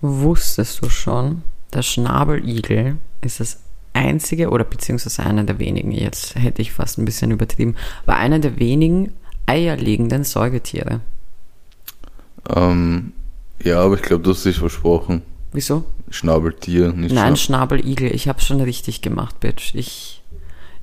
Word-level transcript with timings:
Wusstest 0.00 0.82
du 0.82 0.88
schon, 0.88 1.42
der 1.72 1.82
Schnabeligel 1.82 2.96
ist 3.22 3.40
das 3.40 3.60
einzige 3.92 4.50
oder 4.50 4.64
beziehungsweise 4.64 5.22
einer 5.22 5.44
der 5.44 5.58
wenigen, 5.58 5.90
jetzt 5.90 6.34
hätte 6.34 6.60
ich 6.62 6.72
fast 6.72 6.98
ein 6.98 7.04
bisschen 7.06 7.30
übertrieben, 7.30 7.76
aber 8.04 8.16
einer 8.16 8.38
der 8.38 8.58
wenigen 8.58 9.12
eierlegenden 9.46 10.24
Säugetiere. 10.24 11.00
Ähm, 12.54 13.12
ja, 13.62 13.80
aber 13.80 13.94
ich 13.94 14.02
glaube, 14.02 14.22
du 14.22 14.30
hast 14.30 14.44
dich 14.44 14.58
versprochen. 14.58 15.22
Wieso? 15.52 15.84
Schnabeltier, 16.10 16.92
nicht 16.92 17.14
Nein, 17.14 17.36
Schnab 17.36 17.70
Schnabeligel. 17.70 18.14
Ich 18.14 18.28
habe 18.28 18.40
schon 18.40 18.60
richtig 18.60 19.00
gemacht, 19.02 19.40
Bitch. 19.40 19.74
Ich, 19.74 20.22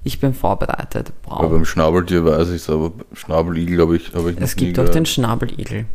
ich 0.04 0.20
bin 0.20 0.34
vorbereitet. 0.34 1.14
Aber 1.26 1.44
Wow. 1.44 1.52
beim 1.52 1.66
Schnabeltier 1.66 2.26
weiß 2.26 2.50
ich 2.50 2.56
es, 2.56 2.70
aber 2.70 2.92
Schnabeligel 3.14 3.80
habe 3.80 3.96
ich, 3.96 4.14
hab 4.14 4.28
ich 4.28 4.38
Es 4.40 4.56
gibt 4.56 4.80
auch 4.80 4.90
den 4.90 5.06
Schnabeligel. 5.06 5.86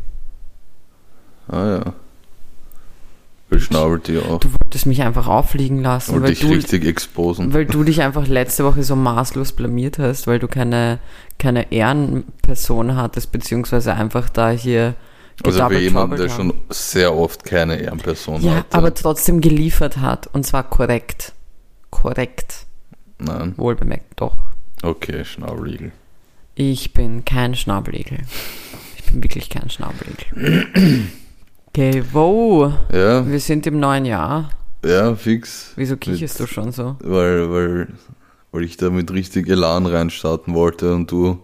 Ah 1.47 1.65
ja. 1.67 1.93
Bei 3.49 3.57
Schnabeltier 3.57 4.23
auch. 4.29 4.39
Du 4.39 4.53
wolltest 4.53 4.85
mich 4.85 5.01
einfach 5.01 5.27
auffliegen 5.27 5.81
lassen, 5.81 6.11
Wollte 6.13 6.25
weil 6.25 6.31
ich 6.33 6.39
du, 6.41 6.49
richtig 6.49 6.85
exposen. 6.85 7.51
weil 7.53 7.65
du 7.65 7.83
dich 7.83 8.01
einfach 8.03 8.27
letzte 8.27 8.63
Woche 8.63 8.83
so 8.83 8.95
maßlos 8.95 9.53
blamiert 9.53 9.97
hast, 9.97 10.27
weil 10.27 10.37
du 10.39 10.47
keine, 10.47 10.99
keine 11.39 11.71
Ehrenperson 11.71 12.95
hattest, 12.95 13.31
beziehungsweise 13.31 13.93
einfach 13.95 14.29
da 14.29 14.51
hier 14.51 14.93
Also 15.43 15.57
für 15.57 15.63
gedouble 15.63 15.79
jemanden, 15.79 16.17
der 16.17 16.27
troubled 16.27 16.51
schon 16.53 16.61
sehr 16.69 17.15
oft 17.15 17.43
keine 17.43 17.77
Ehrenperson 17.81 18.41
Ja, 18.43 18.57
hatte. 18.57 18.77
aber 18.77 18.93
trotzdem 18.93 19.41
geliefert 19.41 19.97
hat. 19.97 20.27
Und 20.27 20.45
zwar 20.45 20.63
korrekt. 20.69 21.33
Korrekt. 21.89 22.65
Nein. 23.17 23.53
Wohlbemerkt, 23.57 24.13
doch. 24.17 24.37
Okay, 24.83 25.25
Schnabeligel. 25.25 25.91
Ich 26.55 26.93
bin 26.93 27.25
kein 27.25 27.55
Schnabeligel. 27.55 28.19
Ich 28.97 29.05
bin 29.05 29.23
wirklich 29.23 29.49
kein 29.49 29.69
Schnabeligel. 29.71 30.67
Okay, 31.69 32.03
wow. 32.11 32.73
Ja, 32.91 33.25
Wir 33.29 33.39
sind 33.39 33.65
im 33.67 33.79
neuen 33.79 34.05
Jahr. 34.05 34.49
ja, 34.83 35.15
fix. 35.15 35.71
Wieso 35.75 35.97
kicherst 35.97 36.39
du 36.39 36.47
schon 36.47 36.71
so? 36.71 36.95
Weil, 37.03 37.49
weil, 37.51 37.87
weil 38.51 38.63
ich 38.63 38.77
da 38.77 38.89
mit 38.89 39.11
richtig 39.11 39.47
Elan 39.47 39.85
reinstarten 39.85 40.53
wollte 40.53 40.93
und 40.93 41.11
du, 41.11 41.39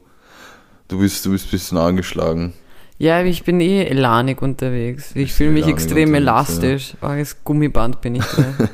du 0.87 0.99
bist, 0.99 1.25
du 1.25 1.31
bist 1.31 1.47
ein 1.47 1.51
bisschen 1.51 1.77
angeschlagen. 1.77 2.53
Ja, 2.97 3.21
ich 3.21 3.43
bin 3.43 3.59
eh 3.59 3.83
elanig 3.83 4.41
unterwegs. 4.41 5.11
Ich 5.15 5.33
fühle 5.33 5.51
mich 5.51 5.63
elanig 5.65 5.75
extrem 5.83 6.13
elastisch. 6.15 6.93
Als 7.01 7.43
Gummiband 7.43 8.01
bin 8.01 8.15
ich 8.15 8.23
drin. 8.23 8.45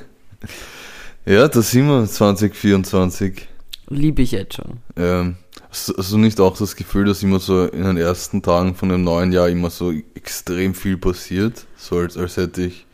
Ja, 1.24 1.48
da 1.48 1.62
sind 1.62 1.86
wir, 1.88 2.04
2024. 2.08 3.48
Liebe 3.90 4.24
ich 4.24 4.32
jetzt 4.32 4.56
schon. 4.56 4.80
Ähm, 4.96 5.36
hast, 5.70 5.94
hast 5.96 6.12
du 6.12 6.18
nicht 6.18 6.40
auch 6.40 6.58
das 6.58 6.76
Gefühl, 6.76 7.06
dass 7.06 7.22
immer 7.22 7.40
so 7.40 7.66
in 7.68 7.84
den 7.84 7.98
ersten 7.98 8.42
Tagen 8.42 8.74
von 8.74 8.90
dem 8.90 9.04
neuen 9.04 9.32
Jahr 9.32 9.48
immer 9.48 9.70
so 9.70 9.94
extrem 10.22 10.74
viel 10.76 10.98
passiert? 10.98 11.66
So 11.78 11.98
als, 11.98 12.16
als 12.18 12.38
hätte 12.38 12.62
ich, 12.64 12.86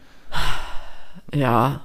Ja. 1.34 1.82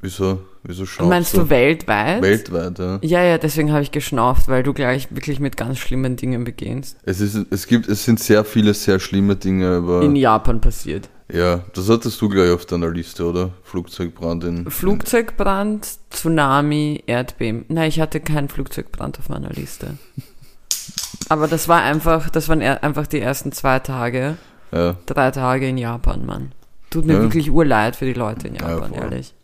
wieso, 0.00 0.40
wieso 0.62 0.86
schaust 0.86 1.08
Meinst 1.08 1.36
du 1.36 1.48
weltweit? 1.50 2.22
weltweit, 2.22 2.78
ja. 2.78 2.98
Ja, 3.02 3.22
ja, 3.22 3.38
deswegen 3.38 3.70
habe 3.72 3.82
ich 3.82 3.90
geschnauft, 3.90 4.48
weil 4.48 4.62
du 4.62 4.72
gleich 4.72 5.08
wirklich 5.14 5.40
mit 5.40 5.56
ganz 5.56 5.78
schlimmen 5.78 6.16
Dingen 6.16 6.44
beginnst. 6.44 6.96
Es 7.04 7.20
ist, 7.20 7.36
es 7.50 7.66
gibt, 7.66 7.86
es 7.88 8.04
sind 8.04 8.18
sehr 8.20 8.44
viele 8.44 8.72
sehr 8.74 8.98
schlimme 8.98 9.36
Dinge, 9.36 9.76
aber 9.76 10.02
In 10.02 10.16
Japan 10.16 10.60
passiert. 10.60 11.08
ja, 11.32 11.60
das 11.74 11.88
hattest 11.90 12.20
du 12.22 12.28
gleich 12.30 12.50
auf 12.50 12.64
deiner 12.66 12.90
Liste, 12.90 13.26
oder? 13.26 13.50
Flugzeugbrand 13.64 14.44
in, 14.44 14.70
Flugzeugbrand, 14.70 15.86
Tsunami, 16.10 17.02
Erdbeben. 17.06 17.66
Nein, 17.68 17.88
ich 17.90 18.00
hatte 18.00 18.20
keinen 18.20 18.48
Flugzeugbrand 18.48 19.18
auf 19.18 19.28
meiner 19.28 19.50
Liste. 19.50 19.98
Aber 21.28 21.46
das 21.46 21.68
war 21.68 21.80
einfach, 21.82 22.30
das 22.30 22.48
waren 22.48 22.60
einfach 22.62 23.06
die 23.06 23.20
ersten 23.20 23.52
zwei 23.52 23.78
Tage, 23.78 24.36
ja, 24.72 24.96
drei 25.06 25.30
Tage 25.30 25.68
in 25.68 25.78
Japan, 25.78 26.24
Mann. 26.26 26.52
Tut 26.90 27.06
mir 27.06 27.14
Ja. 27.14 27.22
wirklich 27.22 27.50
urleid 27.50 27.96
für 27.96 28.04
die 28.06 28.12
Leute 28.12 28.48
in 28.48 28.54
Ja, 28.56 28.68
Japan, 28.70 28.90
voll. 28.90 29.02
ehrlich. 29.02 29.34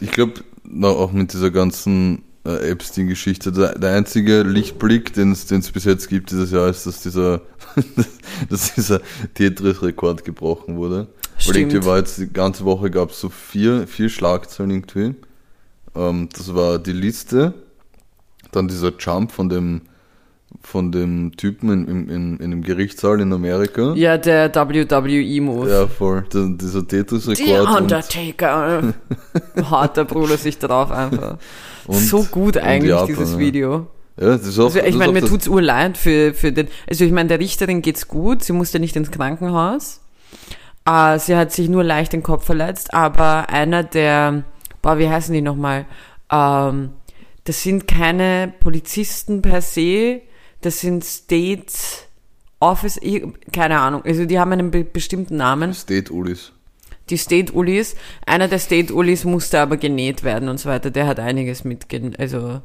Ich 0.00 0.10
glaube, 0.10 0.42
auch 0.82 1.12
mit 1.12 1.32
dieser 1.32 1.50
ganzen 1.52 2.24
äh, 2.44 2.70
Epstein-Geschichte, 2.70 3.52
der, 3.52 3.78
der 3.78 3.94
einzige 3.94 4.42
Lichtblick, 4.42 5.12
den 5.12 5.32
es 5.32 5.46
bis 5.46 5.84
jetzt 5.84 6.08
gibt 6.08 6.30
dieses 6.30 6.50
Jahr, 6.50 6.68
ist, 6.68 6.86
dass 6.86 7.02
dieser, 7.02 7.42
dass 8.50 8.74
dieser 8.74 9.00
Tetris-Rekord 9.34 10.24
gebrochen 10.24 10.76
wurde. 10.76 11.06
Weil 11.06 11.08
Stimmt. 11.38 11.56
irgendwie 11.72 11.86
war 11.86 11.98
jetzt 11.98 12.18
die 12.18 12.32
ganze 12.32 12.64
Woche 12.64 12.90
gab 12.90 13.10
es 13.10 13.20
so 13.20 13.28
vier, 13.28 13.86
vier 13.86 14.08
Schlagzeilen 14.08 14.70
irgendwie. 14.70 15.14
Ähm, 15.94 16.28
das 16.32 16.54
war 16.54 16.78
die 16.78 16.92
Liste, 16.92 17.54
dann 18.50 18.66
dieser 18.66 18.92
Jump 18.98 19.30
von 19.30 19.48
dem 19.48 19.82
von 20.62 20.92
dem 20.92 21.36
Typen 21.36 21.70
in, 21.70 21.86
in, 21.88 22.08
in, 22.08 22.36
in 22.38 22.50
dem 22.50 22.62
Gerichtssaal 22.62 23.20
in 23.20 23.32
Amerika. 23.32 23.92
Ja, 23.94 24.16
der 24.18 24.54
WWE-Move. 24.54 25.70
Ja, 25.70 25.86
voll. 25.86 26.24
Der, 26.32 26.48
dieser 26.60 26.80
The 26.80 26.86
Tetris-Rekord. 26.86 27.68
und- 27.68 27.76
Undertaker. 27.82 28.94
Haut 29.70 29.96
der 29.96 30.04
Bruder 30.04 30.36
sich 30.36 30.58
drauf 30.58 30.90
einfach. 30.90 31.38
Und- 31.86 31.96
so 31.98 32.24
gut 32.24 32.56
eigentlich, 32.58 32.90
Japan, 32.90 33.06
dieses 33.06 33.32
ja. 33.32 33.38
Video. 33.38 33.86
Ja, 34.20 34.26
das 34.36 34.46
ist 34.46 34.58
auch, 34.58 34.64
Also 34.64 34.80
ich 34.80 34.96
meine, 34.96 35.12
mir 35.12 35.22
tut's 35.24 35.46
urleid 35.46 35.96
für, 35.96 36.34
für 36.34 36.50
den, 36.50 36.66
also 36.88 37.04
ich 37.04 37.12
meine, 37.12 37.28
der 37.28 37.38
Richterin 37.38 37.82
geht's 37.82 38.08
gut, 38.08 38.42
sie 38.42 38.52
musste 38.52 38.80
nicht 38.80 38.96
ins 38.96 39.10
Krankenhaus. 39.12 40.00
Äh, 40.84 41.18
sie 41.20 41.36
hat 41.36 41.52
sich 41.52 41.68
nur 41.68 41.84
leicht 41.84 42.12
den 42.12 42.22
Kopf 42.24 42.44
verletzt, 42.44 42.92
aber 42.92 43.48
einer 43.48 43.84
der, 43.84 44.42
boah, 44.82 44.98
wie 44.98 45.08
heißen 45.08 45.32
die 45.32 45.40
nochmal? 45.40 45.86
Ähm, 46.32 46.90
das 47.44 47.62
sind 47.62 47.86
keine 47.86 48.52
Polizisten 48.60 49.40
per 49.40 49.62
se, 49.62 50.20
das 50.60 50.80
sind 50.80 51.04
State 51.04 51.72
Office, 52.60 52.98
keine 53.52 53.78
Ahnung, 53.78 54.02
also 54.04 54.24
die 54.24 54.38
haben 54.38 54.52
einen 54.52 54.70
be 54.70 54.84
bestimmten 54.84 55.36
Namen 55.36 55.72
State 55.74 56.12
Ulis. 56.12 56.52
die 57.08 57.16
State 57.16 57.52
Ulis. 57.52 57.94
Einer 58.26 58.48
der 58.48 58.58
State 58.58 58.92
Ulis 58.92 59.24
musste 59.24 59.60
aber 59.60 59.76
genäht 59.76 60.24
werden 60.24 60.48
und 60.48 60.58
so 60.58 60.68
weiter. 60.68 60.90
Der 60.90 61.06
hat 61.06 61.20
einiges 61.20 61.64
mitgen, 61.64 62.16
also. 62.16 62.60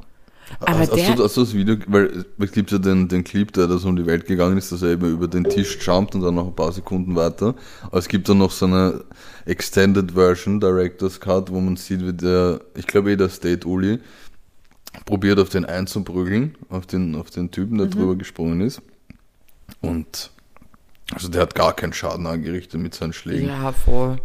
Aber 0.60 0.78
hast, 0.78 0.94
der, 0.94 1.08
hast, 1.08 1.18
du, 1.18 1.24
hast 1.24 1.36
du 1.36 1.40
das 1.40 1.54
Video, 1.54 1.76
weil 1.86 2.24
es 2.38 2.52
gibt 2.52 2.70
ja 2.70 2.78
den, 2.78 3.08
den 3.08 3.24
Clip, 3.24 3.50
der 3.52 3.66
da 3.66 3.78
so 3.78 3.88
um 3.88 3.96
die 3.96 4.04
Welt 4.04 4.26
gegangen 4.26 4.58
ist, 4.58 4.70
dass 4.72 4.82
er 4.82 4.90
eben 4.90 5.10
über 5.10 5.26
den 5.26 5.44
Tisch 5.44 5.78
jumpt 5.80 6.14
und 6.14 6.20
dann 6.20 6.34
noch 6.34 6.46
ein 6.46 6.54
paar 6.54 6.72
Sekunden 6.72 7.16
weiter. 7.16 7.54
Aber 7.86 7.98
es 7.98 8.08
gibt 8.08 8.28
dann 8.28 8.38
noch 8.38 8.50
so 8.50 8.66
eine 8.66 9.04
Extended 9.46 10.12
Version, 10.12 10.60
Director's 10.60 11.18
Cut, 11.18 11.50
wo 11.50 11.60
man 11.60 11.76
sieht, 11.76 12.04
wie 12.04 12.12
der, 12.12 12.60
ich 12.76 12.86
glaube 12.86 13.12
eh 13.12 13.16
der 13.16 13.30
State 13.30 13.66
Uli, 13.66 14.00
probiert 15.06 15.38
auf 15.38 15.48
den 15.48 15.64
einzuprügeln, 15.64 16.54
auf 16.70 16.86
den, 16.86 17.14
auf 17.14 17.30
den 17.30 17.50
Typen, 17.50 17.74
Mhm. 17.74 17.78
der 17.78 17.86
drüber 17.88 18.16
gesprungen 18.16 18.60
ist. 18.60 18.82
Und 19.80 20.30
also 21.12 21.28
der 21.28 21.42
hat 21.42 21.54
gar 21.54 21.74
keinen 21.74 21.92
Schaden 21.92 22.26
angerichtet 22.26 22.80
mit 22.80 22.94
seinen 22.94 23.12
Schlägen. 23.12 23.48
ja, 23.48 23.72
voll. 23.72 24.18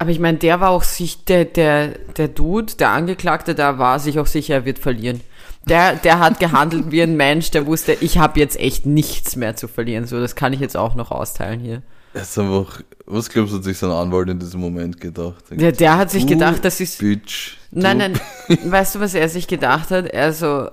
Aber 0.00 0.10
ich 0.10 0.20
meine, 0.20 0.38
der 0.38 0.60
war 0.60 0.70
auch 0.70 0.84
sich, 0.84 1.24
der, 1.24 1.44
der, 1.44 1.88
der 2.16 2.28
Dude, 2.28 2.74
der 2.76 2.90
Angeklagte, 2.90 3.54
der 3.56 3.78
war 3.78 3.98
sich 3.98 4.18
auch 4.20 4.26
sicher, 4.26 4.54
er 4.54 4.64
wird 4.64 4.78
verlieren. 4.78 5.20
Der, 5.68 5.96
der 5.96 6.20
hat 6.20 6.38
gehandelt 6.38 6.90
wie 6.92 7.02
ein 7.02 7.16
Mensch, 7.16 7.50
der 7.50 7.66
wusste, 7.66 7.92
ich 8.00 8.18
habe 8.18 8.38
jetzt 8.38 8.58
echt 8.58 8.86
nichts 8.86 9.34
mehr 9.36 9.56
zu 9.56 9.66
verlieren. 9.68 10.06
So, 10.06 10.20
das 10.20 10.36
kann 10.36 10.52
ich 10.52 10.60
jetzt 10.60 10.76
auch 10.76 10.94
noch 10.94 11.10
austeilen 11.10 11.58
hier. 11.60 11.82
Er 12.14 12.22
ist 12.22 12.38
einfach, 12.38 12.82
was 13.06 13.28
glaubst 13.28 13.52
du, 13.52 13.58
hat 13.58 13.64
sich 13.64 13.78
sein 13.78 13.90
Anwalt 13.90 14.28
in 14.28 14.38
diesem 14.38 14.60
Moment 14.60 15.00
gedacht? 15.00 15.44
Der, 15.50 15.72
der 15.72 15.96
hat 15.96 16.10
sich 16.10 16.26
gedacht, 16.26 16.64
das 16.64 16.80
ist. 16.80 16.98
Bitch. 16.98 17.56
Nein, 17.70 17.98
nein, 17.98 18.20
weißt 18.64 18.94
du, 18.94 19.00
was 19.00 19.14
er 19.14 19.28
sich 19.28 19.46
gedacht 19.46 19.90
hat? 19.90 20.06
Er 20.06 20.32
so, 20.32 20.70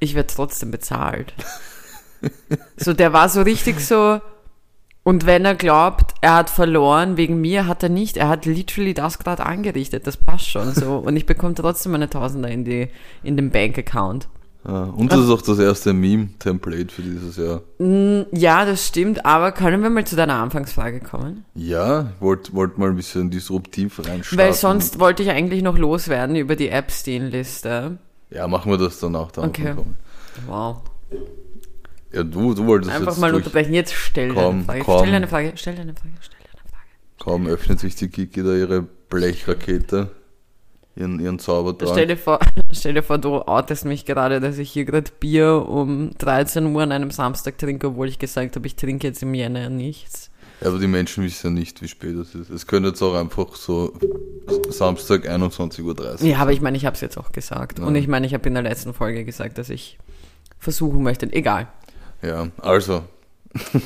ich 0.00 0.14
werde 0.14 0.32
trotzdem 0.34 0.70
bezahlt. 0.70 1.32
So, 2.76 2.92
der 2.92 3.12
war 3.12 3.28
so 3.28 3.42
richtig 3.42 3.80
so, 3.80 4.20
und 5.04 5.26
wenn 5.26 5.44
er 5.44 5.54
glaubt, 5.54 6.14
er 6.22 6.34
hat 6.34 6.48
verloren, 6.48 7.18
wegen 7.18 7.38
mir 7.38 7.66
hat 7.66 7.82
er 7.82 7.90
nicht, 7.90 8.16
er 8.16 8.28
hat 8.28 8.46
literally 8.46 8.94
das 8.94 9.18
gerade 9.18 9.44
angerichtet, 9.44 10.06
das 10.06 10.16
passt 10.16 10.48
schon 10.48 10.72
so. 10.72 10.96
Und 10.96 11.14
ich 11.16 11.26
bekomme 11.26 11.54
trotzdem 11.54 11.92
meine 11.92 12.08
Tausender 12.08 12.48
in, 12.48 12.64
die, 12.64 12.88
in 13.22 13.36
den 13.36 13.50
Bank-Account. 13.50 14.28
Ja, 14.66 14.84
und 14.84 15.12
das 15.12 15.20
ist 15.20 15.28
auch 15.30 15.42
das 15.42 15.58
erste 15.58 15.92
Meme-Template 15.92 16.88
für 16.92 17.02
dieses 17.02 17.36
Jahr. 17.36 17.60
Ja, 18.32 18.64
das 18.64 18.86
stimmt, 18.86 19.26
aber 19.26 19.52
können 19.52 19.82
wir 19.82 19.90
mal 19.90 20.06
zu 20.06 20.16
deiner 20.16 20.36
Anfangsfrage 20.36 21.00
kommen? 21.00 21.44
Ja, 21.54 22.12
ich 22.16 22.20
wollte 22.22 22.54
wollt 22.54 22.78
mal 22.78 22.88
ein 22.88 22.96
bisschen 22.96 23.30
disruptiv 23.30 23.98
reinstarten. 23.98 24.38
Weil 24.38 24.54
sonst 24.54 24.98
wollte 25.00 25.22
ich 25.22 25.30
eigentlich 25.30 25.62
noch 25.62 25.76
loswerden 25.76 26.36
über 26.36 26.56
die 26.56 26.70
Epstein-Liste. 26.70 27.98
Ja, 28.30 28.48
machen 28.48 28.70
wir 28.72 28.78
das 28.78 28.98
danach. 29.00 29.30
Dann 29.32 29.50
Okay. 29.50 29.74
Wow. 30.46 30.78
Ja, 32.12 32.22
du, 32.22 32.54
du 32.54 32.66
wolltest 32.66 32.92
Einfach 32.92 33.08
jetzt 33.12 33.20
mal 33.20 33.34
unterbrechen. 33.34 33.74
Jetzt 33.74 33.92
stell 33.92 34.28
Komm, 34.32 34.64
deine 34.66 34.82
Frage. 34.82 34.84
komm. 34.84 34.98
Stell 35.00 35.12
deine 35.12 35.28
Frage. 35.28 35.52
Stell 35.56 35.74
deine 35.74 35.94
Frage. 35.94 36.14
Stell 36.20 36.38
deine 36.42 36.68
Frage. 36.70 36.88
kaum 37.18 37.46
öffnet 37.46 37.80
sich 37.80 37.96
die 37.96 38.08
Kiki 38.08 38.42
da 38.42 38.54
ihre 38.54 38.82
Blechrakete, 38.82 40.10
ihren, 40.96 41.18
ihren 41.20 41.38
Zaubertrank. 41.38 41.90
Stell 41.92 42.06
dir, 42.06 42.16
vor, 42.16 42.38
stell 42.72 42.94
dir 42.94 43.02
vor, 43.02 43.18
du 43.18 43.36
outest 43.42 43.84
mich 43.84 44.04
gerade, 44.04 44.40
dass 44.40 44.58
ich 44.58 44.70
hier 44.70 44.84
gerade 44.84 45.10
Bier 45.20 45.66
um 45.68 46.10
13 46.18 46.66
Uhr 46.74 46.82
an 46.82 46.92
einem 46.92 47.10
Samstag 47.10 47.58
trinke, 47.58 47.88
obwohl 47.88 48.08
ich 48.08 48.18
gesagt 48.18 48.56
habe, 48.56 48.66
ich 48.66 48.76
trinke 48.76 49.06
jetzt 49.06 49.22
im 49.22 49.34
Jänner 49.34 49.68
nichts. 49.70 50.30
Ja, 50.60 50.68
aber 50.68 50.78
die 50.78 50.86
Menschen 50.86 51.24
wissen 51.24 51.48
ja 51.48 51.50
nicht, 51.60 51.82
wie 51.82 51.88
spät 51.88 52.14
es 52.16 52.34
ist. 52.34 52.48
Es 52.48 52.66
könnte 52.66 52.90
jetzt 52.90 53.02
auch 53.02 53.14
einfach 53.14 53.54
so 53.56 53.92
Samstag 54.70 55.28
21.30 55.28 55.82
Uhr 55.82 56.26
Ja, 56.26 56.38
aber 56.38 56.52
ich 56.52 56.60
meine, 56.60 56.76
ich 56.76 56.86
habe 56.86 56.94
es 56.94 57.00
jetzt 57.00 57.18
auch 57.18 57.32
gesagt. 57.32 57.80
Und 57.80 57.94
Ja. 57.94 58.00
ich 58.00 58.08
meine, 58.08 58.26
ich 58.26 58.34
habe 58.34 58.46
in 58.48 58.54
der 58.54 58.62
letzten 58.62 58.94
Folge 58.94 59.24
gesagt, 59.24 59.58
dass 59.58 59.68
ich 59.68 59.98
versuchen 60.58 61.02
möchte. 61.02 61.30
Egal. 61.32 61.68
Ja, 62.22 62.48
also. 62.62 63.02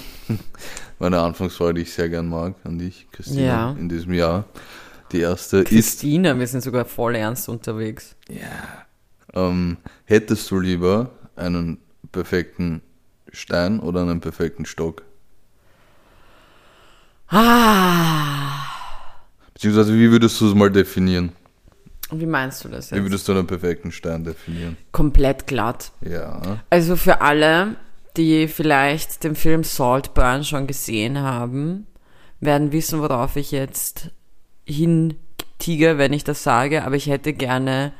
meine 0.98 1.20
Anfangsfrage, 1.20 1.74
die 1.74 1.80
ich 1.82 1.92
sehr 1.92 2.08
gern 2.08 2.28
mag, 2.28 2.54
an 2.64 2.78
dich, 2.78 3.06
Christina, 3.12 3.42
Ja. 3.42 3.70
in 3.78 3.88
diesem 3.88 4.12
Jahr. 4.12 4.44
Die 5.12 5.20
erste 5.20 5.58
ist, 5.58 5.68
Christina, 5.68 6.38
wir 6.38 6.46
sind 6.46 6.62
sogar 6.62 6.84
voll 6.84 7.14
ernst 7.16 7.48
unterwegs. 7.48 8.14
ähm, 9.34 9.76
hättest 10.04 10.50
du 10.50 10.58
lieber 10.60 11.10
einen 11.36 11.78
perfekten 12.12 12.82
Stein 13.32 13.80
oder 13.80 14.02
einen 14.02 14.20
perfekten 14.20 14.66
Stock? 14.66 15.02
Ah, 17.28 18.64
Beziehungsweise, 19.54 19.92
wie 19.94 20.10
würdest 20.10 20.40
du 20.40 20.48
es 20.48 20.54
mal 20.54 20.70
definieren? 20.70 21.32
wie 22.10 22.24
meinst 22.24 22.64
du 22.64 22.68
das 22.70 22.90
Wie 22.90 22.94
jetzt? 22.96 23.04
würdest 23.04 23.28
du 23.28 23.32
einen 23.32 23.46
perfekten 23.46 23.92
Stein 23.92 24.24
definieren? 24.24 24.78
Komplett 24.92 25.46
glatt. 25.46 25.92
Ja. 26.00 26.60
Also 26.70 26.96
für 26.96 27.20
alle, 27.20 27.76
die 28.16 28.48
vielleicht 28.48 29.24
den 29.24 29.34
Film 29.34 29.62
Saltburn 29.62 30.42
schon 30.42 30.66
gesehen 30.66 31.18
haben, 31.18 31.86
werden 32.40 32.72
wissen, 32.72 33.00
worauf 33.00 33.36
ich 33.36 33.50
jetzt 33.50 34.10
hintige, 34.68 35.98
wenn 35.98 36.12
ich 36.12 36.24
das 36.24 36.42
sage, 36.42 36.84
aber 36.84 36.94
ich 36.96 37.06
hätte 37.08 37.32
gerne 37.32 37.92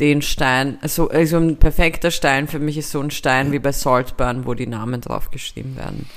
den 0.00 0.22
Stein, 0.22 0.78
also, 0.80 1.08
also 1.08 1.36
ein 1.38 1.56
perfekter 1.56 2.10
Stein 2.10 2.48
für 2.48 2.58
mich 2.58 2.76
ist 2.78 2.90
so 2.90 3.00
ein 3.00 3.10
Stein 3.10 3.52
wie 3.52 3.58
bei 3.60 3.72
Saltburn, 3.72 4.44
wo 4.46 4.54
die 4.54 4.66
Namen 4.66 5.00
draufgeschrieben 5.00 5.76
werden. 5.76 6.08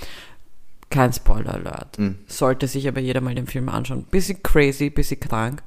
Kein 0.89 1.13
Spoiler 1.13 1.53
Alert. 1.55 1.97
Sollte 2.27 2.67
sich 2.67 2.87
aber 2.87 2.99
jeder 3.01 3.21
mal 3.21 3.35
den 3.35 3.45
Film 3.45 3.69
anschauen. 3.69 4.03
Bisschen 4.09 4.41
crazy, 4.41 4.89
bisschen 4.89 5.19
krank, 5.19 5.61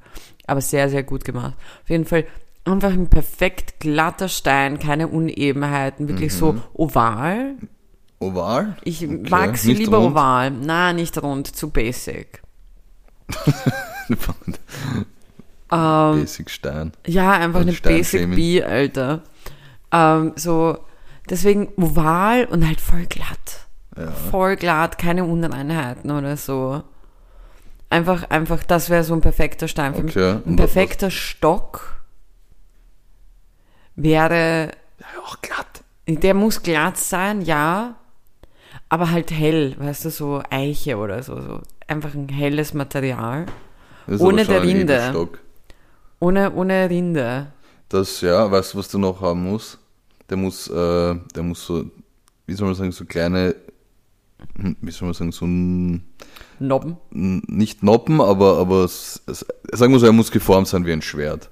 aber 0.47 0.61
sehr, 0.61 0.89
sehr 0.89 1.03
gut 1.03 1.25
gemacht. 1.25 1.55
Auf 1.83 1.91
jeden 1.91 2.05
Fall 2.07 2.25
einfach 2.65 2.91
ein 2.93 3.09
perfekt 3.09 3.81
glatter 3.81 4.29
Stein, 4.29 4.79
keine 4.79 5.09
Unebenheiten, 5.09 6.09
wirklich 6.09 6.35
so 6.35 6.57
oval. 6.73 7.55
Oval? 8.19 8.77
Ich 8.83 9.05
Okay, 9.05 9.29
mag 9.31 9.57
sie 9.57 9.69
nicht 9.69 9.79
lieber 9.81 9.99
rund. 9.99 10.13
oval. 10.13 10.51
Na, 10.51 10.93
nicht 10.93 11.23
rund, 11.23 11.47
zu 11.55 11.71
basic. 11.71 12.43
Ähm, 15.73 16.21
Basic 16.23 16.51
Stein. 16.51 16.93
ja, 17.07 17.33
einfach 17.33 17.61
eine 17.61 17.73
Stein 17.73 17.99
Basic. 17.99 18.35
B, 18.35 18.63
Alter. 18.63 19.23
Ähm, 19.93 20.33
so, 20.37 20.79
deswegen 21.29 21.69
oval 21.77 22.47
und 22.47 22.67
halt 22.67 22.81
voll 22.81 23.07
glatt. 23.07 23.67
Ja. 23.97 24.11
Voll 24.11 24.57
glatt, 24.57 24.99
keine 24.99 25.25
Unreinheiten 25.25 26.11
oder 26.11 26.37
so. 26.37 26.83
Einfach, 27.89 28.31
einfach, 28.31 28.63
das 28.65 28.89
wäre 28.91 29.05
so 29.05 29.15
ein 29.15 29.21
perfekter 29.21 29.69
Stein 29.69 29.95
für 29.95 30.03
mich. 30.03 30.17
Okay, 30.17 30.31
Ein 30.31 30.43
und 30.43 30.59
was- 30.59 30.73
perfekter 30.73 31.11
Stock 31.11 32.01
wäre, 33.97 34.71
Ja, 34.99 35.07
auch 35.25 35.41
glatt. 35.41 35.83
der 36.09 36.35
muss 36.35 36.63
glatt 36.63 36.97
sein, 36.99 37.43
ja, 37.43 37.97
aber 38.89 39.11
halt 39.11 39.31
hell, 39.31 39.77
weißt 39.79 40.05
du, 40.05 40.11
so 40.11 40.43
Eiche 40.51 40.97
oder 40.97 41.23
so, 41.23 41.41
so. 41.41 41.61
Einfach 41.87 42.15
ein 42.15 42.29
helles 42.29 42.75
Material. 42.75 43.47
Ohne 44.19 44.45
der 44.45 44.63
Rinde. 44.63 45.29
Ohne, 46.19 46.53
ohne 46.53 46.91
Rinde. 46.91 47.47
Das, 47.89 48.21
ja, 48.21 48.51
weißt 48.51 48.75
du, 48.75 48.79
was 48.79 48.89
du 48.89 48.99
noch 48.99 49.21
haben 49.21 49.45
musst? 49.45 49.79
Der 50.29 50.37
muss, 50.37 50.69
äh, 50.69 51.15
der 51.35 51.43
muss 51.43 51.65
so, 51.65 51.85
wie 52.47 52.55
soll 52.55 52.67
man 52.69 52.75
sagen, 52.75 52.93
so 52.93 53.05
kleine, 53.05 53.55
hm, 54.57 54.77
wie 54.81 54.91
soll 54.91 55.07
man 55.07 55.15
sagen, 55.15 55.33
so 55.33 55.47
ein, 55.47 56.05
Nobben. 56.59 56.99
nicht 57.11 57.83
Noppen, 57.83 58.21
aber, 58.21 58.59
aber 58.59 58.85
es, 58.85 59.23
es, 59.27 59.47
sagen 59.73 59.93
wir 59.93 59.99
so, 59.99 60.07
er 60.07 60.13
muss 60.13 60.31
geformt 60.31 60.69
sein 60.69 60.85
wie 60.87 60.93
ein 60.93 61.03
Schwert. 61.03 61.49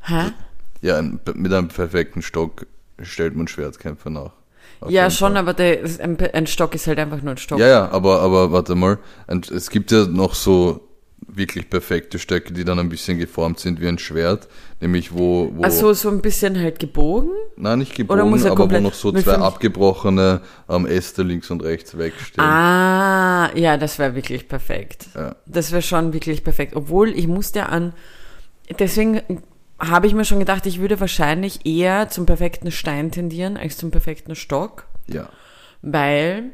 Hä? 0.00 0.32
Ja, 0.80 0.98
ein, 0.98 1.20
mit 1.34 1.52
einem 1.52 1.68
perfekten 1.68 2.22
Stock 2.22 2.66
stellt 3.02 3.36
man 3.36 3.46
Schwertkämpfer 3.46 4.10
nach. 4.10 4.32
Ja, 4.88 5.10
schon, 5.10 5.32
Fall. 5.32 5.38
aber 5.38 5.54
der, 5.54 5.84
ein, 6.00 6.18
ein 6.20 6.46
Stock 6.46 6.74
ist 6.74 6.86
halt 6.86 6.98
einfach 6.98 7.22
nur 7.22 7.34
ein 7.34 7.38
Stock. 7.38 7.58
Ja, 7.58 7.66
ja, 7.66 7.88
aber, 7.90 8.20
aber 8.20 8.52
warte 8.52 8.74
mal, 8.74 8.98
es 9.28 9.70
gibt 9.70 9.90
ja 9.90 10.06
noch 10.06 10.34
so 10.34 10.85
wirklich 11.36 11.68
perfekte 11.70 12.18
Stöcke, 12.18 12.52
die 12.52 12.64
dann 12.64 12.78
ein 12.78 12.88
bisschen 12.88 13.18
geformt 13.18 13.60
sind 13.60 13.80
wie 13.80 13.88
ein 13.88 13.98
Schwert, 13.98 14.48
nämlich 14.80 15.12
wo, 15.12 15.50
wo 15.54 15.62
Also 15.62 15.92
so 15.92 16.08
ein 16.08 16.20
bisschen 16.22 16.58
halt 16.58 16.78
gebogen. 16.78 17.30
Nein, 17.56 17.80
nicht 17.80 17.92
Oder 17.92 18.04
gebogen, 18.06 18.30
muss 18.30 18.44
er 18.44 18.52
aber 18.52 18.70
wo 18.70 18.80
noch 18.80 18.94
so 18.94 19.12
zwei 19.12 19.34
abgebrochene 19.34 20.40
ähm, 20.68 20.86
Äste 20.86 21.22
links 21.22 21.50
und 21.50 21.62
rechts 21.62 21.96
wegstehen. 21.98 22.42
Ah, 22.44 23.50
ja, 23.54 23.76
das 23.76 23.98
wäre 23.98 24.14
wirklich 24.14 24.48
perfekt. 24.48 25.08
Ja. 25.14 25.36
Das 25.46 25.72
wäre 25.72 25.82
schon 25.82 26.12
wirklich 26.12 26.42
perfekt. 26.42 26.74
Obwohl, 26.74 27.10
ich 27.10 27.26
musste 27.28 27.68
an, 27.68 27.92
deswegen 28.78 29.20
habe 29.78 30.06
ich 30.06 30.14
mir 30.14 30.24
schon 30.24 30.38
gedacht, 30.38 30.64
ich 30.66 30.80
würde 30.80 30.98
wahrscheinlich 31.00 31.66
eher 31.66 32.08
zum 32.08 32.24
perfekten 32.26 32.70
Stein 32.72 33.10
tendieren 33.10 33.56
als 33.56 33.76
zum 33.76 33.90
perfekten 33.90 34.34
Stock, 34.34 34.86
Ja. 35.06 35.28
weil 35.82 36.52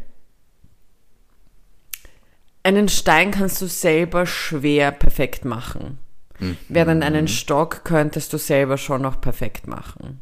einen 2.63 2.89
Stein 2.89 3.31
kannst 3.31 3.61
du 3.61 3.67
selber 3.67 4.27
schwer 4.27 4.93
perfekt 4.93 5.45
machen. 5.45 5.99
Mhm. 6.39 6.57
Während 6.69 7.03
einen 7.05 7.29
Stock 7.29 7.85
könntest 7.85 8.33
du 8.33 8.39
selber 8.39 8.79
schon 8.79 9.03
noch 9.03 9.21
perfekt 9.21 9.67
machen. 9.67 10.21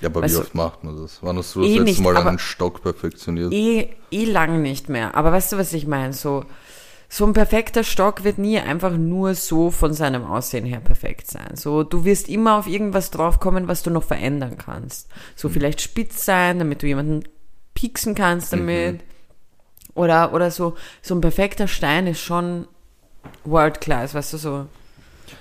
Ja, 0.00 0.08
aber 0.08 0.22
Also- 0.22 0.38
wie 0.38 0.42
oft 0.42 0.54
macht 0.54 0.84
man 0.84 0.96
das? 0.96 1.18
Wann 1.22 1.38
hast 1.38 1.54
du 1.56 1.60
das 1.60 1.68
Eh 1.68 1.72
letzte 1.72 1.84
nicht, 1.84 2.00
Mal 2.00 2.16
einen 2.16 2.38
Stock 2.38 2.82
perfektioniert? 2.82 3.52
Eh, 3.52 3.88
eh 4.10 4.24
lang 4.24 4.62
nicht 4.62 4.88
mehr. 4.88 5.14
Aber 5.16 5.32
weißt 5.32 5.52
du, 5.52 5.58
was 5.58 5.72
ich 5.72 5.86
meine? 5.86 6.12
So, 6.12 6.44
so 7.08 7.26
ein 7.26 7.32
perfekter 7.32 7.82
Stock 7.82 8.22
wird 8.22 8.38
nie 8.38 8.58
einfach 8.60 8.96
nur 8.96 9.34
so 9.34 9.70
von 9.70 9.92
seinem 9.94 10.24
Aussehen 10.24 10.66
her 10.66 10.80
perfekt 10.80 11.28
sein. 11.28 11.56
So, 11.56 11.82
du 11.82 12.04
wirst 12.04 12.28
immer 12.28 12.58
auf 12.58 12.66
irgendwas 12.68 13.10
draufkommen, 13.10 13.66
was 13.66 13.82
du 13.82 13.90
noch 13.90 14.04
verändern 14.04 14.56
kannst. 14.58 15.08
So 15.34 15.48
vielleicht 15.48 15.80
spitz 15.80 16.24
sein, 16.24 16.58
damit 16.60 16.82
du 16.82 16.86
jemanden 16.86 17.24
pieksen 17.74 18.14
kannst 18.14 18.52
damit. 18.52 19.00
Oder, 19.98 20.32
oder 20.32 20.50
so, 20.52 20.76
so 21.02 21.14
ein 21.16 21.20
perfekter 21.20 21.66
Stein 21.66 22.06
ist 22.06 22.20
schon 22.20 22.68
World 23.44 23.80
Class, 23.80 24.14
weißt 24.14 24.34
du, 24.34 24.36
so. 24.38 24.66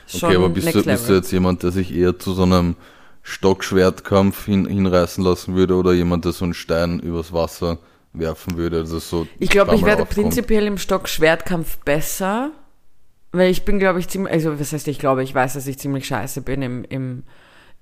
Schon 0.07 0.29
okay, 0.29 0.35
aber 0.35 0.49
bist 0.49 0.73
du, 0.73 0.83
bist 0.83 1.07
du 1.07 1.13
jetzt 1.13 1.31
jemand, 1.31 1.61
der 1.61 1.71
sich 1.71 1.93
eher 1.93 2.17
zu 2.17 2.33
so 2.33 2.41
einem 2.41 2.75
Stockschwertkampf 3.21 4.45
hin, 4.45 4.65
hinreißen 4.65 5.23
lassen 5.23 5.55
würde 5.55 5.75
oder 5.75 5.93
jemand, 5.93 6.25
der 6.25 6.31
so 6.31 6.43
einen 6.43 6.55
Stein 6.55 6.99
übers 6.99 7.31
Wasser 7.33 7.77
werfen 8.13 8.57
würde? 8.57 8.77
Also 8.77 8.97
so 8.97 9.27
Ich 9.37 9.51
glaube, 9.51 9.75
ich 9.75 9.85
werde 9.85 10.01
aufkommt? 10.01 10.29
prinzipiell 10.29 10.65
im 10.65 10.79
Stock-Schwertkampf 10.79 11.77
besser, 11.85 12.49
weil 13.33 13.51
ich 13.51 13.63
bin, 13.63 13.77
glaube 13.77 13.99
ich, 13.99 14.07
ziemlich, 14.07 14.33
also 14.33 14.59
was 14.59 14.73
heißt, 14.73 14.87
ich 14.87 14.97
glaube, 14.97 15.21
ich 15.21 15.35
weiß, 15.35 15.53
dass 15.53 15.67
ich 15.67 15.77
ziemlich 15.77 16.07
scheiße 16.07 16.41
bin 16.41 16.63
im, 16.63 16.83
im, 16.85 17.23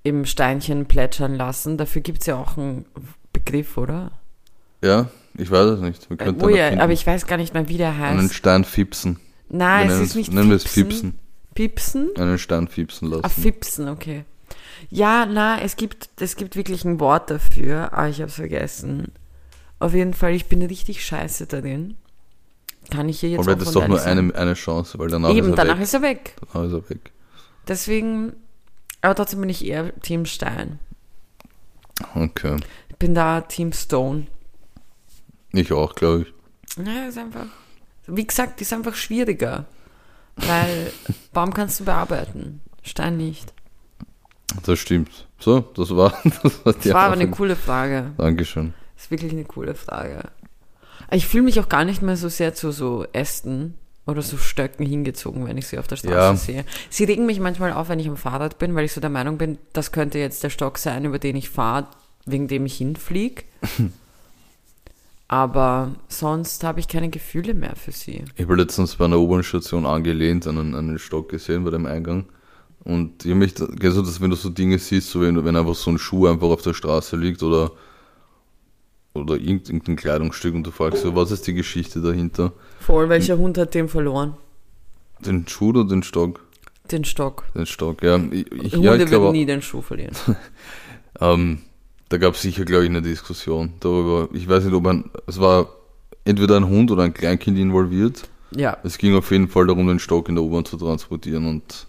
im 0.02 0.26
Steinchen 0.26 0.84
plätschern 0.84 1.34
lassen. 1.36 1.78
Dafür 1.78 2.02
gibt's 2.02 2.26
ja 2.26 2.36
auch 2.36 2.58
einen 2.58 2.84
Begriff, 3.32 3.78
oder? 3.78 4.10
Ja, 4.84 5.08
ich 5.38 5.50
weiß 5.50 5.66
es 5.70 5.80
nicht. 5.80 6.08
Wir 6.10 6.16
könnten 6.16 6.42
Oh 6.42 6.46
einen 6.46 6.56
ja, 6.56 6.66
finden. 6.68 6.80
aber 6.80 6.92
ich 6.92 7.06
weiß 7.06 7.26
gar 7.26 7.36
nicht 7.36 7.54
mehr, 7.54 7.68
wie 7.68 7.76
der 7.78 7.90
einen 7.92 8.22
heißt. 8.22 8.34
Stein 8.34 8.64
fipsen. 8.64 9.18
Nein, 9.48 9.88
es 9.90 10.00
ist 10.00 10.16
nicht 10.16 10.32
Nennen 10.32 10.48
wir 10.50 10.56
es 10.56 10.64
Fipsen. 10.64 11.14
fipsen. 11.14 11.18
Pipsen? 11.54 12.10
Einen 12.16 12.38
Stein 12.38 12.68
fipsen 12.68 13.08
lassen. 13.10 13.24
Ah, 13.24 13.28
Fipsen, 13.28 13.88
okay. 13.88 14.24
Ja, 14.90 15.24
na, 15.26 15.60
es 15.60 15.76
gibt, 15.76 16.10
es 16.20 16.36
gibt 16.36 16.54
wirklich 16.56 16.84
ein 16.84 17.00
Wort 17.00 17.30
dafür, 17.30 17.92
aber 17.92 18.08
ich 18.08 18.16
habe 18.20 18.28
es 18.28 18.34
vergessen. 18.34 19.12
Auf 19.78 19.94
jeden 19.94 20.14
Fall, 20.14 20.34
ich 20.34 20.46
bin 20.46 20.62
richtig 20.62 21.04
scheiße 21.04 21.46
darin. 21.46 21.96
Kann 22.90 23.08
ich 23.08 23.20
hier 23.20 23.30
jetzt 23.30 23.40
Aber 23.40 23.56
das 23.56 23.68
ist 23.68 23.74
doch 23.76 23.88
nur 23.88 24.02
eine, 24.02 24.34
eine 24.34 24.54
Chance, 24.54 24.98
weil 24.98 25.08
danach 25.08 25.30
Eben, 25.30 25.48
ist 25.52 25.58
er 25.58 25.64
danach 25.64 25.76
weg. 25.78 25.82
ist 25.82 25.94
er 25.94 26.02
weg. 26.02 26.34
Danach 26.52 26.66
ist 26.68 26.72
er 26.72 26.90
weg. 26.90 27.12
Deswegen, 27.66 28.32
aber 29.02 29.14
trotzdem 29.14 29.40
bin 29.40 29.48
ich 29.50 29.64
eher 29.66 29.92
Team 30.00 30.24
Stein. 30.26 30.78
Okay. 32.14 32.56
Ich 32.90 32.96
bin 32.96 33.14
da 33.14 33.40
Team 33.40 33.72
Stone. 33.72 34.26
Ich 35.56 35.72
auch, 35.72 35.94
glaube 35.94 36.22
ich. 36.26 36.76
Naja, 36.78 37.08
ist 37.08 37.18
einfach, 37.18 37.46
wie 38.06 38.26
gesagt, 38.26 38.60
ist 38.60 38.72
einfach 38.72 38.94
schwieriger. 38.94 39.64
Weil 40.36 40.92
Baum 41.32 41.54
kannst 41.54 41.80
du 41.80 41.84
bearbeiten, 41.84 42.60
Stein 42.82 43.16
nicht. 43.16 43.52
Das 44.64 44.78
stimmt. 44.78 45.26
So, 45.38 45.60
das 45.60 45.94
war, 45.96 46.10
das 46.42 46.64
war 46.64 46.72
Das 46.74 46.92
war 46.92 47.02
aber 47.04 47.14
eine 47.14 47.30
coole 47.30 47.56
Frage. 47.56 48.12
Dankeschön. 48.18 48.74
Das 48.94 49.04
ist 49.04 49.10
wirklich 49.10 49.32
eine 49.32 49.44
coole 49.44 49.74
Frage. 49.74 50.30
Ich 51.10 51.26
fühle 51.26 51.44
mich 51.44 51.58
auch 51.60 51.68
gar 51.68 51.84
nicht 51.84 52.02
mehr 52.02 52.16
so 52.16 52.28
sehr 52.28 52.54
zu 52.54 52.70
so 52.72 53.06
Ästen 53.12 53.74
oder 54.06 54.22
so 54.22 54.36
Stöcken 54.36 54.84
hingezogen, 54.86 55.46
wenn 55.46 55.56
ich 55.58 55.66
sie 55.66 55.78
auf 55.78 55.86
der 55.86 55.96
Straße 55.96 56.12
Ja. 56.12 56.36
sehe. 56.36 56.64
Sie 56.90 57.04
regen 57.04 57.26
mich 57.26 57.40
manchmal 57.40 57.72
auf, 57.72 57.88
wenn 57.88 57.98
ich 57.98 58.08
am 58.08 58.16
Fahrrad 58.16 58.58
bin, 58.58 58.74
weil 58.74 58.84
ich 58.84 58.92
so 58.92 59.00
der 59.00 59.10
Meinung 59.10 59.38
bin, 59.38 59.58
das 59.72 59.90
könnte 59.92 60.18
jetzt 60.18 60.42
der 60.44 60.50
Stock 60.50 60.78
sein, 60.78 61.04
über 61.04 61.18
den 61.18 61.36
ich 61.36 61.48
fahre, 61.50 61.88
wegen 62.24 62.46
dem 62.48 62.66
ich 62.66 62.76
hinfliege. 62.76 63.42
Aber 65.28 65.96
sonst 66.08 66.62
habe 66.62 66.78
ich 66.80 66.86
keine 66.88 67.08
Gefühle 67.10 67.52
mehr 67.54 67.74
für 67.74 67.90
sie. 67.92 68.24
Ich 68.36 68.44
habe 68.44 68.54
letztens 68.56 68.94
bei 68.96 69.06
einer 69.06 69.18
U-Bahn-Station 69.18 69.84
angelehnt 69.84 70.46
an 70.46 70.58
einen, 70.58 70.74
an 70.74 70.88
einen 70.88 70.98
Stock 71.00 71.28
gesehen 71.28 71.64
bei 71.64 71.70
dem 71.70 71.86
Eingang. 71.86 72.26
Und 72.84 73.24
ich 73.24 73.32
hab 73.32 73.38
mich, 73.38 73.54
da- 73.54 73.66
kennst 73.66 73.96
du 73.98 74.02
das, 74.02 74.20
wenn 74.20 74.30
du 74.30 74.36
so 74.36 74.50
Dinge 74.50 74.78
siehst, 74.78 75.10
so 75.10 75.20
wenn, 75.20 75.44
wenn 75.44 75.56
einfach 75.56 75.74
so 75.74 75.90
ein 75.90 75.98
Schuh 75.98 76.28
einfach 76.28 76.46
auf 76.46 76.62
der 76.62 76.74
Straße 76.74 77.16
liegt 77.16 77.42
oder, 77.42 77.72
oder 79.14 79.34
irgend- 79.34 79.68
irgendein 79.68 79.96
Kleidungsstück 79.96 80.54
und 80.54 80.64
du 80.64 80.70
fragst 80.70 81.02
so, 81.02 81.16
was 81.16 81.32
ist 81.32 81.46
die 81.48 81.54
Geschichte 81.54 82.00
dahinter? 82.00 82.52
Voll, 82.78 83.08
welcher 83.08 83.36
Hund 83.38 83.58
hat 83.58 83.74
den 83.74 83.88
verloren? 83.88 84.34
Den 85.18 85.48
Schuh 85.48 85.70
oder 85.70 85.84
den 85.84 86.04
Stock? 86.04 86.40
Den 86.92 87.04
Stock. 87.04 87.42
Den 87.56 87.66
Stock, 87.66 88.00
ja. 88.04 88.16
Ich, 88.30 88.52
ich, 88.52 88.72
Hunde 88.74 88.86
ja, 88.86 88.94
ich 88.94 89.10
würden 89.10 89.32
nie 89.32 89.46
den 89.46 89.60
Schuh 89.62 89.82
verlieren. 89.82 90.14
Ähm, 91.18 91.60
da 92.08 92.18
gab 92.18 92.34
es 92.34 92.42
sicher, 92.42 92.64
glaube 92.64 92.84
ich, 92.84 92.90
eine 92.90 93.02
Diskussion 93.02 93.72
darüber. 93.80 94.28
Ich 94.32 94.48
weiß 94.48 94.64
nicht, 94.64 94.74
ob 94.74 94.86
ein, 94.86 95.10
es 95.26 95.40
war 95.40 95.68
entweder 96.24 96.56
ein 96.56 96.66
Hund 96.68 96.90
oder 96.90 97.02
ein 97.04 97.14
Kleinkind 97.14 97.58
involviert. 97.58 98.28
Ja, 98.54 98.76
Es 98.84 98.96
ging 98.98 99.14
auf 99.16 99.30
jeden 99.32 99.48
Fall 99.48 99.66
darum, 99.66 99.88
den 99.88 99.98
Stock 99.98 100.28
in 100.28 100.36
der 100.36 100.44
U-Bahn 100.44 100.64
zu 100.64 100.76
transportieren 100.76 101.46
und 101.48 101.86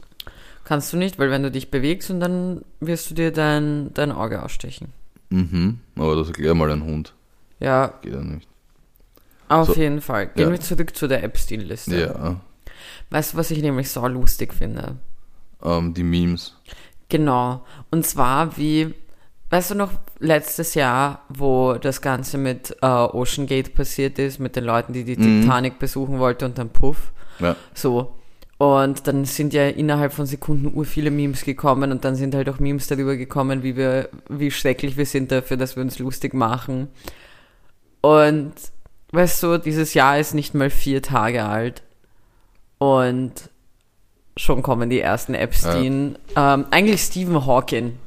kannst 0.63 0.91
du 0.91 0.97
nicht, 0.97 1.17
weil 1.19 1.29
wenn 1.29 1.43
du 1.43 1.51
dich 1.51 1.69
bewegst 1.71 2.09
und 2.09 2.19
dann 2.19 2.61
wirst 2.79 3.09
du 3.09 3.13
dir 3.13 3.31
dein, 3.31 3.93
dein 3.93 4.11
Auge 4.11 4.41
ausstechen. 4.43 4.87
mhm, 5.29 5.79
aber 5.95 6.15
das 6.15 6.27
erklär 6.29 6.55
mal 6.55 6.71
ein 6.71 6.83
Hund. 6.83 7.13
Ja, 7.59 7.93
Geht 8.01 8.13
ja 8.13 8.21
nicht. 8.21 8.47
auf 9.49 9.67
So. 9.67 9.75
jeden 9.75 10.01
Fall. 10.01 10.27
Gehen 10.27 10.47
Ja. 10.47 10.51
wir 10.51 10.59
zurück 10.59 10.95
zu 10.95 11.07
der 11.07 11.23
Epstein-Liste. 11.23 11.99
Ja. 11.99 12.41
Weißt 13.11 13.33
du, 13.33 13.37
was 13.37 13.51
ich 13.51 13.61
nämlich 13.61 13.89
so 13.89 14.05
lustig 14.07 14.53
finde? 14.53 14.95
Ähm, 15.63 15.93
die 15.93 16.03
Memes. 16.03 16.55
Genau. 17.09 17.65
Und 17.91 18.05
zwar 18.05 18.57
wie, 18.57 18.93
weißt 19.49 19.71
du 19.71 19.75
noch, 19.75 19.91
letztes 20.19 20.73
Jahr, 20.73 21.21
wo 21.29 21.73
das 21.75 22.01
Ganze 22.01 22.37
mit 22.37 22.75
äh, 22.81 22.85
Ocean 22.85 23.47
Gate 23.47 23.73
passiert 23.73 24.19
ist, 24.19 24.39
mit 24.39 24.55
den 24.55 24.65
Leuten, 24.65 24.93
die 24.93 25.03
die 25.03 25.15
Titanic 25.15 25.79
besuchen 25.79 26.19
wollten 26.19 26.45
und 26.45 26.57
dann 26.57 26.69
Puff. 26.69 27.11
Ja. 27.39 27.55
So. 27.73 28.13
Und 28.57 29.07
dann 29.07 29.25
sind 29.25 29.53
ja 29.53 29.67
innerhalb 29.67 30.13
von 30.13 30.25
Sekunden 30.25 30.71
ur 30.75 30.83
viele 30.83 31.11
Memes 31.11 31.45
gekommen 31.45 31.91
und 31.91 32.03
dann 32.03 32.15
sind 32.15 32.33
halt 32.33 32.49
auch 32.49 32.59
Memes 32.59 32.87
darüber 32.87 33.15
gekommen, 33.15 33.61
wie 33.61 33.77
wir, 33.77 34.09
wie 34.29 34.49
schrecklich 34.49 34.97
wir 34.97 35.05
sind 35.05 35.31
dafür, 35.31 35.57
dass 35.57 35.75
wir 35.75 35.83
uns 35.83 35.99
lustig 35.99 36.33
machen. 36.33 36.87
Und 38.01 38.53
weißt 39.11 39.43
du, 39.43 39.57
dieses 39.59 39.93
Jahr 39.93 40.17
ist 40.17 40.33
nicht 40.33 40.55
mal 40.55 40.71
vier 40.71 41.03
Tage 41.03 41.45
alt. 41.45 41.83
Und 42.79 43.49
schon 44.35 44.63
kommen 44.63 44.89
die 44.89 45.01
ersten 45.01 45.35
Epstein. 45.35 46.17
Ähm, 46.35 46.65
eigentlich 46.71 47.01
Stephen 47.01 47.45
Hawking. 47.45 47.99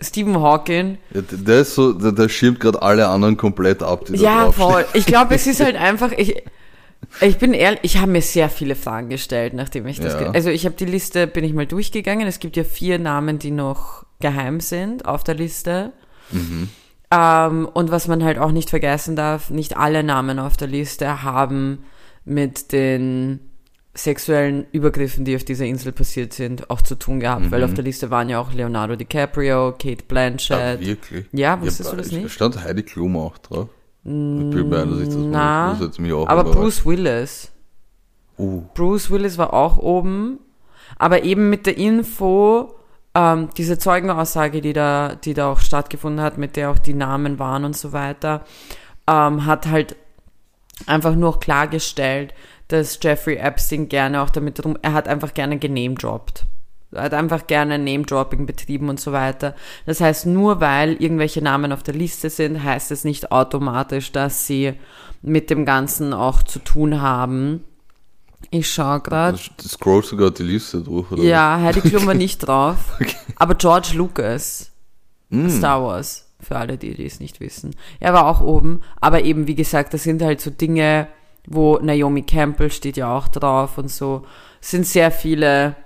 Stephen 0.00 0.40
Hawking. 0.40 0.98
ja 1.12 1.22
der, 1.22 1.60
ist 1.60 1.74
so, 1.74 1.92
der, 1.92 2.12
der 2.12 2.28
schirmt 2.28 2.60
gerade 2.60 2.82
alle 2.82 3.08
anderen 3.08 3.36
komplett 3.36 3.82
ab, 3.82 4.04
die 4.06 4.16
Ja, 4.16 4.52
voll. 4.52 4.84
Ich 4.94 5.06
glaube, 5.06 5.34
es 5.34 5.46
ist 5.46 5.60
halt 5.62 5.76
einfach, 5.80 6.12
ich, 6.12 6.42
ich 7.20 7.38
bin 7.38 7.54
ehrlich, 7.54 7.80
ich 7.82 7.98
habe 7.98 8.10
mir 8.12 8.22
sehr 8.22 8.48
viele 8.48 8.74
Fragen 8.76 9.08
gestellt, 9.08 9.54
nachdem 9.54 9.86
ich 9.86 10.00
das, 10.00 10.14
Ja. 10.20 10.30
also 10.30 10.50
ich 10.50 10.64
habe 10.66 10.74
die 10.76 10.84
Liste, 10.84 11.26
bin 11.26 11.44
ich 11.44 11.52
mal 11.52 11.66
durchgegangen. 11.66 12.26
Es 12.26 12.38
gibt 12.40 12.56
ja 12.56 12.64
vier 12.64 12.98
Namen, 12.98 13.38
die 13.38 13.50
noch 13.50 14.04
geheim 14.20 14.60
sind 14.60 15.06
auf 15.06 15.24
der 15.24 15.34
Liste. 15.34 15.92
Ähm, 17.10 17.68
und 17.72 17.90
was 17.90 18.08
man 18.08 18.24
halt 18.24 18.38
auch 18.38 18.50
nicht 18.50 18.70
vergessen 18.70 19.16
darf, 19.16 19.50
nicht 19.50 19.76
alle 19.76 20.02
Namen 20.02 20.38
auf 20.38 20.56
der 20.56 20.68
Liste 20.68 21.22
haben 21.22 21.84
mit 22.24 22.72
den 22.72 23.40
sexuellen 23.96 24.66
Übergriffen, 24.72 25.24
die 25.24 25.36
auf 25.36 25.44
dieser 25.44 25.66
Insel 25.66 25.92
passiert 25.92 26.32
sind, 26.32 26.68
auch 26.70 26.82
zu 26.82 26.96
tun 26.96 27.20
gehabt, 27.20 27.50
weil 27.52 27.62
auf 27.62 27.74
der 27.74 27.84
Liste 27.84 28.10
waren 28.10 28.28
ja 28.28 28.40
auch 28.40 28.52
Leonardo 28.52 28.96
DiCaprio, 28.96 29.72
Kate 29.72 29.88
Ja, 29.90 29.96
Blanchett. 30.08 30.80
wirklich. 30.84 31.26
Ja, 31.32 31.60
wusstest 31.60 31.92
du 31.92 31.96
das 31.96 32.08
ich- 32.08 32.12
nicht? 32.24 32.32
Stand 32.32 32.62
Heidi 32.64 32.82
Klum 32.82 33.16
auch 33.16 33.38
drauf. 33.38 33.68
Ich 34.02 34.10
bin 34.10 34.68
mir 34.68 34.82
ein, 34.82 34.90
dass 34.90 35.00
ich 35.00 35.06
das 35.08 35.16
Na, 35.16 35.70
das 35.72 35.80
jetzt 35.80 36.00
mich 36.00 36.12
auch 36.12 36.28
aber. 36.28 36.44
Bruce 36.44 36.84
Willis. 36.84 37.50
Uh, 38.36 38.62
Bruce 38.74 39.10
Willis 39.10 39.38
war 39.38 39.54
auch 39.54 39.78
oben, 39.78 40.40
aber 40.98 41.22
eben 41.22 41.48
mit 41.48 41.66
der 41.66 41.78
Info, 41.78 42.74
ähm, 43.14 43.48
diese 43.56 43.78
Zeugenaussage, 43.78 44.60
die 44.60 44.72
da, 44.72 45.14
die 45.14 45.34
da 45.34 45.52
auch 45.52 45.60
stattgefunden 45.60 46.20
hat, 46.20 46.36
mit 46.36 46.56
der 46.56 46.70
auch 46.72 46.78
die 46.80 46.94
Namen 46.94 47.38
waren 47.38 47.64
und 47.64 47.76
so 47.76 47.92
weiter, 47.92 48.42
ähm, 49.08 49.46
hat 49.46 49.68
halt 49.68 49.94
einfach 50.86 51.14
nur 51.14 51.38
klargestellt, 51.38 52.34
dass 52.68 52.98
Jeffrey 53.02 53.36
Epstein 53.36 53.88
gerne 53.88 54.22
auch 54.22 54.30
damit 54.30 54.62
drum, 54.62 54.76
er 54.82 54.92
hat 54.92 55.08
einfach 55.08 55.34
gerne 55.34 55.58
genamedroppt. 55.58 56.46
Er 56.92 57.02
hat 57.02 57.14
einfach 57.14 57.46
gerne 57.46 57.78
Name-Dropping 57.78 58.46
betrieben 58.46 58.88
und 58.88 59.00
so 59.00 59.10
weiter. 59.12 59.54
Das 59.84 60.00
heißt, 60.00 60.26
nur 60.26 60.60
weil 60.60 60.92
irgendwelche 61.02 61.42
Namen 61.42 61.72
auf 61.72 61.82
der 61.82 61.94
Liste 61.94 62.30
sind, 62.30 62.62
heißt 62.62 62.92
es 62.92 63.02
nicht 63.04 63.32
automatisch, 63.32 64.12
dass 64.12 64.46
sie 64.46 64.74
mit 65.20 65.50
dem 65.50 65.64
Ganzen 65.64 66.12
auch 66.12 66.42
zu 66.44 66.60
tun 66.60 67.00
haben. 67.00 67.64
Ich 68.50 68.70
schaue 68.70 69.00
gerade. 69.00 69.38
du 69.56 69.68
scrollst 69.68 70.10
sogar 70.10 70.30
die 70.30 70.42
Liste 70.44 70.82
durch, 70.82 71.10
oder? 71.10 71.22
Ja, 71.22 71.58
Heidi 71.60 71.80
Klum 71.80 72.06
war 72.06 72.14
nicht 72.14 72.38
drauf. 72.38 72.76
Okay. 73.00 73.16
Aber 73.36 73.54
George 73.56 73.92
Lucas, 73.94 74.70
Mm. 75.30 75.48
Star 75.48 75.82
Wars, 75.82 76.28
für 76.38 76.56
alle, 76.56 76.76
die 76.76 76.94
die 76.94 77.06
es 77.06 77.18
nicht 77.18 77.40
wissen. 77.40 77.74
Er 77.98 78.12
war 78.12 78.26
auch 78.26 78.40
oben, 78.40 78.82
aber 79.00 79.22
eben, 79.22 79.46
wie 79.46 79.54
gesagt, 79.54 79.94
das 79.94 80.02
sind 80.04 80.22
halt 80.22 80.40
so 80.40 80.50
Dinge, 80.50 81.08
wo 81.46 81.78
Naomi 81.78 82.22
Campbell 82.22 82.70
steht 82.70 82.96
ja 82.96 83.14
auch 83.16 83.28
drauf 83.28 83.78
und 83.78 83.90
so. 83.90 84.24
Es 84.60 84.70
sind 84.70 84.86
sehr 84.86 85.10
viele 85.10 85.76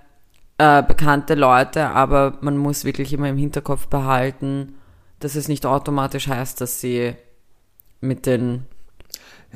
äh, 0.59 0.83
bekannte 0.83 1.35
Leute, 1.35 1.89
aber 1.91 2.39
man 2.41 2.57
muss 2.57 2.85
wirklich 2.85 3.13
immer 3.13 3.29
im 3.29 3.37
Hinterkopf 3.37 3.87
behalten, 3.89 4.75
dass 5.21 5.35
es 5.35 5.49
nicht 5.49 5.67
automatisch 5.67 6.29
heißt, 6.29 6.61
dass 6.61 6.81
sie 6.81 7.15
mit 8.01 8.27
den 8.27 8.65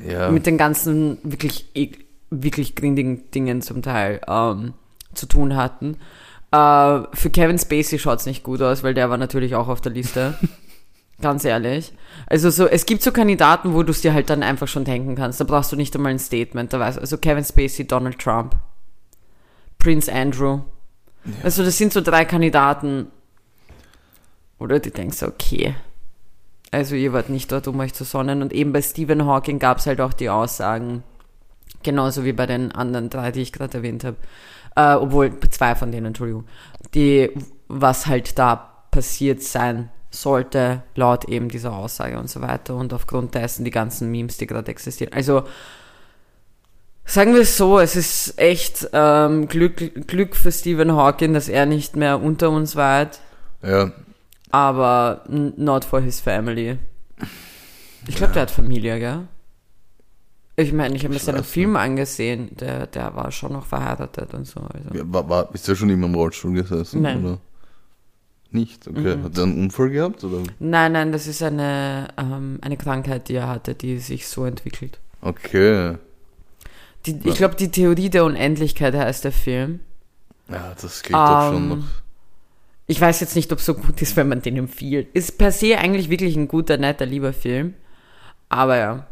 Ja. 0.05 0.29
mit 0.31 0.45
den 0.45 0.57
ganzen 0.57 1.17
wirklich, 1.23 1.69
ek- 1.75 2.05
wirklich 2.29 2.75
grindigen 2.75 3.29
Dingen 3.31 3.61
zum 3.61 3.81
Teil 3.81 4.19
ähm, 4.27 4.73
zu 5.13 5.25
tun 5.27 5.55
hatten. 5.55 5.97
Äh, 6.51 7.01
für 7.13 7.29
Kevin 7.31 7.57
Spacey 7.59 7.99
schaut's 7.99 8.25
nicht 8.25 8.43
gut 8.43 8.61
aus, 8.61 8.83
weil 8.83 8.93
der 8.93 9.09
war 9.09 9.17
natürlich 9.17 9.55
auch 9.55 9.67
auf 9.69 9.81
der 9.81 9.91
Liste. 9.93 10.33
Ganz 11.23 11.45
ehrlich. 11.45 11.93
Also 12.27 12.49
so, 12.49 12.67
es 12.67 12.85
gibt 12.85 13.01
so 13.01 13.13
Kandidaten, 13.13 13.73
wo 13.73 13.81
du 13.83 13.91
es 13.91 14.01
dir 14.01 14.13
halt 14.13 14.29
dann 14.29 14.43
einfach 14.43 14.67
schon 14.67 14.83
denken 14.83 15.15
kannst. 15.15 15.39
Da 15.39 15.45
brauchst 15.45 15.71
du 15.71 15.77
nicht 15.77 15.95
einmal 15.95 16.11
ein 16.11 16.19
Statement. 16.19 16.73
Da 16.73 16.81
weißt, 16.81 16.99
also 16.99 17.17
Kevin 17.17 17.45
Spacey, 17.45 17.87
Donald 17.87 18.19
Trump, 18.19 18.57
Prince 19.79 20.11
Andrew. 20.11 20.59
Also 21.41 21.63
das 21.63 21.77
sind 21.77 21.93
so 21.93 22.01
drei 22.01 22.25
Kandidaten, 22.25 23.07
oder 24.59 24.79
du 24.81 24.91
denkst, 24.91 25.23
okay, 25.23 25.75
also 26.71 26.95
ihr 26.95 27.13
wart 27.13 27.29
nicht 27.29 27.49
dort, 27.53 27.69
um 27.69 27.79
euch 27.79 27.93
zu 27.93 28.03
sonnen. 28.03 28.41
Und 28.41 28.51
eben 28.51 28.73
bei 28.73 28.81
Stephen 28.81 29.25
Hawking 29.25 29.59
gab 29.59 29.77
es 29.77 29.85
halt 29.85 30.01
auch 30.01 30.11
die 30.11 30.29
Aussagen, 30.29 31.03
genauso 31.83 32.25
wie 32.25 32.33
bei 32.33 32.47
den 32.47 32.73
anderen 32.73 33.09
drei, 33.09 33.31
die 33.31 33.43
ich 33.43 33.53
gerade 33.53 33.77
erwähnt 33.77 34.03
habe. 34.03 34.17
Äh, 34.75 34.95
obwohl, 34.95 35.39
zwei 35.51 35.73
von 35.75 35.93
denen, 35.93 36.07
Entschuldigung. 36.07 36.47
Die, 36.93 37.31
was 37.69 38.07
halt 38.07 38.37
da 38.37 38.55
passiert 38.91 39.41
sein 39.41 39.89
sollte, 40.13 40.83
laut 40.95 41.25
eben 41.25 41.49
dieser 41.49 41.73
Aussage 41.73 42.19
und 42.19 42.29
so 42.29 42.41
weiter. 42.41 42.75
Und 42.75 42.93
aufgrund 42.93 43.35
dessen 43.35 43.65
die 43.65 43.71
ganzen 43.71 44.11
Memes, 44.11 44.37
die 44.37 44.47
gerade 44.47 44.71
existieren. 44.71 45.13
Also, 45.13 45.43
sagen 47.05 47.33
wir 47.33 47.41
es 47.41 47.57
so, 47.57 47.79
es 47.79 47.95
ist 47.95 48.39
echt 48.39 48.89
ähm, 48.93 49.47
Glück, 49.47 50.07
Glück 50.07 50.35
für 50.35 50.51
Stephen 50.51 50.93
Hawking, 50.93 51.33
dass 51.33 51.49
er 51.49 51.65
nicht 51.65 51.95
mehr 51.95 52.21
unter 52.21 52.49
uns 52.49 52.75
weilt 52.75 53.19
ja. 53.63 53.91
aber 54.51 55.23
not 55.27 55.85
for 55.85 56.01
his 56.01 56.19
family. 56.19 56.77
Ich 58.07 58.15
glaube, 58.15 58.33
der 58.33 58.43
hat 58.43 58.51
Familie, 58.51 58.99
gell? 58.99 59.27
Ich 60.55 60.71
meine, 60.71 60.95
ich 60.95 61.03
habe 61.03 61.13
mir 61.13 61.19
seinen 61.19 61.39
weiß 61.39 61.49
Film 61.49 61.75
angesehen, 61.75 62.55
der, 62.57 62.85
der 62.85 63.15
war 63.15 63.31
schon 63.31 63.53
noch 63.53 63.65
verheiratet 63.65 64.33
und 64.35 64.45
so. 64.45 64.59
Also. 64.59 64.95
Ja, 64.95 65.03
War, 65.05 65.27
war, 65.27 65.55
ist 65.55 65.67
der 65.67 65.75
schon 65.75 65.89
immer 65.89 66.05
im 66.05 66.13
Rollstuhl 66.13 66.53
gesessen? 66.53 67.01
Nein. 67.01 67.25
Oder? 67.25 67.39
Nicht? 68.53 68.87
Okay. 68.87 69.17
Mhm. 69.17 69.23
Hat 69.23 69.37
er 69.37 69.43
einen 69.43 69.59
Unfall 69.63 69.89
gehabt? 69.89 70.23
Oder? 70.23 70.43
Nein, 70.59 70.91
nein, 70.93 71.11
das 71.11 71.27
ist 71.27 71.41
eine, 71.43 72.07
ähm, 72.17 72.59
eine 72.61 72.77
Krankheit, 72.77 73.27
die 73.27 73.35
er 73.35 73.47
hatte, 73.47 73.73
die 73.75 73.97
sich 73.97 74.27
so 74.27 74.45
entwickelt. 74.45 74.99
Okay. 75.21 75.97
Die, 77.05 77.19
ich 77.23 77.35
glaube, 77.35 77.55
die 77.55 77.69
Theorie 77.71 78.09
der 78.09 78.23
Unendlichkeit 78.25 78.93
heißt 78.95 79.25
der 79.25 79.31
Film. 79.31 79.79
Ja, 80.49 80.73
das 80.79 81.01
klingt 81.01 81.19
doch 81.19 81.49
schon 81.51 81.63
Ähm, 81.63 81.69
noch. 81.69 81.85
Ich 82.85 82.99
weiß 83.01 83.21
jetzt 83.21 83.35
nicht, 83.35 83.51
ob 83.51 83.59
es 83.59 83.65
so 83.65 83.73
gut 83.73 84.01
ist, 84.01 84.15
wenn 84.17 84.27
man 84.27 84.41
den 84.41 84.57
empfiehlt. 84.57 85.07
Ist 85.13 85.37
per 85.37 85.51
se 85.51 85.77
eigentlich 85.77 86.09
wirklich 86.09 86.35
ein 86.35 86.47
guter, 86.47 86.77
netter, 86.77 87.05
lieber 87.05 87.33
Film. 87.33 87.73
Aber 88.49 88.77
ja, 88.77 89.07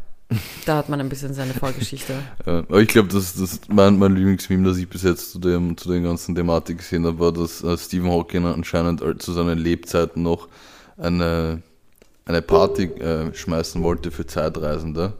da 0.66 0.76
hat 0.76 0.88
man 0.88 1.00
ein 1.00 1.08
bisschen 1.08 1.34
seine 1.34 1.54
Vorgeschichte. 1.54 2.14
Ja, 2.46 2.58
aber 2.58 2.80
ich 2.80 2.88
glaube, 2.88 3.08
das, 3.08 3.34
das 3.34 3.60
mein, 3.68 3.98
mein 3.98 4.16
Lieblingsmeme, 4.16 4.68
das 4.68 4.78
ich 4.78 4.88
bis 4.88 5.02
jetzt 5.02 5.32
zu, 5.32 5.38
dem, 5.38 5.76
zu 5.76 5.88
den 5.88 6.02
ganzen 6.02 6.34
Thematik 6.34 6.78
gesehen 6.78 7.06
habe, 7.06 7.18
war, 7.18 7.32
dass 7.32 7.62
äh, 7.62 7.76
Stephen 7.76 8.10
Hawking 8.10 8.46
anscheinend 8.46 9.02
zu 9.22 9.32
seinen 9.32 9.58
Lebzeiten 9.58 10.22
noch 10.22 10.48
eine, 10.96 11.62
eine 12.24 12.42
Party 12.42 12.84
äh, 12.84 13.32
schmeißen 13.34 13.82
wollte 13.82 14.10
für 14.10 14.26
Zeitreisende. 14.26 15.12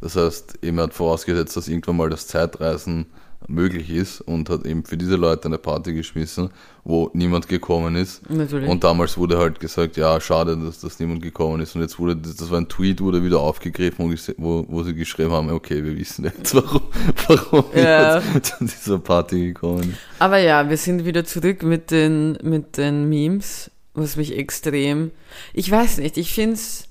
Das 0.00 0.16
heißt, 0.16 0.58
eben 0.62 0.78
er 0.78 0.84
hat 0.84 0.94
vorausgesetzt, 0.94 1.56
dass 1.56 1.68
irgendwann 1.68 1.96
mal 1.96 2.10
das 2.10 2.26
Zeitreisen 2.26 3.06
möglich 3.46 3.90
ist 3.90 4.20
und 4.20 4.50
hat 4.50 4.66
eben 4.66 4.84
für 4.84 4.96
diese 4.96 5.16
Leute 5.16 5.46
eine 5.46 5.58
Party 5.58 5.94
geschmissen, 5.94 6.50
wo 6.84 7.10
niemand 7.14 7.48
gekommen 7.48 7.94
ist. 7.96 8.28
Natürlich. 8.28 8.68
Und 8.68 8.82
damals 8.82 9.16
wurde 9.16 9.38
halt 9.38 9.60
gesagt, 9.60 9.96
ja, 9.96 10.20
schade, 10.20 10.56
dass, 10.56 10.80
dass 10.80 10.98
niemand 10.98 11.22
gekommen 11.22 11.60
ist. 11.60 11.74
Und 11.74 11.82
jetzt 11.82 11.98
wurde, 11.98 12.16
das 12.16 12.50
war 12.50 12.58
ein 12.58 12.68
Tweet, 12.68 13.00
wurde 13.00 13.22
wieder 13.22 13.40
aufgegriffen, 13.40 14.18
wo, 14.38 14.66
wo, 14.68 14.82
sie 14.82 14.94
geschrieben 14.94 15.30
haben, 15.32 15.50
okay, 15.50 15.84
wir 15.84 15.96
wissen 15.96 16.24
jetzt, 16.24 16.54
warum, 16.56 16.82
warum 17.28 17.64
Ja. 17.74 18.20
zu 18.42 18.64
dieser 18.64 18.98
Party 18.98 19.48
gekommen 19.48 19.90
ist. 19.90 19.98
Aber 20.18 20.38
ja, 20.38 20.68
wir 20.68 20.76
sind 20.76 21.04
wieder 21.04 21.24
zurück 21.24 21.62
mit 21.62 21.90
den, 21.90 22.38
mit 22.42 22.76
den 22.76 23.08
Memes, 23.08 23.70
was 23.94 24.16
mich 24.16 24.36
extrem. 24.36 25.12
Ich 25.54 25.70
weiß 25.70 25.98
nicht, 25.98 26.16
ich 26.16 26.32
find's. 26.34 26.87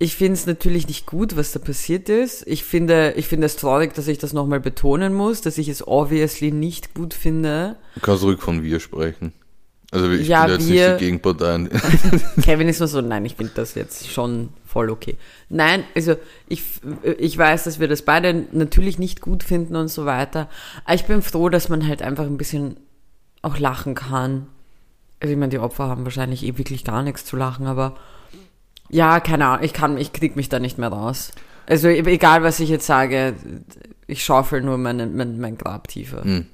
Ich 0.00 0.14
find's 0.16 0.46
natürlich 0.46 0.86
nicht 0.86 1.06
gut, 1.06 1.36
was 1.36 1.50
da 1.52 1.58
passiert 1.58 2.08
ist. 2.08 2.46
Ich 2.46 2.62
finde, 2.62 3.14
ich 3.16 3.26
finde 3.26 3.46
es 3.46 3.56
traurig, 3.56 3.94
dass 3.94 4.06
ich 4.06 4.18
das 4.18 4.32
nochmal 4.32 4.60
betonen 4.60 5.12
muss, 5.12 5.40
dass 5.40 5.58
ich 5.58 5.68
es 5.68 5.86
obviously 5.86 6.52
nicht 6.52 6.94
gut 6.94 7.14
finde. 7.14 7.76
Du 7.96 8.00
kannst 8.00 8.22
ruhig 8.22 8.38
von 8.40 8.62
wir 8.62 8.78
sprechen. 8.78 9.32
Also 9.90 10.08
ich 10.10 10.28
Ja, 10.28 10.44
bin 10.44 10.54
jetzt 10.54 10.68
wir- 10.68 10.88
nicht 10.90 11.00
die 11.00 11.04
Gegenpartei. 11.06 11.68
Kevin 12.42 12.68
ist 12.68 12.78
nur 12.78 12.86
so, 12.88 13.00
nein, 13.00 13.24
ich 13.24 13.34
finde 13.34 13.52
das 13.56 13.74
jetzt 13.74 14.08
schon 14.08 14.50
voll 14.66 14.90
okay. 14.90 15.16
Nein, 15.48 15.82
also 15.96 16.14
ich, 16.46 16.62
ich 17.18 17.36
weiß, 17.36 17.64
dass 17.64 17.80
wir 17.80 17.88
das 17.88 18.02
beide 18.02 18.44
natürlich 18.52 18.98
nicht 19.00 19.20
gut 19.20 19.42
finden 19.42 19.74
und 19.74 19.88
so 19.88 20.04
weiter. 20.04 20.48
Aber 20.84 20.94
ich 20.94 21.06
bin 21.06 21.22
froh, 21.22 21.48
dass 21.48 21.68
man 21.70 21.88
halt 21.88 22.02
einfach 22.02 22.24
ein 22.26 22.36
bisschen 22.38 22.76
auch 23.42 23.58
lachen 23.58 23.94
kann. 23.96 24.46
Also 25.20 25.32
ich 25.32 25.38
meine, 25.38 25.50
die 25.50 25.58
Opfer 25.58 25.88
haben 25.88 26.04
wahrscheinlich 26.04 26.44
eh 26.44 26.56
wirklich 26.58 26.84
gar 26.84 27.02
nichts 27.02 27.24
zu 27.24 27.36
lachen, 27.36 27.66
aber 27.66 27.96
ja, 28.88 29.20
keine 29.20 29.46
Ahnung, 29.46 29.64
ich 29.64 29.72
kann, 29.72 29.98
ich 29.98 30.12
krieg 30.12 30.36
mich 30.36 30.48
da 30.48 30.58
nicht 30.58 30.78
mehr 30.78 30.88
raus. 30.88 31.32
Also 31.66 31.88
egal, 31.88 32.42
was 32.42 32.60
ich 32.60 32.70
jetzt 32.70 32.86
sage, 32.86 33.34
ich 34.06 34.24
schaufel 34.24 34.62
nur 34.62 34.78
mein, 34.78 35.14
mein, 35.16 35.38
mein 35.38 35.58
Grab 35.58 35.88
tiefer. 35.88 36.24
Hm. 36.24 36.46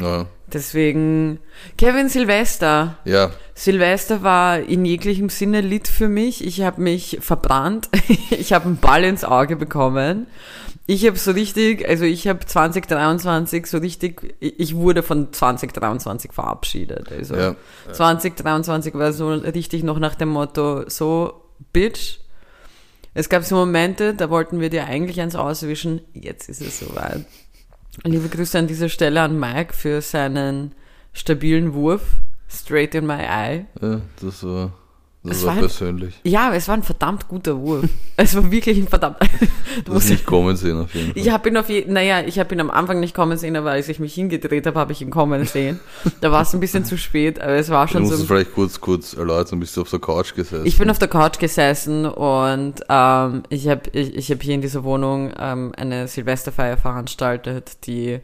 Ja. 0.00 0.26
Deswegen, 0.52 1.38
Kevin 1.78 2.08
Silvester. 2.08 2.96
ja, 3.04 3.30
Silvester 3.54 4.22
war 4.22 4.58
in 4.58 4.84
jeglichem 4.84 5.28
Sinne 5.28 5.60
Lied 5.60 5.86
für 5.86 6.08
mich. 6.08 6.44
Ich 6.44 6.62
habe 6.62 6.80
mich 6.80 7.18
verbrannt. 7.20 7.88
ich 8.30 8.52
habe 8.52 8.66
einen 8.66 8.76
Ball 8.78 9.04
ins 9.04 9.24
Auge 9.24 9.54
bekommen. 9.54 10.26
Ich 10.86 11.06
habe 11.06 11.16
so 11.16 11.30
richtig, 11.30 11.88
also 11.88 12.04
ich 12.04 12.28
habe 12.28 12.40
2023 12.44 13.66
so 13.66 13.78
richtig, 13.78 14.36
ich 14.40 14.74
wurde 14.74 15.02
von 15.02 15.32
2023 15.32 16.32
verabschiedet. 16.32 17.10
Also 17.10 17.36
Ja. 17.36 17.56
2023 17.92 18.94
war 18.94 19.12
so 19.12 19.32
richtig 19.32 19.82
noch 19.84 19.98
nach 19.98 20.14
dem 20.14 20.28
Motto, 20.28 20.88
so, 20.90 21.43
Bitch. 21.72 22.20
Es 23.14 23.28
gab 23.28 23.44
so 23.44 23.54
Momente, 23.54 24.14
da 24.14 24.28
wollten 24.28 24.60
wir 24.60 24.70
dir 24.70 24.86
eigentlich 24.86 25.20
eins 25.20 25.36
auswischen. 25.36 26.00
Jetzt 26.12 26.48
ist 26.48 26.60
es 26.60 26.80
soweit. 26.80 27.24
Liebe 28.02 28.28
Grüße 28.28 28.58
an 28.58 28.66
dieser 28.66 28.88
Stelle 28.88 29.20
an 29.20 29.38
Mike 29.38 29.72
für 29.72 30.00
seinen 30.00 30.74
stabilen 31.12 31.74
Wurf. 31.74 32.02
Straight 32.48 32.94
in 32.94 33.06
my 33.06 33.22
eye. 33.22 33.66
ja 33.80 34.00
das 34.20 34.42
war, 34.42 34.72
das 35.24 35.38
Es 35.38 35.46
war 35.46 35.54
war- 35.54 35.60
persönlich. 35.60 36.14
Ja, 36.22 36.52
es 36.54 36.68
war 36.68 36.76
ein 36.76 36.82
verdammt 36.82 37.28
guter 37.28 37.58
Wurf. 37.58 37.84
Es 38.16 38.36
war 38.36 38.48
wirklich 38.52 38.78
ein 38.78 38.86
verdammt. 38.86 39.16
Du 39.84 39.92
musst, 39.92 40.08
nicht 40.10 40.24
kommen 40.24 40.54
sehen 40.56 40.78
auf 40.78 40.94
jeden 40.94 41.12
Fall. 41.12 41.18
ich 41.20 41.30
habe 41.30 41.48
ihn 41.48 41.56
auf 41.56 41.68
je, 41.68 41.84
naja, 41.88 42.20
ich 42.24 42.38
habe 42.38 42.54
ihn 42.54 42.60
am 42.60 42.70
Anfang 42.70 43.00
nicht 43.00 43.12
kommen 43.14 43.36
sehen, 43.36 43.56
aber 43.56 43.72
als 43.72 43.88
ich 43.88 43.98
mich 43.98 44.14
hingedreht 44.14 44.66
habe, 44.66 44.78
habe 44.78 44.92
ich 44.92 45.02
ihn 45.02 45.10
kommen 45.10 45.44
sehen. 45.46 45.80
Da 46.20 46.30
war 46.30 46.42
es 46.42 46.54
ein 46.54 46.60
bisschen 46.60 46.84
zu 46.84 46.96
spät, 46.96 47.40
aber 47.40 47.54
es 47.54 47.70
war 47.70 47.86
Du 47.86 47.92
schon 47.92 48.02
musst 48.02 48.14
es 48.14 48.20
so. 48.20 48.26
vielleicht 48.26 48.54
kurz, 48.54 48.80
kurz 48.80 49.14
erläutern, 49.14 49.58
bist 49.58 49.76
du 49.76 49.80
auf 49.80 49.90
der 49.90 49.98
Couch 49.98 50.34
gesessen. 50.34 50.64
Ich 50.66 50.78
bin 50.78 50.88
auf 50.90 50.98
der 51.00 51.08
Couch 51.08 51.38
gesessen 51.40 52.06
und 52.06 52.74
ähm, 52.88 53.42
ich 53.48 53.66
habe 53.68 53.82
ich, 53.92 54.14
ich 54.14 54.30
hab 54.30 54.42
hier 54.42 54.54
in 54.54 54.60
dieser 54.60 54.84
Wohnung 54.84 55.32
ähm, 55.38 55.72
eine 55.76 56.06
Silvesterfeier 56.06 56.76
veranstaltet, 56.76 57.86
die 57.86 58.20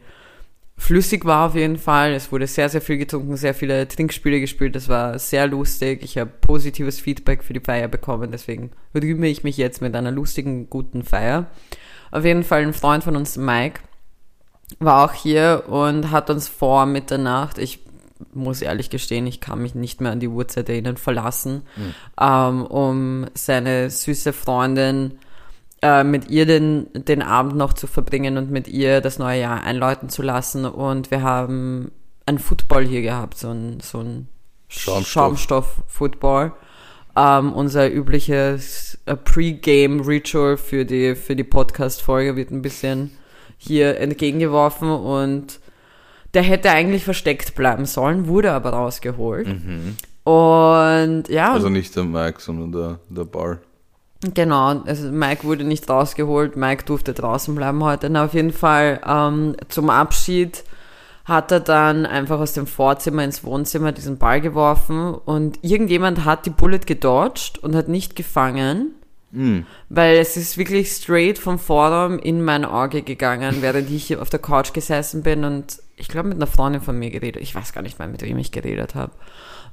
flüssig 0.81 1.25
war 1.25 1.47
auf 1.47 1.55
jeden 1.55 1.77
Fall. 1.77 2.13
Es 2.13 2.31
wurde 2.31 2.47
sehr, 2.47 2.67
sehr 2.67 2.81
viel 2.81 2.97
getrunken, 2.97 3.37
sehr 3.37 3.53
viele 3.53 3.87
Trinkspiele 3.87 4.39
gespielt. 4.39 4.75
Das 4.75 4.89
war 4.89 5.19
sehr 5.19 5.47
lustig. 5.47 6.01
Ich 6.03 6.17
habe 6.17 6.31
positives 6.41 6.99
Feedback 6.99 7.43
für 7.43 7.53
die 7.53 7.59
Feier 7.59 7.87
bekommen. 7.87 8.31
Deswegen 8.31 8.71
rühme 8.95 9.27
ich 9.27 9.43
mich 9.43 9.57
jetzt 9.57 9.81
mit 9.81 9.95
einer 9.95 10.11
lustigen, 10.11 10.69
guten 10.69 11.03
Feier. 11.03 11.45
Auf 12.09 12.25
jeden 12.25 12.43
Fall 12.43 12.63
ein 12.63 12.73
Freund 12.73 13.03
von 13.03 13.15
uns, 13.15 13.37
Mike, 13.37 13.79
war 14.79 15.05
auch 15.05 15.13
hier 15.13 15.65
und 15.67 16.11
hat 16.11 16.29
uns 16.29 16.47
vor 16.47 16.85
Mitternacht, 16.87 17.57
ich 17.57 17.79
muss 18.33 18.61
ehrlich 18.61 18.89
gestehen, 18.89 19.27
ich 19.27 19.39
kann 19.39 19.61
mich 19.61 19.75
nicht 19.75 20.01
mehr 20.01 20.11
an 20.11 20.19
die 20.19 20.27
Uhrzeit 20.27 20.67
erinnern, 20.67 20.97
verlassen, 20.97 21.61
ähm, 22.19 22.65
um 22.65 23.27
seine 23.33 23.89
süße 23.89 24.33
Freundin 24.33 25.19
äh, 25.81 26.03
mit 26.03 26.29
ihr 26.29 26.45
den, 26.45 26.87
den 26.93 27.21
Abend 27.21 27.55
noch 27.55 27.73
zu 27.73 27.87
verbringen 27.87 28.37
und 28.37 28.51
mit 28.51 28.67
ihr 28.67 29.01
das 29.01 29.19
neue 29.19 29.41
Jahr 29.41 29.63
einläuten 29.63 30.09
zu 30.09 30.21
lassen. 30.21 30.65
Und 30.65 31.11
wir 31.11 31.21
haben 31.23 31.91
ein 32.25 32.37
Football 32.39 32.85
hier 32.85 33.01
gehabt, 33.01 33.37
so 33.37 33.49
ein, 33.49 33.79
so 33.81 33.99
ein 33.99 34.27
Schaumstoff. 34.67 35.07
Schaumstoff-Football. 35.07 36.53
Ähm, 37.15 37.51
unser 37.53 37.91
übliches 37.91 38.97
äh, 39.05 39.15
Pre-Game-Ritual 39.17 40.55
für 40.57 40.85
die, 40.85 41.15
für 41.15 41.35
die 41.35 41.43
Podcast-Folge 41.43 42.35
wird 42.37 42.51
ein 42.51 42.61
bisschen 42.61 43.11
hier 43.57 43.97
entgegengeworfen 43.99 44.89
und 44.89 45.59
der 46.33 46.43
hätte 46.43 46.71
eigentlich 46.71 47.03
versteckt 47.03 47.53
bleiben 47.55 47.85
sollen, 47.85 48.27
wurde 48.27 48.53
aber 48.53 48.69
rausgeholt. 48.69 49.47
Und 50.23 51.23
ja, 51.29 51.49
Mhm. 51.49 51.53
also 51.55 51.69
nicht 51.69 51.95
der 51.95 52.05
Mike, 52.05 52.39
sondern 52.39 52.71
der, 52.71 52.99
der 53.09 53.25
Ball. 53.25 53.59
Genau, 54.23 54.81
also 54.85 55.09
Mike 55.09 55.43
wurde 55.45 55.63
nicht 55.63 55.89
rausgeholt, 55.89 56.55
Mike 56.55 56.85
durfte 56.85 57.13
draußen 57.13 57.55
bleiben 57.55 57.83
heute. 57.83 58.09
Na, 58.09 58.25
auf 58.25 58.33
jeden 58.35 58.53
Fall 58.53 59.01
ähm, 59.05 59.55
zum 59.67 59.89
Abschied 59.89 60.63
hat 61.25 61.51
er 61.51 61.59
dann 61.59 62.05
einfach 62.05 62.39
aus 62.39 62.53
dem 62.53 62.67
Vorzimmer 62.67 63.23
ins 63.23 63.43
Wohnzimmer 63.43 63.91
diesen 63.91 64.17
Ball 64.17 64.41
geworfen 64.41 65.13
und 65.13 65.59
irgendjemand 65.63 66.23
hat 66.25 66.45
die 66.45 66.51
Bullet 66.51 66.81
gedodged 66.85 67.57
und 67.63 67.75
hat 67.75 67.87
nicht 67.87 68.15
gefangen, 68.15 68.95
Hm. 69.33 69.65
weil 69.87 70.17
es 70.17 70.35
ist 70.35 70.57
wirklich 70.57 70.89
straight 70.89 71.37
vom 71.37 71.57
Vorraum 71.57 72.19
in 72.19 72.43
mein 72.43 72.65
Auge 72.65 73.01
gegangen, 73.01 73.61
während 73.61 73.89
ich 73.89 74.03
hier 74.05 74.21
auf 74.21 74.29
der 74.29 74.41
Couch 74.41 74.73
gesessen 74.73 75.23
bin 75.23 75.45
und 75.45 75.81
ich 75.95 76.09
glaube 76.09 76.27
mit 76.27 76.37
einer 76.37 76.47
Freundin 76.47 76.81
von 76.81 76.99
mir 76.99 77.11
geredet. 77.11 77.41
Ich 77.41 77.55
weiß 77.55 77.71
gar 77.71 77.81
nicht 77.81 77.97
mehr, 77.97 78.09
mit 78.09 78.21
wem 78.23 78.37
ich 78.37 78.51
geredet 78.51 78.93
habe. 78.93 79.13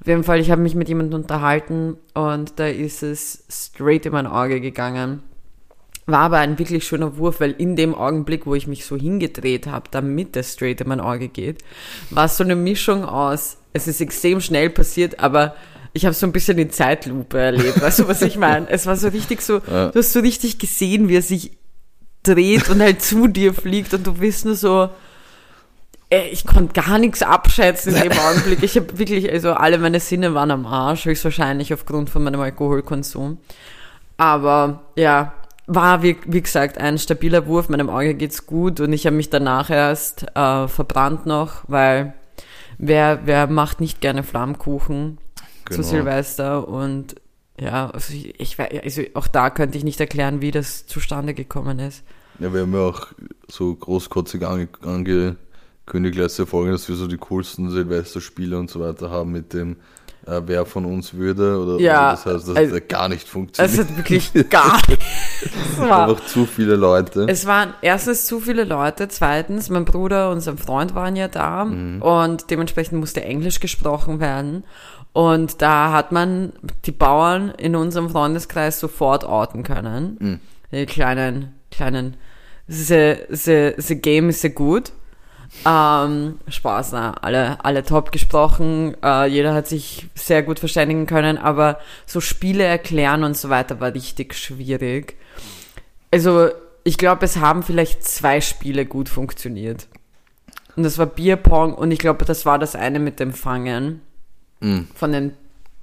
Auf 0.00 0.06
jeden 0.06 0.24
Fall, 0.24 0.40
ich 0.40 0.50
habe 0.50 0.62
mich 0.62 0.74
mit 0.74 0.88
jemandem 0.88 1.20
unterhalten 1.20 1.96
und 2.14 2.58
da 2.58 2.66
ist 2.68 3.02
es 3.02 3.44
straight 3.50 4.06
in 4.06 4.12
mein 4.12 4.26
Auge 4.26 4.60
gegangen. 4.60 5.22
War 6.06 6.20
aber 6.20 6.38
ein 6.38 6.58
wirklich 6.58 6.86
schöner 6.86 7.18
Wurf, 7.18 7.40
weil 7.40 7.50
in 7.58 7.76
dem 7.76 7.94
Augenblick, 7.94 8.46
wo 8.46 8.54
ich 8.54 8.66
mich 8.66 8.86
so 8.86 8.96
hingedreht 8.96 9.66
habe, 9.66 9.88
damit 9.90 10.36
es 10.36 10.54
straight 10.54 10.80
in 10.80 10.88
mein 10.88 11.00
Auge 11.00 11.28
geht, 11.28 11.58
war 12.10 12.24
es 12.26 12.36
so 12.36 12.44
eine 12.44 12.56
Mischung 12.56 13.04
aus, 13.04 13.58
es 13.74 13.88
ist 13.88 14.00
extrem 14.00 14.40
schnell 14.40 14.70
passiert, 14.70 15.20
aber 15.20 15.54
ich 15.92 16.06
habe 16.06 16.14
so 16.14 16.26
ein 16.26 16.32
bisschen 16.32 16.56
die 16.56 16.68
Zeitlupe 16.68 17.38
erlebt. 17.38 17.80
Weißt 17.80 17.98
du, 17.98 18.08
was 18.08 18.22
ich 18.22 18.38
meine? 18.38 18.68
Es 18.70 18.86
war 18.86 18.96
so 18.96 19.08
richtig 19.08 19.42
so, 19.42 19.60
Ja. 19.70 19.88
du 19.90 19.98
hast 19.98 20.12
so 20.12 20.20
richtig 20.20 20.58
gesehen, 20.58 21.08
wie 21.08 21.16
er 21.16 21.22
sich 21.22 21.58
dreht 22.22 22.68
und 22.70 22.80
halt 22.80 23.02
zu 23.02 23.26
dir 23.26 23.52
fliegt 23.52 23.92
und 23.94 24.06
du 24.06 24.14
bist 24.14 24.44
nur 24.44 24.54
so, 24.54 24.88
ich 26.10 26.46
konnte 26.46 26.80
gar 26.80 26.98
nichts 26.98 27.22
abschätzen 27.22 27.94
in 27.94 28.02
dem 28.02 28.18
Augenblick. 28.18 28.62
Ich 28.62 28.76
habe 28.76 28.98
wirklich, 28.98 29.30
also 29.30 29.52
alle 29.52 29.78
meine 29.78 30.00
Sinne 30.00 30.34
waren 30.34 30.50
am 30.50 30.66
Arsch, 30.66 31.04
höchstwahrscheinlich 31.04 31.74
aufgrund 31.74 32.10
von 32.10 32.24
meinem 32.24 32.40
Alkoholkonsum. 32.40 33.38
Aber 34.16 34.82
ja, 34.96 35.32
war 35.66 36.02
wie, 36.02 36.16
wie 36.26 36.42
gesagt 36.42 36.78
ein 36.78 36.98
stabiler 36.98 37.46
Wurf, 37.46 37.68
meinem 37.68 37.90
Auge 37.90 38.14
geht's 38.14 38.46
gut 38.46 38.80
und 38.80 38.92
ich 38.92 39.06
habe 39.06 39.16
mich 39.16 39.28
danach 39.28 39.70
erst 39.70 40.26
äh, 40.34 40.66
verbrannt 40.66 41.26
noch, 41.26 41.62
weil 41.68 42.14
wer, 42.78 43.20
wer 43.26 43.46
macht 43.46 43.80
nicht 43.80 44.00
gerne 44.00 44.22
Flammkuchen 44.22 45.18
zu 45.70 45.76
Genau. 45.76 45.88
Silvester 45.88 46.66
und 46.66 47.16
ja, 47.60 47.90
also 47.90 48.14
ich, 48.14 48.40
ich, 48.40 48.58
also 48.58 49.02
auch 49.14 49.26
da 49.26 49.50
könnte 49.50 49.76
ich 49.76 49.84
nicht 49.84 50.00
erklären, 50.00 50.40
wie 50.40 50.50
das 50.52 50.86
zustande 50.86 51.34
gekommen 51.34 51.78
ist. 51.80 52.04
Ja, 52.38 52.54
wir 52.54 52.62
haben 52.62 52.72
ja 52.72 52.80
auch 52.80 53.08
so 53.48 53.74
großkotzig 53.74 54.46
ange 54.46 55.36
angekündigt 55.88 56.16
letzte 56.16 56.46
Folge, 56.46 56.72
dass 56.72 56.88
wir 56.88 56.96
so 56.96 57.06
die 57.06 57.16
coolsten 57.16 57.70
Silvesterspiele 57.70 58.58
und 58.58 58.68
so 58.70 58.80
weiter 58.80 59.10
haben 59.10 59.32
mit 59.32 59.52
dem 59.54 59.76
äh, 60.26 60.42
wer 60.44 60.66
von 60.66 60.84
uns 60.84 61.14
würde 61.14 61.58
oder 61.58 61.80
Ja, 61.80 62.10
also 62.10 62.24
das 62.24 62.34
heißt, 62.34 62.48
das 62.48 62.56
also- 62.56 62.76
hat 62.76 62.88
gar 62.90 63.08
nicht 63.08 63.22
Es 63.24 63.28
funktioniert. 63.30 63.78
hat 63.78 63.96
wirklich 63.96 64.30
gar 64.50 64.76
nicht. 64.88 65.00
Es 65.42 65.78
war, 65.80 66.08
Einfach 66.08 66.26
zu 66.26 66.44
viele 66.44 66.76
Leute. 66.76 67.24
es 67.28 67.46
waren 67.46 67.72
erstens 67.80 68.26
zu 68.26 68.38
viele 68.40 68.64
Leute, 68.64 69.08
zweitens, 69.08 69.70
mein 69.70 69.86
Bruder 69.86 70.30
und 70.30 70.40
sein 70.40 70.58
Freund 70.58 70.94
waren 70.94 71.16
ja 71.16 71.28
da 71.28 71.62
und 71.62 72.50
dementsprechend 72.50 73.00
musste 73.00 73.22
Englisch 73.24 73.60
gesprochen 73.60 74.20
werden. 74.20 74.64
Und 75.14 75.62
da 75.62 75.92
hat 75.92 76.12
man 76.12 76.52
die 76.84 76.92
Bauern 76.92 77.50
in 77.56 77.74
unserem 77.74 78.10
Freundeskreis 78.10 78.78
sofort 78.78 79.24
orten 79.24 79.62
können. 79.62 80.40
Die 80.70 80.84
kleinen, 80.84 81.54
kleinen, 81.70 82.16
the, 82.66 83.14
the, 83.30 83.72
the 83.78 83.96
game 83.96 84.28
is 84.28 84.42
so 84.42 84.50
gut. 84.50 84.92
Ähm, 85.66 86.38
Spaß, 86.48 86.92
na, 86.92 87.12
alle, 87.14 87.64
alle 87.64 87.82
top 87.84 88.12
gesprochen, 88.12 88.94
äh, 89.02 89.26
jeder 89.26 89.54
hat 89.54 89.66
sich 89.66 90.06
sehr 90.14 90.42
gut 90.42 90.58
verständigen 90.58 91.06
können, 91.06 91.36
aber 91.38 91.78
so 92.06 92.20
Spiele 92.20 92.64
erklären 92.64 93.24
und 93.24 93.36
so 93.36 93.48
weiter 93.48 93.80
war 93.80 93.92
richtig 93.94 94.34
schwierig. 94.34 95.16
Also, 96.10 96.48
ich 96.84 96.96
glaube, 96.98 97.24
es 97.24 97.38
haben 97.38 97.62
vielleicht 97.62 98.04
zwei 98.04 98.40
Spiele 98.40 98.86
gut 98.86 99.08
funktioniert. 99.08 99.88
Und 100.76 100.84
das 100.84 100.96
war 100.98 101.06
Bierpong 101.06 101.74
und 101.74 101.90
ich 101.90 101.98
glaube, 101.98 102.24
das 102.24 102.46
war 102.46 102.58
das 102.58 102.76
eine 102.76 102.98
mit 103.00 103.18
dem 103.20 103.32
Fangen 103.32 104.00
Mhm. 104.60 104.88
von 104.94 105.12
den 105.12 105.32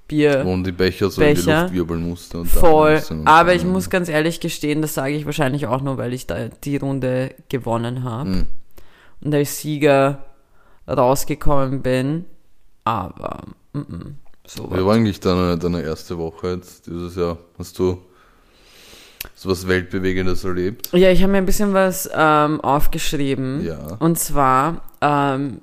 Bier. 0.08 0.42
Wo 0.46 0.52
man 0.52 0.64
die 0.64 0.72
Becher 0.72 1.10
so 1.10 1.22
in 1.22 1.30
die 1.36 1.42
Becher. 1.42 1.62
Luft 1.64 1.74
wirbeln 1.74 2.02
musste. 2.08 2.40
Und 2.40 2.48
Voll. 2.48 3.02
Aber 3.26 3.54
ich 3.56 3.64
muss 3.66 3.90
ganz 3.90 4.10
ehrlich 4.10 4.40
gestehen, 4.40 4.82
das 4.82 4.94
sage 4.94 5.16
ich 5.16 5.26
wahrscheinlich 5.26 5.66
auch 5.68 5.82
nur, 5.82 5.98
weil 5.98 6.14
ich 6.14 6.28
da 6.28 6.50
die 6.64 6.78
Runde 6.78 7.34
gewonnen 7.50 8.04
habe 8.04 8.30
Mhm. 8.30 8.48
Und 9.26 9.34
als 9.34 9.60
Sieger 9.60 10.24
rausgekommen 10.88 11.82
bin. 11.82 12.26
Aber 12.84 13.40
mm 13.74 13.80
-mm, 13.80 14.14
so 14.46 14.70
Wie 14.72 14.86
war 14.86 14.96
eigentlich 14.96 15.20
deine, 15.20 15.58
deine 15.58 15.82
erste 15.82 16.18
Woche 16.18 16.52
jetzt 16.52 16.88
dieses 16.88 17.16
Jahr? 17.16 17.38
Hast 17.58 17.80
du 17.80 18.02
so 19.34 19.50
was 19.50 19.68
Weltbewegendes 19.68 20.44
erlebt? 20.44 20.92
Ja, 20.94 21.10
ich 21.10 21.22
habe 21.24 21.32
mir 21.32 21.40
ein 21.40 21.48
bisschen 21.48 21.74
was 21.74 22.10
ähm, 22.14 22.62
aufgeschrieben. 22.62 23.66
Ja. 23.66 23.98
Und 24.00 24.20
zwar, 24.20 24.84
ähm, 25.02 25.62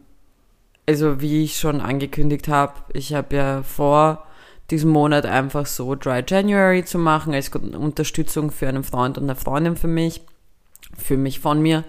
also 0.87 1.20
wie 1.20 1.44
ich 1.44 1.61
schon 1.61 1.81
angekündigt 1.81 2.48
habe, 2.48 2.75
ich 2.92 3.14
habe 3.14 3.37
ja 3.37 3.62
vor 3.62 4.27
diesen 4.70 4.90
Monat 4.90 5.27
einfach 5.27 5.66
so 5.66 5.94
Dry 5.94 6.25
January 6.27 6.85
zu 6.85 6.98
machen, 6.98 7.35
als 7.35 7.51
Unterstützung 7.51 8.51
für 8.51 8.68
einen 8.68 8.83
Freund 8.83 9.16
und 9.16 9.25
eine 9.25 9.37
Freundin 9.37 9.77
für 9.77 9.88
mich, 9.88 10.22
für 10.98 11.16
mich 11.16 11.38
von 11.38 11.62
mir. 11.62 11.85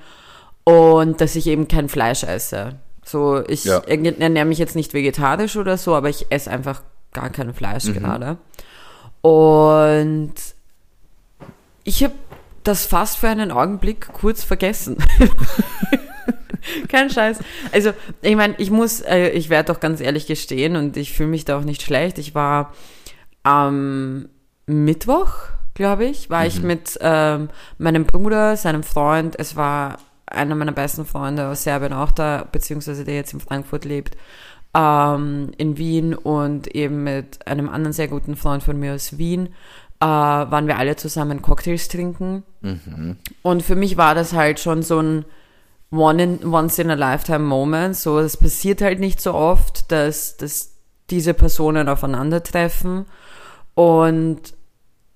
Und 0.65 1.19
dass 1.21 1.35
ich 1.35 1.47
eben 1.47 1.67
kein 1.67 1.89
Fleisch 1.89 2.23
esse. 2.23 2.75
So, 3.03 3.43
ich 3.47 3.65
Ja. 3.65 3.79
ernähre 3.79 4.45
mich 4.45 4.59
jetzt 4.59 4.75
nicht 4.75 4.93
vegetarisch 4.93 5.57
oder 5.57 5.77
so, 5.77 5.93
aber 5.95 6.09
ich 6.09 6.27
esse 6.29 6.49
einfach 6.49 6.81
gar 7.13 7.29
kein 7.29 7.53
Fleisch 7.53 7.85
Mhm. 7.85 7.93
gerade. 7.93 8.37
Und 9.21 10.33
ich 11.83 12.03
habe 12.03 12.13
das 12.63 12.85
fast 12.85 13.17
für 13.17 13.27
einen 13.27 13.51
Augenblick 13.51 14.07
kurz 14.13 14.43
vergessen. 14.43 14.97
Kein 16.87 17.09
Scheiß. 17.09 17.39
Also, 17.73 17.91
ich 18.21 18.35
meine, 18.37 18.55
ich 18.57 18.71
muss, 18.71 19.01
äh, 19.01 19.29
ich 19.29 19.49
werde 19.49 19.73
doch 19.73 19.81
ganz 19.81 19.99
ehrlich 19.99 20.27
gestehen 20.27 20.77
und 20.77 20.95
ich 20.95 21.11
fühle 21.11 21.29
mich 21.29 21.43
da 21.43 21.57
auch 21.59 21.63
nicht 21.63 21.81
schlecht. 21.81 22.17
Ich 22.17 22.35
war 22.35 22.73
am 23.43 24.29
Mittwoch, 24.65 25.33
glaube 25.73 26.05
ich, 26.05 26.29
war 26.29 26.45
ich 26.45 26.61
mit 26.61 26.97
ähm, 27.01 27.49
meinem 27.77 28.05
Bruder, 28.05 28.55
seinem 28.55 28.83
Freund, 28.83 29.37
es 29.37 29.57
war 29.57 29.97
einer 30.33 30.55
meiner 30.55 30.71
besten 30.71 31.05
Freunde 31.05 31.47
aus 31.47 31.63
Serbien 31.63 31.93
auch 31.93 32.11
da, 32.11 32.47
beziehungsweise 32.51 33.03
der 33.03 33.15
jetzt 33.15 33.33
in 33.33 33.39
Frankfurt 33.39 33.85
lebt, 33.85 34.17
ähm, 34.73 35.51
in 35.57 35.77
Wien 35.77 36.13
und 36.15 36.67
eben 36.75 37.03
mit 37.03 37.47
einem 37.47 37.69
anderen 37.69 37.93
sehr 37.93 38.07
guten 38.07 38.35
Freund 38.35 38.63
von 38.63 38.79
mir 38.79 38.93
aus 38.93 39.17
Wien, 39.17 39.47
äh, 39.99 40.05
waren 40.05 40.67
wir 40.67 40.77
alle 40.77 40.95
zusammen 40.95 41.41
Cocktails 41.41 41.87
trinken. 41.87 42.43
Und 43.41 43.63
für 43.63 43.75
mich 43.75 43.97
war 43.97 44.15
das 44.15 44.33
halt 44.33 44.59
schon 44.59 44.83
so 44.83 44.99
ein 44.99 45.25
one 45.91 46.23
in, 46.23 46.53
once 46.53 46.79
in 46.79 46.89
a 46.89 46.95
lifetime 46.95 47.45
Moment. 47.45 47.95
So, 47.95 48.19
es 48.19 48.35
passiert 48.37 48.81
halt 48.81 48.99
nicht 48.99 49.21
so 49.21 49.33
oft, 49.33 49.91
dass, 49.91 50.37
dass 50.37 50.73
diese 51.09 51.33
Personen 51.33 51.87
aufeinandertreffen. 51.87 53.05
Und 53.75 54.53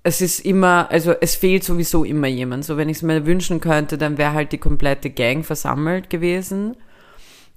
es 0.04 0.22
ist 0.22 0.40
immer, 0.40 0.90
also 0.90 1.14
es 1.20 1.36
fehlt 1.36 1.64
sowieso 1.64 2.04
immer 2.04 2.28
jemand. 2.28 2.66
So, 2.66 2.78
wenn 2.78 2.90
ich 2.90 2.98
es 2.98 3.04
mir 3.04 3.26
wünschen 3.26 3.60
könnte, 3.60 3.98
dann 3.98 4.18
wäre 4.18 4.34
halt 4.34 4.52
die 4.52 4.58
komplette 4.58 5.10
Gang 5.10 5.46
versammelt 5.46 6.10
gewesen. 6.10 6.78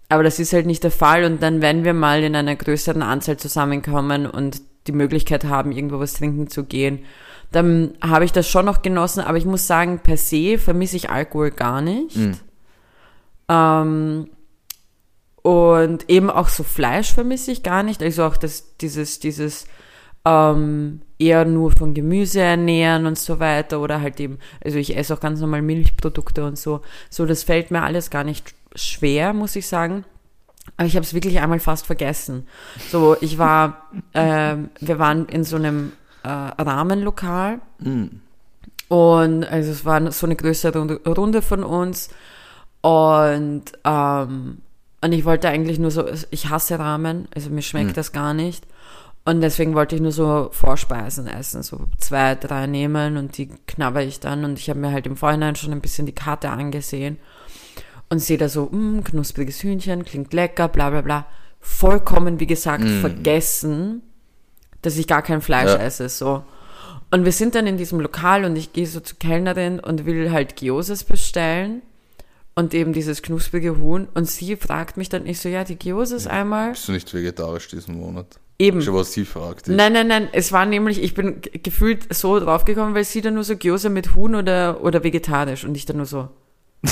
Aber 0.09 0.25
das 0.25 0.41
ist 0.41 0.53
halt 0.53 0.67
nicht 0.67 0.83
der 0.83 0.91
Fall. 0.91 1.25
Und 1.25 1.43
dann, 1.43 1.63
wenn 1.63 1.85
wir 1.85 1.95
mal 1.95 2.23
in 2.25 2.35
einer 2.35 2.57
größeren 2.57 3.03
Anzahl 3.03 3.37
zusammenkommen 3.37 4.27
und 4.27 4.63
die 4.87 4.93
Möglichkeit 4.93 5.45
haben, 5.45 5.71
irgendwo 5.71 6.01
was 6.01 6.15
trinken 6.15 6.49
zu 6.49 6.65
gehen, 6.65 7.05
dann 7.53 7.95
habe 8.03 8.25
ich 8.25 8.33
das 8.33 8.49
schon 8.49 8.67
noch 8.67 8.83
genossen. 8.83 9.21
Aber 9.21 9.39
ich 9.39 9.45
muss 9.45 9.69
sagen, 9.69 10.01
per 10.01 10.17
se 10.17 10.59
vermisse 10.59 10.97
ich 10.97 11.11
Alkohol 11.11 11.53
gar 11.53 11.81
nicht. 11.81 12.17
Ähm, 13.49 14.29
und 15.43 16.11
eben 16.11 16.31
auch 16.31 16.49
so 16.49 16.65
Fleisch 16.65 17.13
vermisse 17.13 17.53
ich 17.53 17.63
gar 17.63 17.83
nicht. 17.83 18.03
Also 18.03 18.25
auch 18.25 18.37
das, 18.37 18.77
dieses, 18.79 19.21
dieses 19.21 19.67
ähm, 20.25 21.03
eher 21.21 21.45
nur 21.45 21.71
von 21.71 21.95
Gemüse 21.95 22.41
ernähren 22.41 23.07
und 23.07 23.19
so 23.19 23.39
weiter. 23.39 23.81
Oder 23.81 24.01
halt 24.01 24.19
eben, 24.19 24.39
also 24.65 24.79
ich 24.79 24.97
esse 24.97 25.15
auch 25.15 25.21
ganz 25.21 25.41
normal 25.41 25.63
Milchprodukte 25.63 26.45
und 26.45 26.59
so. 26.59 26.81
So, 27.11 27.27
das 27.27 27.43
fällt 27.43 27.71
mir 27.71 27.83
alles 27.83 28.11
gar 28.11 28.25
nicht 28.25 28.55
schwer, 28.75 29.33
muss 29.33 29.55
ich 29.57 29.67
sagen. 29.67 30.05
Aber 30.77 30.87
ich 30.87 30.97
habe 30.97 31.05
es 31.05 31.15
wirklich 31.15 31.41
einmal 31.41 31.61
fast 31.61 31.87
vergessen. 31.87 32.47
So, 32.91 33.17
ich 33.21 33.39
war, 33.39 33.89
ähm, 34.15 34.71
wir 34.81 34.99
waren 34.99 35.27
in 35.27 35.45
so 35.45 35.57
einem 35.57 35.93
äh, 36.23 36.29
Rahmenlokal. 36.29 37.61
Und 38.89 39.45
also 39.45 39.71
es 39.71 39.85
war 39.85 40.11
so 40.11 40.27
eine 40.27 40.37
größere 40.37 40.99
Runde, 41.07 41.43
von 41.43 41.65
uns. 41.65 42.09
Und, 42.81 43.65
ähm, 43.85 44.59
und 45.03 45.13
ich 45.13 45.25
wollte 45.25 45.49
eigentlich 45.49 45.79
nur 45.79 45.91
so, 45.91 46.07
ich 46.31 46.49
hasse 46.49 46.79
Ramen, 46.79 47.29
also 47.35 47.51
mir 47.51 47.63
schmeckt 47.63 47.97
das 47.97 48.13
gar 48.13 48.35
nicht. 48.35 48.67
Und 49.25 49.43
deswegen 49.43 49.75
wollte 49.75 49.95
ich 49.97 50.01
nur 50.01 50.13
so 50.13 50.49
Vorspeisen 50.51 51.27
essen, 51.27 51.63
so 51.63 51.81
zwei, 51.99 52.35
drei 52.35 52.67
nehmen 52.67 53.17
und 53.17 53.37
die 53.37 53.49
knabber 53.67 54.03
ich 54.03 54.19
dann. 54.19 54.45
Und 54.45 54.59
ich 54.59 54.71
habe 54.71 54.81
mir 54.81 54.93
halt 54.93 55.07
im 55.07 55.17
Vorhinein 55.17 55.57
schon 55.57 55.73
ein 55.73 55.83
bisschen 55.83 56.07
die 56.07 56.15
Karte 56.15 56.49
angesehen 56.51 57.19
und 58.09 58.21
sehe 58.21 58.39
da 58.39 58.49
so, 58.49 58.69
mh, 58.73 59.03
knuspriges 59.03 59.63
Hühnchen, 59.63 60.05
klingt 60.05 60.33
lecker, 60.33 60.69
bla 60.69 60.91
bla 60.91 61.03
bla. 61.03 61.27
Vollkommen, 61.61 62.41
wie 62.41 62.47
gesagt, 62.47 62.85
vergessen, 63.01 64.03
dass 64.83 64.97
ich 64.97 65.07
gar 65.07 65.23
kein 65.23 65.43
Fleisch 65.43 65.69
Ja. 65.71 65.77
esse, 65.77 66.09
so. 66.09 66.43
Und 67.11 67.25
wir 67.27 67.33
sind 67.33 67.55
dann 67.55 67.67
in 67.67 67.77
diesem 67.77 68.01
Lokal 68.01 68.45
und 68.45 68.57
ich 68.57 68.73
gehe 68.73 68.87
so 68.87 69.01
zur 69.01 69.19
Kellnerin 69.19 69.81
und 69.81 70.07
will 70.07 70.31
halt 70.33 70.57
Gyozas 70.57 71.05
bestellen 71.05 71.83
und 72.55 72.73
eben 72.73 72.93
dieses 72.95 73.21
knusprige 73.21 73.79
Huhn 73.79 74.09
und 74.15 74.27
sie 74.29 74.57
fragt 74.57 74.97
mich 74.97 75.09
dann, 75.11 75.27
ich 75.27 75.41
so, 75.41 75.49
ja, 75.51 75.65
die 75.65 75.79
Gyozas 75.79 76.27
einmal. 76.27 76.71
Bist 76.71 76.89
du 76.89 76.93
nicht 76.93 77.13
vegetarisch 77.13 77.69
diesen 77.69 77.99
Monat? 77.99 78.39
Eben. 78.61 78.83
Schon 78.83 78.95
was 78.95 79.15
sie 79.15 79.25
fragt. 79.25 79.67
dich. 79.69 79.75
Nein, 79.75 79.95
nein, 79.95 80.07
nein, 80.07 80.29
es 80.33 80.53
war 80.53 80.67
nämlich, 80.67 81.03
ich 81.03 81.15
bin 81.15 81.41
gefühlt 81.63 82.13
so 82.15 82.39
draufgekommen, 82.39 82.95
weil 82.95 83.05
sie 83.05 83.23
dann 83.23 83.33
nur 83.35 83.43
so 83.45 83.57
Gyoza 83.57 83.89
mit 83.89 84.15
Huhn 84.15 84.35
oder, 84.35 84.85
oder 84.85 85.03
vegetarisch 85.03 85.65
und 85.65 85.75
ich 85.75 85.87
dann 85.87 85.97
nur 85.97 86.05
so, 86.05 86.29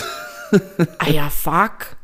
ah 0.99 1.11
ja, 1.11 1.29
fuck. 1.29 1.97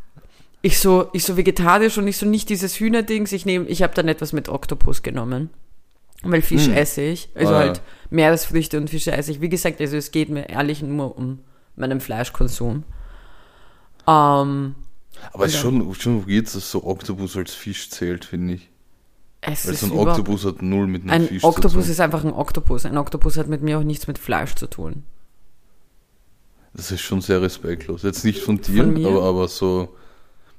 Ich 0.61 0.79
so, 0.79 1.09
ich 1.15 1.25
so 1.25 1.39
vegetarisch 1.39 1.97
und 1.97 2.07
ich 2.07 2.19
so 2.19 2.27
nicht 2.27 2.51
dieses 2.51 2.79
Hühnerdings, 2.79 3.33
ich 3.33 3.47
nehme, 3.47 3.67
ich 3.67 3.83
habe 3.83 3.95
dann 3.95 4.07
etwas 4.09 4.35
mit 4.35 4.51
Oktopus 4.51 5.03
genommen. 5.03 5.49
Weil 6.23 6.43
Fisch 6.43 6.69
esse 6.69 7.01
ich, 7.03 7.31
also 7.35 7.55
Ah, 7.55 7.61
ja. 7.61 7.67
halt 7.69 7.83
Meeresfrüchte 8.11 8.79
und 8.79 8.89
Fische 8.91 9.13
esse 9.13 9.31
ich. 9.31 9.41
Wie 9.41 9.49
gesagt, 9.51 9.81
also 9.81 9.97
es 9.97 10.11
geht 10.11 10.29
mir 10.29 10.49
ehrlich 10.49 10.83
nur 10.83 11.17
um 11.19 11.41
meinen 11.77 12.01
Fleischkonsum. 12.01 12.85
Ähm, 14.07 14.75
Aber 15.33 15.45
es 15.47 15.55
ist 15.55 15.61
schon, 15.61 15.95
schon 15.95 16.29
weird, 16.29 16.55
dass 16.55 16.71
so 16.71 16.85
Oktopus 16.85 17.37
als 17.37 17.53
Fisch 17.55 17.89
zählt, 17.91 18.25
finde 18.27 18.55
ich. 18.55 18.71
Es 19.47 19.67
Weil 19.67 19.75
ist 19.75 19.81
so 19.81 19.87
ein 19.87 19.93
Oktopus 20.09 20.45
hat 20.45 20.63
null 20.63 20.87
mit 20.87 21.03
einem 21.03 21.11
Ein 21.11 21.29
Fisch 21.29 21.45
Oktopus 21.45 21.73
zu 21.73 21.79
tun. 21.81 21.91
ist 21.91 22.01
einfach 22.01 22.25
ein 22.25 22.33
Oktopus. 22.33 22.87
Ein 22.87 22.97
Oktopus 22.99 23.37
hat 23.37 23.49
mit 23.49 23.63
mir 23.63 23.79
auch 23.79 23.83
nichts 23.83 24.07
mit 24.07 24.19
Fleisch 24.19 24.55
zu 24.55 24.67
tun. 24.67 25.05
Das 26.73 26.91
ist 26.91 27.03
schon 27.03 27.21
sehr 27.21 27.41
respektlos. 27.41 28.03
Jetzt 28.03 28.25
nicht 28.25 28.41
von 28.41 28.61
dir, 28.61 28.85
Von 28.85 29.07
aber, 29.07 29.23
aber 29.23 29.49
so, 29.49 29.95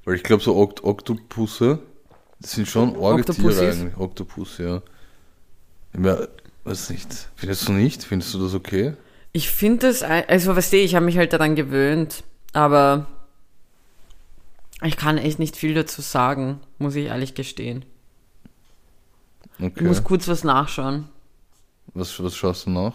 weil 0.05 0.15
ich 0.15 0.23
glaube, 0.23 0.41
so 0.43 0.55
Okt 0.55 0.83
Oktopusse, 0.83 1.79
das 2.39 2.51
sind 2.51 2.67
schon 2.67 2.95
arge 3.03 3.25
Tiere 3.25 3.71
eigentlich. 3.71 3.97
Oktopus, 3.97 4.57
ja. 4.59 4.81
Ich 5.93 5.99
mein, 5.99 6.17
weiß 6.63 6.89
nicht. 6.91 7.07
Findest 7.35 7.67
du 7.67 7.73
nicht? 7.73 8.03
Findest 8.03 8.33
du 8.33 8.41
das 8.43 8.53
okay? 8.53 8.93
Ich 9.33 9.49
finde 9.49 9.87
das, 9.87 10.03
ein- 10.03 10.23
also 10.29 10.55
was 10.55 10.71
ich, 10.71 10.83
ich 10.85 10.95
habe 10.95 11.05
mich 11.05 11.17
halt 11.17 11.33
daran 11.33 11.55
gewöhnt, 11.55 12.23
aber 12.53 13.07
ich 14.81 14.95
kann 14.97 15.17
echt 15.17 15.39
nicht 15.39 15.57
viel 15.57 15.73
dazu 15.73 16.01
sagen, 16.01 16.59
muss 16.77 16.95
ich 16.95 17.05
ehrlich 17.07 17.33
gestehen. 17.33 17.83
Ich 19.59 19.65
Okay. 19.65 19.83
muss 19.83 20.03
kurz 20.03 20.27
was 20.27 20.43
nachschauen. 20.43 21.05
Was, 21.93 22.21
was 22.21 22.35
schaust 22.35 22.65
du 22.65 22.71
nach? 22.71 22.93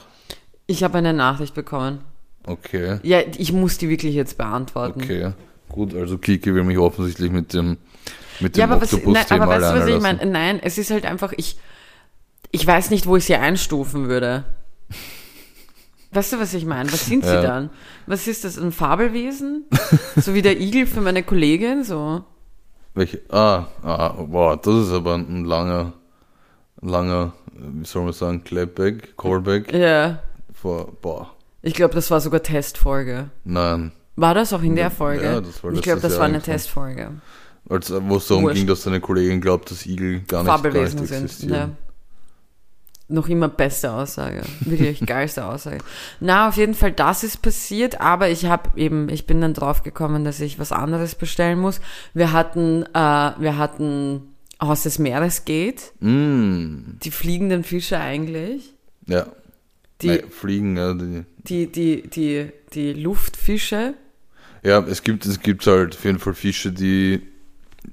Ich 0.67 0.83
habe 0.85 0.99
eine 0.99 1.13
Nachricht 1.13 1.55
bekommen. 1.55 2.01
Okay. 2.47 2.99
Ja, 3.03 3.21
ich 3.39 3.53
muss 3.53 3.79
die 3.79 3.89
wirklich 3.89 4.15
jetzt 4.15 4.37
beantworten. 4.39 5.03
Okay. 5.03 5.33
Gut, 5.69 5.95
also 5.95 6.19
Kiki 6.19 6.55
will 6.55 6.65
mich 6.65 6.79
offensichtlich 6.79 7.31
mit 7.31 7.53
dem, 7.55 7.77
mit 8.41 8.57
dem 8.57 8.61
Ja, 8.61 8.65
aber, 8.67 8.81
was, 8.83 8.93
nein, 8.93 9.25
aber 9.31 9.49
weißt 9.49 9.75
du, 9.75 9.81
was 9.81 9.87
ich 9.89 10.01
meine? 10.01 10.27
Nein, 10.27 10.61
es 10.63 10.79
ist 10.79 10.91
halt 10.91 11.05
einfach, 11.07 11.33
ich, 11.37 11.57
ich 12.51 12.67
weiß 12.67 12.91
nicht, 12.91 13.07
wo 13.07 13.17
ich 13.17 13.25
sie 13.25 13.37
einstufen 13.37 14.09
würde. 14.09 14.45
Weißt 16.13 16.33
du, 16.33 16.41
was 16.41 16.55
ich 16.55 16.65
meine? 16.67 16.93
Was 16.93 17.07
sind 17.07 17.25
sie 17.25 17.31
Ja. 17.35 17.41
dann? 17.41 17.71
Was 18.09 18.27
ist 18.27 18.43
das, 18.43 18.59
ein 18.59 18.73
Fabelwesen? 18.73 19.67
so 20.17 20.35
wie 20.35 20.43
der 20.43 20.61
Igel 20.61 20.87
für 20.87 21.01
meine 21.01 21.23
Kollegin, 21.23 21.85
so? 21.85 22.25
Welche? 22.95 23.21
Ah, 23.31 23.67
ah, 23.85 24.15
wow, 24.19 24.61
das 24.61 24.89
ist 24.89 24.93
aber 24.93 25.15
ein 25.15 25.45
langer, 25.45 25.93
langer, 26.83 27.33
wie 27.53 27.85
soll 27.85 28.05
man 28.05 28.13
sagen, 28.13 28.45
Clapback, 28.45 29.17
Callback. 29.17 29.73
Ja. 29.73 30.23
Vor, 30.53 30.93
boah, 31.01 31.31
Ich 31.63 31.75
glaube, 31.75 31.95
das 31.95 32.11
war 32.11 32.21
sogar 32.21 32.43
Testfolge. 32.43 33.31
nein. 33.45 33.93
War 34.17 34.35
das 34.35 34.53
auch 34.53 34.63
in 34.63 34.77
der 34.77 34.91
Folge? 34.91 35.25
Ja, 35.25 35.41
das 35.41 35.65
war 35.65 35.73
ich 35.73 35.81
glaube, 35.81 36.01
das 36.03 36.13
Jahr 36.13 36.21
war 36.21 36.27
eine. 36.29 36.43
Testfolge. 36.43 37.11
Als, 37.71 37.91
wo 37.91 38.17
es 38.17 38.27
darum 38.27 38.45
Wurscht. 38.45 38.57
ging, 38.59 38.67
dass 38.67 38.83
deine 38.83 39.01
Kollegin 39.01 39.41
glaubt, 39.41 39.71
dass 39.71 39.87
Igel 39.87 40.21
gar 40.21 40.21
nicht, 40.21 40.29
gar 40.29 40.43
nicht 40.43 40.51
Fabelwesen 40.51 41.07
sind. 41.07 41.23
existieren. 41.25 41.55
Ja. 41.55 41.69
Noch 43.09 43.29
immer 43.29 43.49
beste 43.49 43.93
Aussage. 43.93 44.43
Wirklich 44.61 45.01
geilste 45.07 45.47
Aussage. 45.47 45.79
Na, 46.21 46.49
auf 46.49 46.57
jeden 46.57 46.75
Fall, 46.75 46.93
das 46.93 47.25
ist 47.25 47.41
passiert, 47.41 48.01
aber 48.03 48.29
ich 48.29 48.45
habe 48.45 48.71
eben, 48.79 49.09
ich 49.09 49.27
bin 49.27 49.41
dann 49.41 49.55
drauf 49.55 49.83
gekommen, 49.83 50.25
dass 50.25 50.41
ich 50.41 50.59
was 50.59 50.73
anderes 50.73 51.15
bestellen 51.15 51.59
muss. 51.59 51.81
Wir 52.13 52.33
hatten, 52.33 52.83
äh, 52.93 53.33
wir 53.39 53.57
hatten 53.57 54.35
Haus 54.61 54.83
des 54.83 54.99
Meeres 54.99 55.45
geht, 55.45 55.93
Mm, 56.01 56.99
die 57.03 57.11
fliegenden 57.11 57.65
Fische 57.65 57.99
eigentlich, 57.99 58.75
ja. 59.07 59.27
die, 60.03 60.07
Nein, 60.09 60.23
Fliegen, 60.31 60.77
ja. 60.77 60.95
Die, 60.95 61.25
die, 61.67 61.67
die, 61.67 62.09
die, 62.09 62.51
die 62.75 62.93
Luftfische. 62.93 63.95
ja, 64.63 64.81
es 64.81 65.03
gibt, 65.03 65.25
es 65.27 65.41
gibt 65.41 65.67
halt 65.67 65.95
auf 65.97 66.05
jeden 66.05 66.19
Fall 66.19 66.35
Fische, 66.35 66.73
die, 66.73 67.23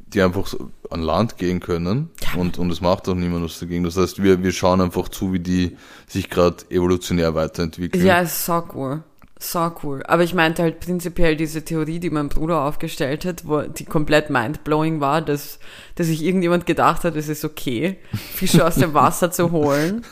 die 0.07 0.21
einfach 0.21 0.47
so 0.47 0.71
an 0.89 1.01
Land 1.01 1.37
gehen 1.37 1.59
können 1.59 2.09
Ja. 2.21 2.39
und, 2.39 2.57
und 2.59 2.71
es 2.71 2.79
macht 2.81 3.07
auch 3.09 3.15
niemand 3.15 3.43
was 3.43 3.59
dagegen. 3.59 3.83
Das 3.83 3.97
heißt, 3.97 4.21
wir, 4.23 4.41
wir 4.41 4.51
schauen 4.53 4.79
einfach 4.81 5.09
zu, 5.09 5.33
wie 5.33 5.39
die 5.39 5.75
sich 6.07 6.29
gerade 6.29 6.57
evolutionär 6.69 7.35
weiterentwickeln. 7.35 8.05
Ja, 8.05 8.19
ist 8.21 8.45
so 8.45 8.63
cool. 8.73 9.03
So 9.39 9.71
cool. 9.83 10.03
Aber 10.07 10.23
ich 10.23 10.33
meinte 10.33 10.63
halt 10.63 10.79
prinzipiell 10.79 11.35
diese 11.35 11.63
Theorie, 11.63 11.99
die 11.99 12.09
mein 12.09 12.29
Bruder 12.29 12.63
aufgestellt 12.63 13.25
hat, 13.25 13.47
wo 13.47 13.61
die 13.61 13.85
komplett 13.85 14.29
mindblowing 14.29 14.99
war, 14.99 15.21
dass, 15.21 15.59
dass 15.95 16.07
sich 16.07 16.23
irgendjemand 16.23 16.65
gedacht 16.65 17.03
hat, 17.03 17.15
es 17.15 17.29
ist 17.29 17.45
okay, 17.45 17.97
Fische 18.13 18.65
aus 18.65 18.75
dem 18.75 18.93
Wasser 18.93 19.31
zu 19.31 19.51
holen. 19.51 20.03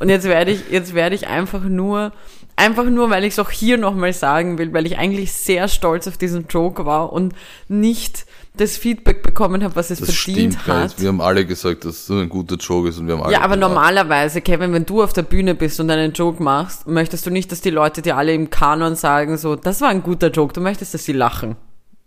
Und 0.00 0.08
jetzt 0.10 0.24
werde 0.24 0.52
ich, 0.52 0.70
jetzt 0.70 0.94
werde 0.94 1.16
ich 1.16 1.26
einfach 1.26 1.64
nur, 1.64 2.12
einfach 2.54 2.84
nur, 2.84 3.10
weil 3.10 3.24
ich 3.24 3.32
es 3.32 3.38
auch 3.38 3.50
hier 3.50 3.78
nochmal 3.78 4.12
sagen 4.12 4.58
will, 4.58 4.72
weil 4.72 4.86
ich 4.86 4.96
eigentlich 4.96 5.32
sehr 5.32 5.66
stolz 5.66 6.06
auf 6.06 6.16
diesen 6.16 6.46
Joke 6.46 6.86
war 6.86 7.12
und 7.12 7.34
nicht 7.66 8.26
das 8.60 8.76
Feedback 8.76 9.22
bekommen 9.22 9.62
habe, 9.64 9.74
was 9.76 9.90
es 9.90 10.00
Das 10.00 10.14
verdient 10.14 10.54
stimmt, 10.54 10.66
hat. 10.66 11.00
Wir 11.00 11.08
haben 11.08 11.20
alle 11.20 11.46
gesagt, 11.46 11.84
dass 11.84 12.02
es 12.02 12.10
ein 12.10 12.28
guter 12.28 12.56
Joke 12.56 12.88
ist 12.90 12.98
und 12.98 13.06
wir 13.06 13.14
haben 13.14 13.22
alle 13.22 13.32
Ja, 13.32 13.40
aber 13.40 13.54
gelacht. 13.54 13.70
normalerweise, 13.70 14.40
Kevin, 14.40 14.72
wenn 14.72 14.84
du 14.86 15.02
auf 15.02 15.12
der 15.12 15.22
Bühne 15.22 15.54
bist 15.54 15.80
und 15.80 15.90
einen 15.90 16.12
Joke 16.12 16.42
machst, 16.42 16.86
möchtest 16.86 17.24
du 17.26 17.30
nicht, 17.30 17.50
dass 17.52 17.60
die 17.60 17.70
Leute 17.70 18.02
dir 18.02 18.16
alle 18.16 18.34
im 18.34 18.50
Kanon 18.50 18.94
sagen, 18.96 19.36
so, 19.38 19.56
das 19.56 19.80
war 19.80 19.88
ein 19.88 20.02
guter 20.02 20.30
Joke, 20.30 20.52
du 20.52 20.60
möchtest, 20.60 20.92
dass 20.94 21.04
sie 21.04 21.12
lachen. 21.12 21.56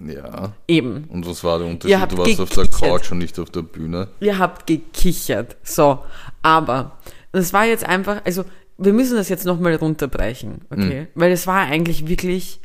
Ja. 0.06 0.54
Eben. 0.68 1.06
Und 1.10 1.28
was 1.28 1.44
war 1.44 1.60
der 1.60 1.68
Unterschied? 1.68 2.12
Du 2.12 2.18
warst 2.18 2.40
auf 2.40 2.50
der 2.50 2.64
gekichert. 2.66 2.90
Couch 2.90 3.12
und 3.12 3.20
nicht 3.20 3.38
auf 3.40 3.50
der 3.52 3.62
Bühne. 3.62 4.08
Ihr 4.20 4.40
habt 4.40 4.66
gekichert. 4.68 5.58
So. 5.64 6.00
Aber, 6.42 6.98
das 7.32 7.54
war 7.54 7.66
jetzt 7.66 7.86
einfach, 7.86 8.22
also, 8.26 8.44
wir 8.80 8.94
müssen 8.94 9.16
das 9.16 9.30
jetzt 9.30 9.46
nochmal 9.46 9.76
runterbrechen, 9.76 10.62
okay? 10.72 11.08
Weil 11.14 11.32
es 11.32 11.46
war 11.46 11.60
eigentlich 11.68 12.08
wirklich, 12.08 12.60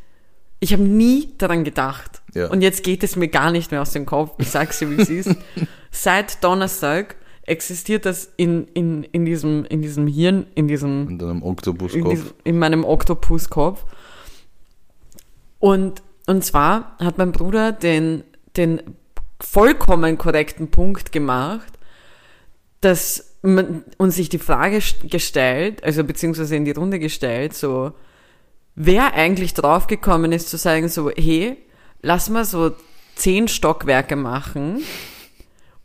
ich 0.61 0.73
habe 0.73 0.83
nie 0.83 1.35
daran 1.39 1.65
gedacht. 1.65 2.23
Ja. 2.35 2.49
Und 2.49 2.63
jetzt 2.63 2.83
geht 2.83 3.03
es 3.03 3.17
mir 3.17 3.29
gar 3.29 3.51
nicht 3.51 3.71
mehr 3.71 3.83
aus 3.83 3.93
dem 3.93 4.07
Kopf. 4.07 4.33
Ich 4.39 4.51
sag's 4.51 4.79
dir, 4.79 4.91
wie 4.91 5.01
es 5.01 5.11
ist. 5.11 5.31
Seit 5.91 6.43
Donnerstag 6.43 7.17
existiert 7.43 8.07
das 8.07 8.33
in, 8.37 8.67
in, 8.75 9.05
in, 9.05 9.25
diesem, 9.25 9.65
in 9.67 9.83
diesem 9.83 10.07
Hirn, 10.07 10.47
in 10.55 10.67
diesem 10.69 11.09
In 11.11 11.19
deinem 11.19 11.37
in, 11.39 11.43
Oktopuskopf. 11.43 12.09
diesem, 12.11 12.31
in 12.45 12.59
meinem 12.59 12.85
Oktopuskopf. 12.85 13.85
Und, 15.59 16.03
und 16.27 16.45
zwar 16.45 16.97
hat 16.99 17.19
mein 17.19 17.33
Bruder 17.33 17.73
den, 17.73 18.25
den 18.57 18.81
vollkommen 19.41 20.19
korrekten 20.19 20.71
Punkt 20.71 21.13
gemacht, 21.13 21.73
dass 22.81 23.37
man 23.43 23.85
uns 23.97 24.17
sich 24.17 24.29
die 24.29 24.39
Frage 24.39 24.79
st- 24.79 25.09
gestellt, 25.09 25.83
also 25.85 26.05
beziehungsweise 26.05 26.57
in 26.57 26.65
die 26.65 26.73
Runde 26.73 26.99
gestellt, 26.99 27.55
so, 27.55 27.93
wer 28.77 29.15
eigentlich 29.15 29.55
draufgekommen 29.55 30.33
ist 30.33 30.49
zu 30.49 30.57
sagen, 30.59 30.89
so, 30.89 31.11
hey, 31.11 31.57
lass 32.03 32.29
mal 32.31 32.45
so 32.45 32.73
zehn 33.17 33.49
Stockwerke 33.49 34.15
machen 34.17 34.83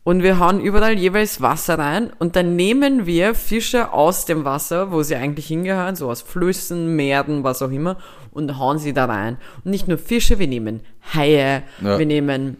und 0.03 0.23
wir 0.23 0.39
hauen 0.39 0.59
überall 0.59 0.97
jeweils 0.97 1.41
Wasser 1.41 1.79
rein 1.79 2.11
und 2.19 2.35
dann 2.35 2.55
nehmen 2.55 3.05
wir 3.05 3.33
Fische 3.35 3.93
aus 3.93 4.25
dem 4.25 4.43
Wasser, 4.45 4.91
wo 4.91 5.03
sie 5.03 5.15
eigentlich 5.15 5.47
hingehören, 5.47 5.95
so 5.95 6.09
aus 6.09 6.21
Flüssen, 6.21 6.95
Meeren, 6.95 7.43
was 7.43 7.61
auch 7.61 7.71
immer, 7.71 7.97
und 8.31 8.57
hauen 8.57 8.77
sie 8.79 8.93
da 8.93 9.05
rein. 9.05 9.37
Und 9.63 9.71
nicht 9.71 9.87
nur 9.87 9.97
Fische, 9.97 10.39
wir 10.39 10.47
nehmen 10.47 10.81
Haie, 11.13 11.63
Ja. 11.81 11.97
wir 11.99 12.05
nehmen, 12.05 12.57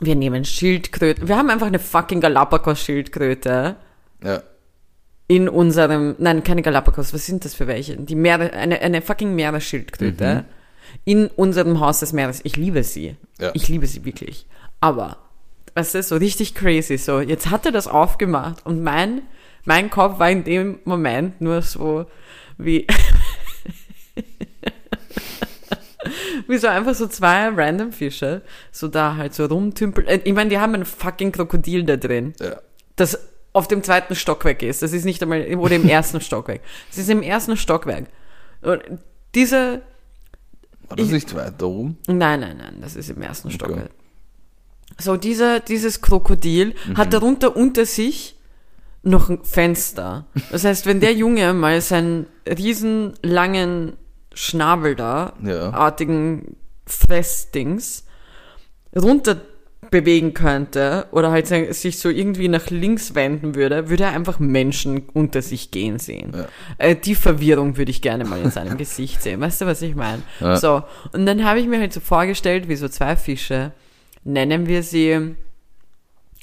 wir 0.00 0.14
nehmen 0.16 0.44
Schildkröten. 0.44 1.28
Wir 1.28 1.36
haben 1.36 1.50
einfach 1.50 1.66
eine 1.66 1.78
fucking 1.78 2.20
Galapagos-Schildkröte 2.20 3.76
Ja. 4.22 4.42
In 5.26 5.48
unserem, 5.48 6.14
nein, 6.18 6.44
keine 6.44 6.62
Galapagos, 6.62 7.14
was 7.14 7.26
sind 7.26 7.44
das 7.44 7.54
für 7.54 7.66
welche? 7.66 7.96
Die 7.96 8.14
Meere, 8.14 8.52
eine, 8.52 8.80
eine 8.80 9.00
fucking 9.00 9.34
Meeresschildkröte 9.34 10.44
in 11.04 11.26
unserem 11.28 11.80
Haus 11.80 12.00
des 12.00 12.12
Meeres. 12.12 12.40
Ich 12.44 12.56
liebe 12.56 12.84
sie. 12.84 13.16
Ja. 13.40 13.50
Ich 13.54 13.68
liebe 13.68 13.86
sie 13.86 14.04
wirklich. 14.04 14.46
Aber, 14.80 15.16
weißt 15.74 15.94
du, 15.94 16.02
so 16.02 16.16
richtig 16.16 16.54
crazy, 16.54 16.98
so, 16.98 17.20
jetzt 17.20 17.50
hat 17.50 17.66
er 17.66 17.72
das 17.72 17.88
aufgemacht 17.88 18.64
und 18.66 18.82
mein, 18.82 19.22
mein 19.64 19.90
Kopf 19.90 20.18
war 20.18 20.30
in 20.30 20.44
dem 20.44 20.78
Moment 20.84 21.40
nur 21.40 21.62
so, 21.62 22.06
wie, 22.58 22.86
wie 26.48 26.58
so 26.58 26.68
einfach 26.68 26.94
so 26.94 27.06
zwei 27.06 27.48
random 27.48 27.92
Fische, 27.92 28.42
so 28.70 28.88
da 28.88 29.16
halt 29.16 29.34
so 29.34 29.46
rumtümpeln. 29.46 30.06
Äh, 30.06 30.20
Ich 30.24 30.34
meine, 30.34 30.50
die 30.50 30.58
haben 30.58 30.74
ein 30.74 30.84
fucking 30.84 31.32
Krokodil 31.32 31.84
da 31.84 31.96
drin 31.96 32.34
ja. 32.40 32.60
das 32.96 33.18
auf 33.54 33.66
dem 33.68 33.82
zweiten 33.82 34.14
Stockwerk 34.14 34.62
ist. 34.62 34.82
Das 34.82 34.92
ist 34.92 35.04
nicht 35.06 35.22
einmal, 35.22 35.46
oder 35.56 35.76
im 35.76 35.88
ersten 35.88 36.20
Stockwerk. 36.20 36.60
Das 36.90 36.98
ist 36.98 37.08
im 37.08 37.22
ersten 37.22 37.56
Stockwerk. 37.56 38.06
Und 38.60 38.82
diese, 39.34 39.80
War 40.88 40.96
das 40.98 41.06
Ich- 41.06 41.12
nicht 41.12 41.34
weiter 41.34 41.66
oben? 41.66 41.96
nein, 42.06 42.40
nein, 42.40 42.56
nein, 42.58 42.78
das 42.82 42.94
ist 42.96 43.08
im 43.08 43.22
ersten 43.22 43.50
Stockwerk. 43.50 43.88
So, 45.00 45.16
dieser, 45.16 45.60
dieses 45.60 46.02
Krokodil 46.02 46.74
hat 46.94 47.12
darunter 47.14 47.56
unter 47.56 47.86
sich 47.86 48.36
noch 49.02 49.28
ein 49.30 49.42
Fenster. 49.44 50.26
Das 50.52 50.64
heißt, 50.64 50.86
wenn 50.86 51.00
der 51.00 51.14
Junge 51.14 51.52
mal 51.54 51.80
seinen 51.80 52.26
riesen 52.46 53.14
langen 53.22 53.96
Schnabel 54.34 54.94
da, 54.96 55.32
Ja. 55.42 55.70
artigen 55.72 56.56
Fressdings, 56.86 58.04
runter 58.96 59.40
bewegen 59.94 60.34
könnte 60.34 61.06
oder 61.12 61.30
halt 61.30 61.46
sich 61.46 61.98
so 62.00 62.08
irgendwie 62.10 62.48
nach 62.48 62.68
links 62.70 63.14
wenden 63.14 63.54
würde, 63.54 63.88
würde 63.88 64.04
er 64.04 64.10
einfach 64.12 64.40
Menschen 64.40 65.04
unter 65.12 65.40
sich 65.40 65.70
gehen 65.70 65.98
sehen. 66.00 66.32
Ja. 66.34 66.46
Äh, 66.78 66.96
die 66.96 67.14
Verwirrung 67.14 67.76
würde 67.76 67.90
ich 67.92 68.02
gerne 68.02 68.24
mal 68.24 68.40
in 68.40 68.50
seinem 68.50 68.76
Gesicht 68.84 69.22
sehen. 69.22 69.40
Weißt 69.40 69.60
du, 69.60 69.66
was 69.66 69.80
ich 69.82 69.94
meine? 69.94 70.22
Ja. 70.40 70.56
So, 70.56 70.82
und 71.12 71.26
dann 71.26 71.44
habe 71.44 71.60
ich 71.60 71.66
mir 71.68 71.78
halt 71.78 71.92
so 71.92 72.00
vorgestellt, 72.00 72.68
wie 72.68 72.76
so 72.76 72.88
zwei 72.88 73.14
Fische, 73.16 73.70
nennen 74.24 74.66
wir 74.66 74.82
sie 74.82 75.36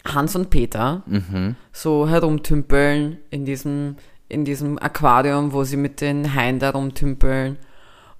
Hans 0.06 0.36
und 0.36 0.50
Peter, 0.50 1.04
Mhm. 1.06 1.56
so 1.74 2.08
herumtümpeln 2.10 3.18
in 3.30 3.46
diesem, 3.46 3.98
in 4.30 4.46
diesem 4.46 4.80
Aquarium, 4.80 5.52
wo 5.52 5.64
sie 5.66 5.78
mit 5.78 6.00
den 6.02 6.34
Haien 6.34 6.58
da 6.60 6.70
rumtümpeln 6.72 7.58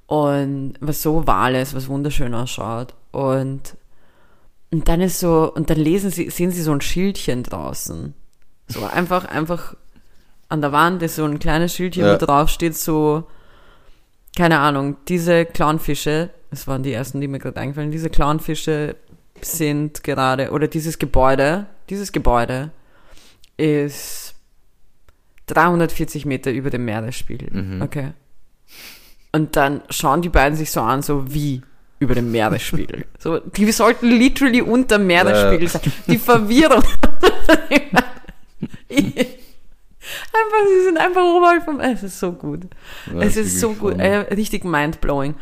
und 0.08 0.74
was 0.82 1.02
so 1.02 1.20
oval 1.20 1.56
ist, 1.56 1.74
was 1.74 1.88
wunderschön 1.88 2.34
ausschaut 2.34 2.94
und 3.12 3.76
und 4.72 4.88
dann 4.88 5.02
ist 5.02 5.20
so, 5.20 5.52
und 5.54 5.70
dann 5.70 5.78
lesen 5.78 6.12
sie, 6.12 6.30
sehen 6.30 6.52
sie 6.52 6.62
so 6.62 6.72
ein 6.72 6.82
Schildchen 6.82 7.44
draußen. 7.44 8.14
So 8.68 8.86
einfach, 8.86 9.26
einfach 9.26 9.76
an 10.50 10.62
der 10.62 10.72
Wand 10.72 11.02
ist 11.04 11.16
so 11.16 11.26
ein 11.26 11.40
kleines 11.40 11.76
Schildchen, 11.76 12.06
Ja. 12.06 12.14
wo 12.14 12.26
drauf 12.26 12.50
steht 12.50 12.76
so, 12.76 13.26
keine 14.38 14.60
Ahnung, 14.60 14.96
diese 15.08 15.46
Clownfische, 15.46 16.30
das 16.50 16.68
waren 16.68 16.84
die 16.84 16.94
ersten, 16.94 17.20
die 17.22 17.28
mir 17.28 17.40
gerade 17.40 17.60
eingefallen, 17.60 17.92
diese 17.92 18.10
Clownfische 18.10 18.96
sind 19.42 20.04
gerade, 20.04 20.52
oder 20.52 20.68
dieses 20.68 21.00
Gebäude, 21.00 21.66
dieses 21.90 22.12
Gebäude 22.12 22.72
ist 23.58 24.36
340 25.48 26.26
Meter 26.26 26.52
über 26.52 26.70
dem 26.70 26.86
Meeresspiegel. 26.86 27.50
Mhm. 27.52 27.82
Okay. 27.82 28.12
Und 29.34 29.56
dann 29.56 29.82
schauen 29.90 30.22
die 30.22 30.30
beiden 30.30 30.58
sich 30.58 30.72
so 30.72 30.82
an, 30.82 31.02
so 31.02 31.34
wie 31.34 31.62
über 32.02 32.16
dem 32.16 32.32
Meeresspiegel. 32.32 33.06
So, 33.20 33.38
die 33.38 33.72
sollten 33.72 34.10
literally 34.10 34.62
unter 34.62 34.98
dem 34.98 35.06
Meeresspiegel 35.06 35.68
sein. 35.68 35.82
Die 36.08 36.18
Verwirrung. 36.18 36.84
einfach, 38.90 40.68
sie 40.68 40.84
sind 40.84 40.98
einfach 40.98 41.22
oberhalb 41.22 41.64
vom, 41.64 41.80
es 41.80 42.02
ist 42.02 42.20
so 42.20 42.32
gut. 42.32 42.62
Ja, 43.14 43.22
es 43.22 43.38
ist 43.38 43.60
so 43.60 43.74
gut, 43.74 44.00
äh, 44.00 44.34
richtig 44.34 44.66
mindblowing. 44.66 45.36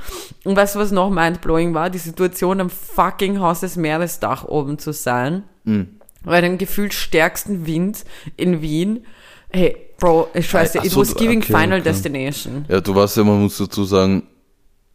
Und 0.44 0.56
weißt 0.58 0.76
du, 0.76 0.80
was 0.80 0.92
noch 0.92 1.10
mindblowing 1.10 1.74
war? 1.74 1.90
Die 1.90 1.98
Situation 1.98 2.60
am 2.60 2.70
fucking 2.70 3.40
Haus 3.40 3.62
des 3.62 3.78
Meeresdach 3.78 4.44
oben 4.44 4.78
zu 4.80 4.92
sein. 4.92 5.44
Mhm. 5.64 5.88
Bei 6.26 6.42
dem 6.42 6.58
gefühlt 6.58 6.94
stärksten 6.94 7.66
Wind 7.66 8.04
in 8.36 8.62
Wien. 8.62 9.06
Hey, 9.50 9.78
Bro, 9.98 10.28
ich 10.34 10.50
schwör's 10.50 10.74
dir, 10.74 10.80
Ach 10.82 10.86
it 10.86 10.92
so, 10.92 11.00
was 11.00 11.16
giving 11.16 11.42
okay, 11.42 11.54
Final 11.54 11.80
okay. 11.80 11.90
Destination. 11.90 12.66
Ja, 12.68 12.82
du 12.82 12.94
warst 12.96 13.16
ja, 13.16 13.24
man 13.24 13.42
muss 13.42 13.58
dazu 13.58 13.86
sagen, 13.86 14.24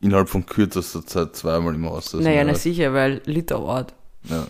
innerhalb 0.05 0.29
von 0.29 0.45
kürzester 0.45 1.05
Zeit 1.07 1.35
zweimal 1.35 1.75
im 1.75 1.89
Haus. 1.89 2.11
des 2.11 2.21
naja, 2.21 2.45
na 2.45 2.55
sicher, 2.55 2.93
weil 2.93 3.23
Litterort. 3.25 3.95
Ja. 4.25 4.47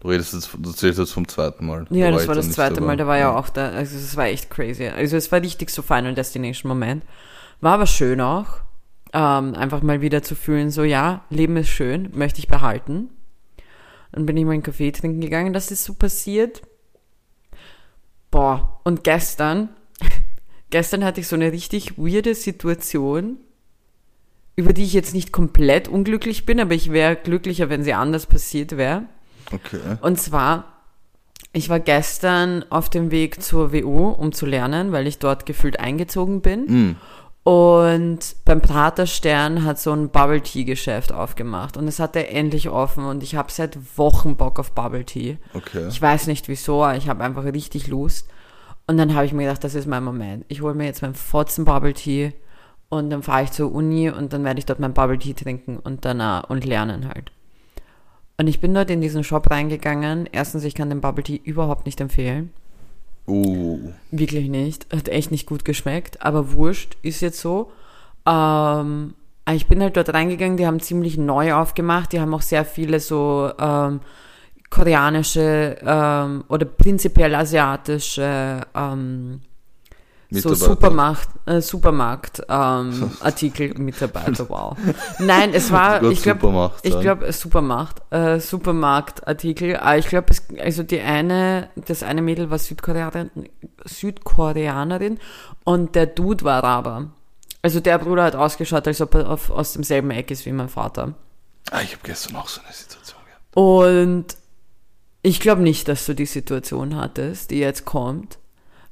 Du 0.00 0.08
redest 0.08 0.32
jetzt, 0.32 0.50
du 0.58 0.72
zählst 0.72 0.98
jetzt 0.98 1.12
vom 1.12 1.28
zweiten 1.28 1.66
Mal. 1.66 1.86
Ja, 1.90 2.10
Da 2.10 2.16
das 2.16 2.26
war 2.26 2.34
das 2.34 2.50
zweite. 2.50 2.80
Mal, 2.80 2.96
da 2.96 3.06
war 3.06 3.18
ja 3.18 3.36
auch 3.36 3.50
da, 3.50 3.68
also 3.68 3.96
es 3.96 4.16
war 4.16 4.26
echt 4.26 4.50
crazy. 4.50 4.86
Also 4.86 5.16
es 5.16 5.30
war 5.30 5.42
richtig 5.42 5.70
so 5.70 5.82
Final 5.82 6.14
Destination 6.14 6.68
Moment. 6.68 7.04
War 7.60 7.74
aber 7.74 7.86
schön 7.86 8.20
auch, 8.20 8.60
ähm, 9.12 9.54
einfach 9.54 9.82
mal 9.82 10.00
wieder 10.00 10.22
zu 10.22 10.34
fühlen, 10.34 10.70
so 10.70 10.82
ja, 10.82 11.24
Leben 11.28 11.56
ist 11.56 11.68
schön, 11.68 12.10
möchte 12.14 12.38
ich 12.38 12.48
behalten. 12.48 13.10
Dann 14.12 14.26
bin 14.26 14.36
ich 14.36 14.44
mal 14.44 14.52
einen 14.52 14.62
Kaffee 14.62 14.90
trinken 14.90 15.20
gegangen, 15.20 15.52
das 15.52 15.70
ist 15.70 15.84
so 15.84 15.94
passiert. 15.94 16.62
Boah, 18.30 18.80
und 18.84 19.04
gestern, 19.04 19.68
gestern 20.70 21.04
hatte 21.04 21.20
ich 21.20 21.28
so 21.28 21.36
eine 21.36 21.52
richtig 21.52 21.98
weirde 21.98 22.34
Situation, 22.34 23.36
über 24.60 24.74
die 24.74 24.84
ich 24.84 24.92
jetzt 24.92 25.14
nicht 25.14 25.32
komplett 25.32 25.88
unglücklich 25.88 26.44
bin, 26.44 26.60
aber 26.60 26.74
ich 26.74 26.92
wäre 26.92 27.16
glücklicher, 27.16 27.70
wenn 27.70 27.82
sie 27.82 27.94
anders 27.94 28.26
passiert 28.26 28.76
wäre. 28.76 29.04
Okay. 29.50 29.80
Und 30.02 30.20
zwar, 30.20 30.82
ich 31.54 31.70
war 31.70 31.80
gestern 31.80 32.64
auf 32.68 32.90
dem 32.90 33.10
Weg 33.10 33.42
zur 33.42 33.72
WU, 33.72 34.08
um 34.08 34.32
zu 34.32 34.44
lernen, 34.44 34.92
weil 34.92 35.06
ich 35.06 35.18
dort 35.18 35.46
gefühlt 35.46 35.80
eingezogen 35.80 36.42
bin. 36.42 36.66
Mhm. 36.66 36.96
Und 37.42 38.36
beim 38.44 38.60
Praterstern 38.60 39.64
hat 39.64 39.80
so 39.80 39.92
ein 39.92 40.10
Bubble 40.10 40.42
Tea 40.42 40.64
Geschäft 40.64 41.10
aufgemacht 41.10 41.78
und 41.78 41.88
es 41.88 41.98
hatte 41.98 42.28
endlich 42.28 42.68
offen 42.68 43.04
und 43.06 43.22
ich 43.22 43.34
habe 43.34 43.50
seit 43.50 43.78
Wochen 43.96 44.36
Bock 44.36 44.58
auf 44.58 44.72
Bubble 44.72 45.06
Tea. 45.06 45.38
Okay. 45.54 45.88
Ich 45.88 46.02
weiß 46.02 46.26
nicht 46.26 46.48
wieso, 46.48 46.84
aber 46.84 46.98
ich 46.98 47.08
habe 47.08 47.24
einfach 47.24 47.44
richtig 47.44 47.86
Lust. 47.86 48.28
Und 48.86 48.98
dann 48.98 49.14
habe 49.14 49.24
ich 49.24 49.32
mir 49.32 49.44
gedacht, 49.44 49.64
das 49.64 49.74
ist 49.74 49.86
mein 49.86 50.04
Moment. 50.04 50.44
Ich 50.48 50.60
hole 50.60 50.74
mir 50.74 50.84
jetzt 50.84 51.00
meinen 51.00 51.14
Fotzen 51.14 51.64
Bubble 51.64 51.94
Tea 51.94 52.34
Und 52.90 53.08
dann 53.10 53.22
fahre 53.22 53.44
ich 53.44 53.52
zur 53.52 53.72
Uni 53.72 54.10
und 54.10 54.32
dann 54.32 54.44
werde 54.44 54.58
ich 54.58 54.66
dort 54.66 54.80
mein 54.80 54.92
Bubble 54.92 55.18
Tea 55.18 55.32
trinken 55.32 55.78
und 55.78 56.04
dann 56.04 56.20
äh, 56.20 56.42
und 56.48 56.64
lernen 56.64 57.08
halt. 57.08 57.30
Und 58.36 58.48
ich 58.48 58.60
bin 58.60 58.74
dort 58.74 58.90
in 58.90 59.00
diesen 59.00 59.22
Shop 59.22 59.48
reingegangen. 59.50 60.28
Erstens, 60.32 60.64
ich 60.64 60.74
kann 60.74 60.90
den 60.90 61.00
Bubble 61.00 61.22
Tea 61.22 61.40
überhaupt 61.44 61.86
nicht 61.86 62.00
empfehlen. 62.00 62.50
Uh, 63.28 63.92
Wirklich 64.10 64.48
nicht. 64.48 64.92
Hat 64.92 65.08
echt 65.08 65.30
nicht 65.30 65.46
gut 65.46 65.64
geschmeckt. 65.64 66.22
Aber 66.24 66.52
wurscht, 66.52 66.96
ist 67.02 67.20
jetzt 67.20 67.40
so. 67.40 67.70
Ähm, 68.26 69.14
ich 69.54 69.66
bin 69.66 69.80
halt 69.82 69.96
dort 69.96 70.12
reingegangen, 70.12 70.56
die 70.56 70.66
haben 70.66 70.80
ziemlich 70.80 71.16
neu 71.16 71.54
aufgemacht. 71.54 72.12
Die 72.12 72.20
haben 72.20 72.34
auch 72.34 72.42
sehr 72.42 72.64
viele 72.64 72.98
so 72.98 73.52
ähm, 73.58 74.00
koreanische 74.70 75.76
ähm, 75.84 76.44
oder 76.48 76.64
prinzipiell 76.64 77.34
asiatische 77.34 78.62
ähm, 78.74 79.42
so. 80.30 80.54
Supermarkt, 80.54 81.28
äh, 81.46 81.60
Supermarkt 81.60 82.42
ähm, 82.48 83.10
Artikel 83.20 83.74
Mitarbeiter, 83.78 84.48
wow. 84.48 84.76
Nein, 85.18 85.50
es 85.52 85.72
war, 85.72 86.02
ich 86.04 86.22
glaube, 86.22 86.40
Supermacht 86.40 86.86
ich 86.86 87.00
glaube 87.00 87.32
Supermacht, 87.32 87.96
äh, 88.10 88.38
Supermarktartikel. 88.38 89.80
Äh, 89.82 89.98
ich 89.98 90.06
glaube, 90.06 90.28
es, 90.30 90.44
also 90.60 90.82
die 90.82 91.00
eine, 91.00 91.68
das 91.74 92.02
eine 92.02 92.22
Mädel 92.22 92.50
war 92.50 92.58
Südkoreanerin, 92.58 93.30
Südkoreanerin 93.84 95.18
und 95.64 95.94
der 95.96 96.06
Dude 96.06 96.44
war 96.44 96.62
Araber. 96.62 97.10
Also 97.62 97.80
der 97.80 97.98
Bruder 97.98 98.24
hat 98.24 98.36
ausgeschaut, 98.36 98.86
als 98.86 99.00
ob 99.00 99.14
er 99.14 99.28
auf, 99.28 99.50
aus 99.50 99.72
demselben 99.72 100.10
Eck 100.10 100.30
ist 100.30 100.46
wie 100.46 100.52
mein 100.52 100.68
Vater. 100.68 101.14
Ah, 101.70 101.82
ich 101.82 101.92
habe 101.92 102.02
gestern 102.04 102.36
auch 102.36 102.48
so 102.48 102.60
eine 102.62 102.72
Situation 102.72 103.20
gehabt. 103.26 103.56
Und 103.56 104.36
ich 105.22 105.40
glaube 105.40 105.62
nicht, 105.62 105.88
dass 105.88 106.06
du 106.06 106.14
die 106.14 106.26
Situation 106.26 106.96
hattest, 106.96 107.50
die 107.50 107.58
jetzt 107.58 107.84
kommt, 107.84 108.38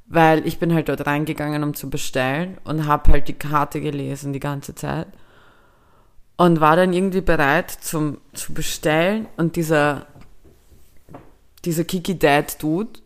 weil 0.09 0.45
ich 0.45 0.59
bin 0.59 0.73
halt 0.73 0.89
dort 0.89 1.05
reingegangen, 1.05 1.63
um 1.63 1.75
zu 1.75 1.89
bestellen 1.89 2.57
und 2.63 2.87
habe 2.87 3.11
halt 3.11 3.27
die 3.27 3.33
Karte 3.33 3.79
gelesen 3.79 4.33
die 4.33 4.39
ganze 4.39 4.75
Zeit 4.75 5.07
und 6.35 6.59
war 6.59 6.75
dann 6.75 6.93
irgendwie 6.93 7.21
bereit 7.21 7.69
zum 7.69 8.17
zu 8.33 8.53
bestellen 8.53 9.27
und 9.37 9.55
dieser 9.55 10.07
dieser 11.65 11.83
Kiki 11.83 12.17
Dad 12.17 12.61
Dude 12.61 12.99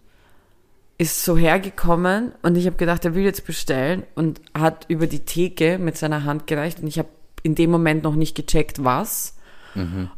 ist 0.97 1.25
so 1.25 1.37
hergekommen 1.37 2.31
und 2.41 2.55
ich 2.55 2.65
habe 2.67 2.77
gedacht, 2.77 3.03
er 3.03 3.15
will 3.15 3.23
jetzt 3.23 3.45
bestellen 3.45 4.03
und 4.15 4.39
hat 4.53 4.85
über 4.87 5.07
die 5.07 5.25
Theke 5.25 5.79
mit 5.79 5.97
seiner 5.97 6.23
Hand 6.23 6.47
gereicht 6.47 6.79
und 6.79 6.87
ich 6.87 6.99
habe 6.99 7.09
in 7.41 7.55
dem 7.55 7.71
Moment 7.71 8.03
noch 8.03 8.15
nicht 8.15 8.35
gecheckt, 8.35 8.83
was. 8.83 9.35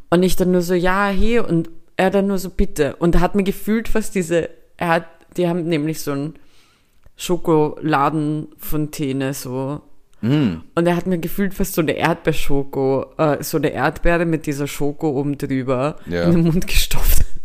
Und 0.09 0.21
ich 0.23 0.35
dann 0.35 0.51
nur 0.51 0.61
so, 0.61 0.73
ja, 0.73 1.07
hier 1.09 1.47
und 1.47 1.69
er 1.97 2.11
dann 2.11 2.27
nur 2.27 2.37
so, 2.37 2.49
bitte. 2.49 2.97
Und 2.97 3.15
er 3.15 3.21
hat 3.21 3.35
mir 3.35 3.43
gefühlt 3.43 3.87
fast 3.87 4.13
diese, 4.13 4.49
er 4.77 4.89
hat, 4.89 5.07
die 5.37 5.47
haben 5.47 5.63
nämlich 5.63 6.01
so 6.01 6.11
ein 6.11 6.33
Schokoladenfontäne 7.17 9.33
so. 9.33 9.81
Mm. 10.21 10.61
Und 10.75 10.87
er 10.87 10.95
hat 10.95 11.07
mir 11.07 11.17
gefühlt 11.17 11.53
fast 11.53 11.73
so 11.75 11.81
eine 11.81 11.91
Erdbeerschoko, 11.93 13.05
äh, 13.17 13.43
so 13.43 13.57
eine 13.57 13.69
Erdbeere 13.69 14.25
mit 14.25 14.45
dieser 14.45 14.67
Schoko 14.67 15.09
oben 15.11 15.37
drüber 15.37 15.97
Ja. 16.07 16.23
in 16.23 16.31
den 16.31 16.43
Mund 16.43 16.67
gestopft. 16.67 17.25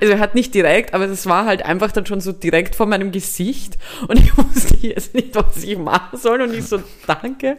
Also 0.00 0.12
er 0.12 0.20
hat 0.20 0.36
nicht 0.36 0.54
direkt, 0.54 0.94
aber 0.94 1.06
es 1.06 1.26
war 1.26 1.44
halt 1.44 1.64
einfach 1.64 1.90
dann 1.90 2.06
schon 2.06 2.20
so 2.20 2.30
direkt 2.30 2.76
vor 2.76 2.86
meinem 2.86 3.10
Gesicht 3.10 3.76
und 4.06 4.20
ich 4.20 4.36
wusste 4.38 4.76
jetzt 4.76 5.12
nicht, 5.12 5.34
was 5.34 5.60
ich 5.64 5.76
machen 5.76 6.16
soll 6.16 6.40
und 6.42 6.54
ich 6.54 6.64
so, 6.66 6.78
danke. 7.08 7.56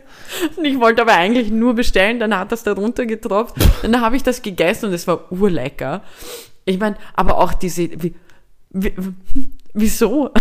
Und 0.55 0.63
ich 0.63 0.79
wollte 0.79 1.01
aber 1.01 1.15
eigentlich 1.15 1.51
nur 1.51 1.73
bestellen, 1.75 2.17
dann 2.19 2.33
hat 2.37 2.53
das 2.53 2.63
da 2.63 2.71
runter 2.71 3.05
getropft, 3.05 3.55
dann 3.81 3.99
habe 3.99 4.15
ich 4.15 4.23
das 4.23 4.41
gegessen 4.41 4.85
und 4.85 4.93
es 4.93 5.05
war 5.05 5.29
urlecker. 5.33 6.01
Ich 6.63 6.79
meine, 6.79 6.95
aber 7.13 7.37
auch 7.37 7.53
diese, 7.53 7.89
wie, 8.01 8.15
wie, 8.69 8.93
wieso? 9.73 10.31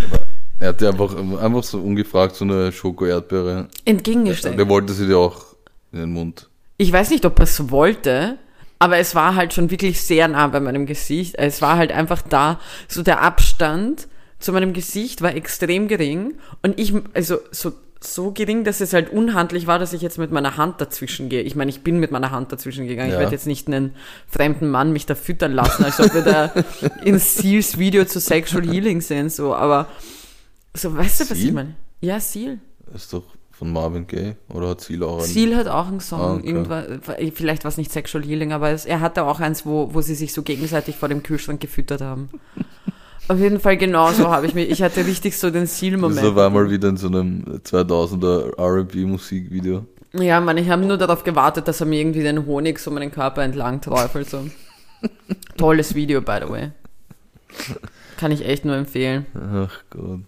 Er 0.60 0.68
hatte 0.68 0.88
einfach, 0.88 1.16
einfach 1.16 1.64
so 1.64 1.78
ungefragt 1.78 2.36
so 2.36 2.44
eine 2.44 2.72
Schoko-Erdbeere. 2.72 3.68
Entgegengestellt. 3.84 4.58
Der 4.58 4.68
wollte 4.68 4.92
sie 4.92 5.06
dir 5.06 5.18
auch 5.18 5.54
in 5.92 6.00
den 6.00 6.12
Mund. 6.12 6.48
Ich 6.76 6.92
weiß 6.92 7.10
nicht, 7.10 7.24
ob 7.24 7.38
er 7.38 7.44
es 7.44 7.70
wollte, 7.70 8.38
aber 8.78 8.98
es 8.98 9.14
war 9.14 9.34
halt 9.34 9.54
schon 9.54 9.70
wirklich 9.70 10.00
sehr 10.00 10.28
nah 10.28 10.46
bei 10.48 10.60
meinem 10.60 10.86
Gesicht. 10.86 11.36
Es 11.38 11.62
war 11.62 11.76
halt 11.76 11.92
einfach 11.92 12.22
da, 12.22 12.60
so 12.88 13.02
der 13.02 13.22
Abstand 13.22 14.08
zu 14.38 14.52
meinem 14.52 14.72
Gesicht 14.72 15.22
war 15.22 15.34
extrem 15.34 15.88
gering 15.88 16.34
und 16.62 16.78
ich, 16.78 16.92
also 17.14 17.38
so, 17.50 17.72
so 18.00 18.32
gering, 18.32 18.64
dass 18.64 18.80
es 18.80 18.92
halt 18.92 19.10
unhandlich 19.10 19.66
war, 19.66 19.78
dass 19.78 19.92
ich 19.94 20.02
jetzt 20.02 20.18
mit 20.18 20.32
meiner 20.32 20.58
Hand 20.58 20.80
dazwischen 20.80 21.30
gehe. 21.30 21.40
Ich 21.40 21.56
meine, 21.56 21.70
ich 21.70 21.82
bin 21.82 21.98
mit 21.98 22.10
meiner 22.10 22.30
Hand 22.30 22.52
dazwischen 22.52 22.86
gegangen. 22.86 23.10
Ja. 23.10 23.16
Ich 23.16 23.20
werde 23.20 23.32
jetzt 23.32 23.46
nicht 23.46 23.68
einen 23.68 23.94
fremden 24.28 24.70
Mann 24.70 24.92
mich 24.92 25.06
da 25.06 25.14
füttern 25.14 25.52
lassen, 25.52 25.84
als 25.84 25.98
ob 25.98 26.12
wir 26.12 26.22
da 26.22 26.52
in 27.04 27.18
Seals 27.18 27.78
Video 27.78 28.04
zu 28.04 28.20
Sexual 28.20 28.68
Healing 28.68 29.00
sehen, 29.00 29.30
so, 29.30 29.54
aber 29.54 29.88
so, 30.74 30.96
weißt 30.96 31.20
du, 31.20 31.24
was 31.30 31.38
ich 31.38 31.44
Seal? 31.44 31.52
meine? 31.52 31.74
Ja, 32.00 32.20
Seal. 32.20 32.58
Ist 32.94 33.12
doch 33.12 33.24
von 33.52 33.72
Marvin 33.72 34.06
Gaye 34.06 34.36
oder 34.48 34.70
hat 34.70 34.80
Ziel 34.80 35.02
auch 35.04 35.18
einen? 35.18 35.26
Seal 35.26 35.56
hat 35.56 35.68
auch 35.68 35.86
einen 35.88 36.00
Song, 36.00 36.20
Ah, 36.20 36.34
okay. 36.34 36.46
irgendwas, 36.48 36.86
vielleicht 37.34 37.64
war 37.64 37.68
es 37.70 37.76
nicht 37.76 37.92
Sexual 37.92 38.24
Healing, 38.24 38.52
aber 38.52 38.70
es, 38.70 38.84
er 38.84 39.00
hatte 39.00 39.24
auch 39.24 39.40
eins, 39.40 39.64
wo, 39.64 39.94
wo 39.94 40.00
sie 40.00 40.14
sich 40.14 40.32
so 40.32 40.42
gegenseitig 40.42 40.96
vor 40.96 41.08
dem 41.08 41.22
Kühlschrank 41.22 41.60
gefüttert 41.60 42.00
haben. 42.00 42.28
Auf 43.28 43.38
jeden 43.38 43.58
Fall 43.58 43.78
genau 43.78 44.12
so 44.12 44.28
habe 44.30 44.46
ich 44.46 44.54
mich, 44.54 44.68
ich 44.68 44.82
hatte 44.82 45.06
richtig 45.06 45.38
so 45.38 45.48
den 45.50 45.66
Seal-Moment. 45.66 46.20
So 46.20 46.34
war 46.36 46.50
mal 46.50 46.70
wieder 46.70 46.90
in 46.90 46.98
so 46.98 47.06
einem 47.06 47.42
2000er 47.64 48.58
R&B-Musikvideo. 48.58 49.86
Ja, 50.12 50.40
man, 50.42 50.58
ich 50.58 50.68
habe 50.68 50.84
nur 50.84 50.98
darauf 50.98 51.24
gewartet, 51.24 51.66
dass 51.66 51.80
er 51.80 51.86
mir 51.86 52.00
irgendwie 52.00 52.22
den 52.22 52.44
Honig 52.44 52.78
so 52.78 52.90
meinen 52.90 53.10
Körper 53.10 53.42
entlang 53.42 53.80
träufelt. 53.80 54.28
So. 54.28 54.46
Tolles 55.56 55.94
Video, 55.94 56.20
by 56.20 56.38
the 56.44 56.50
way. 56.50 56.70
Kann 58.18 58.30
ich 58.30 58.44
echt 58.44 58.64
nur 58.66 58.76
empfehlen. 58.76 59.24
Ach 59.34 59.82
Gott. 59.90 60.20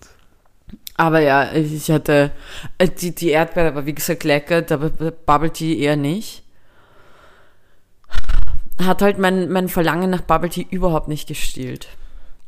Aber 0.96 1.20
ja, 1.20 1.52
ich 1.52 1.90
hatte, 1.90 2.32
äh, 2.78 2.88
die, 2.88 3.14
die 3.14 3.28
Erdbeere 3.30 3.74
war 3.74 3.84
wie 3.86 3.94
gesagt 3.94 4.24
lecker, 4.24 4.64
aber 4.70 4.90
Bubble 4.90 5.52
Tea 5.52 5.78
eher 5.78 5.96
nicht. 5.96 6.42
Hat 8.82 9.02
halt 9.02 9.18
mein, 9.18 9.50
mein 9.50 9.68
Verlangen 9.68 10.10
nach 10.10 10.22
Bubble 10.22 10.50
Tea 10.50 10.66
überhaupt 10.70 11.08
nicht 11.08 11.28
gestillt. 11.28 11.88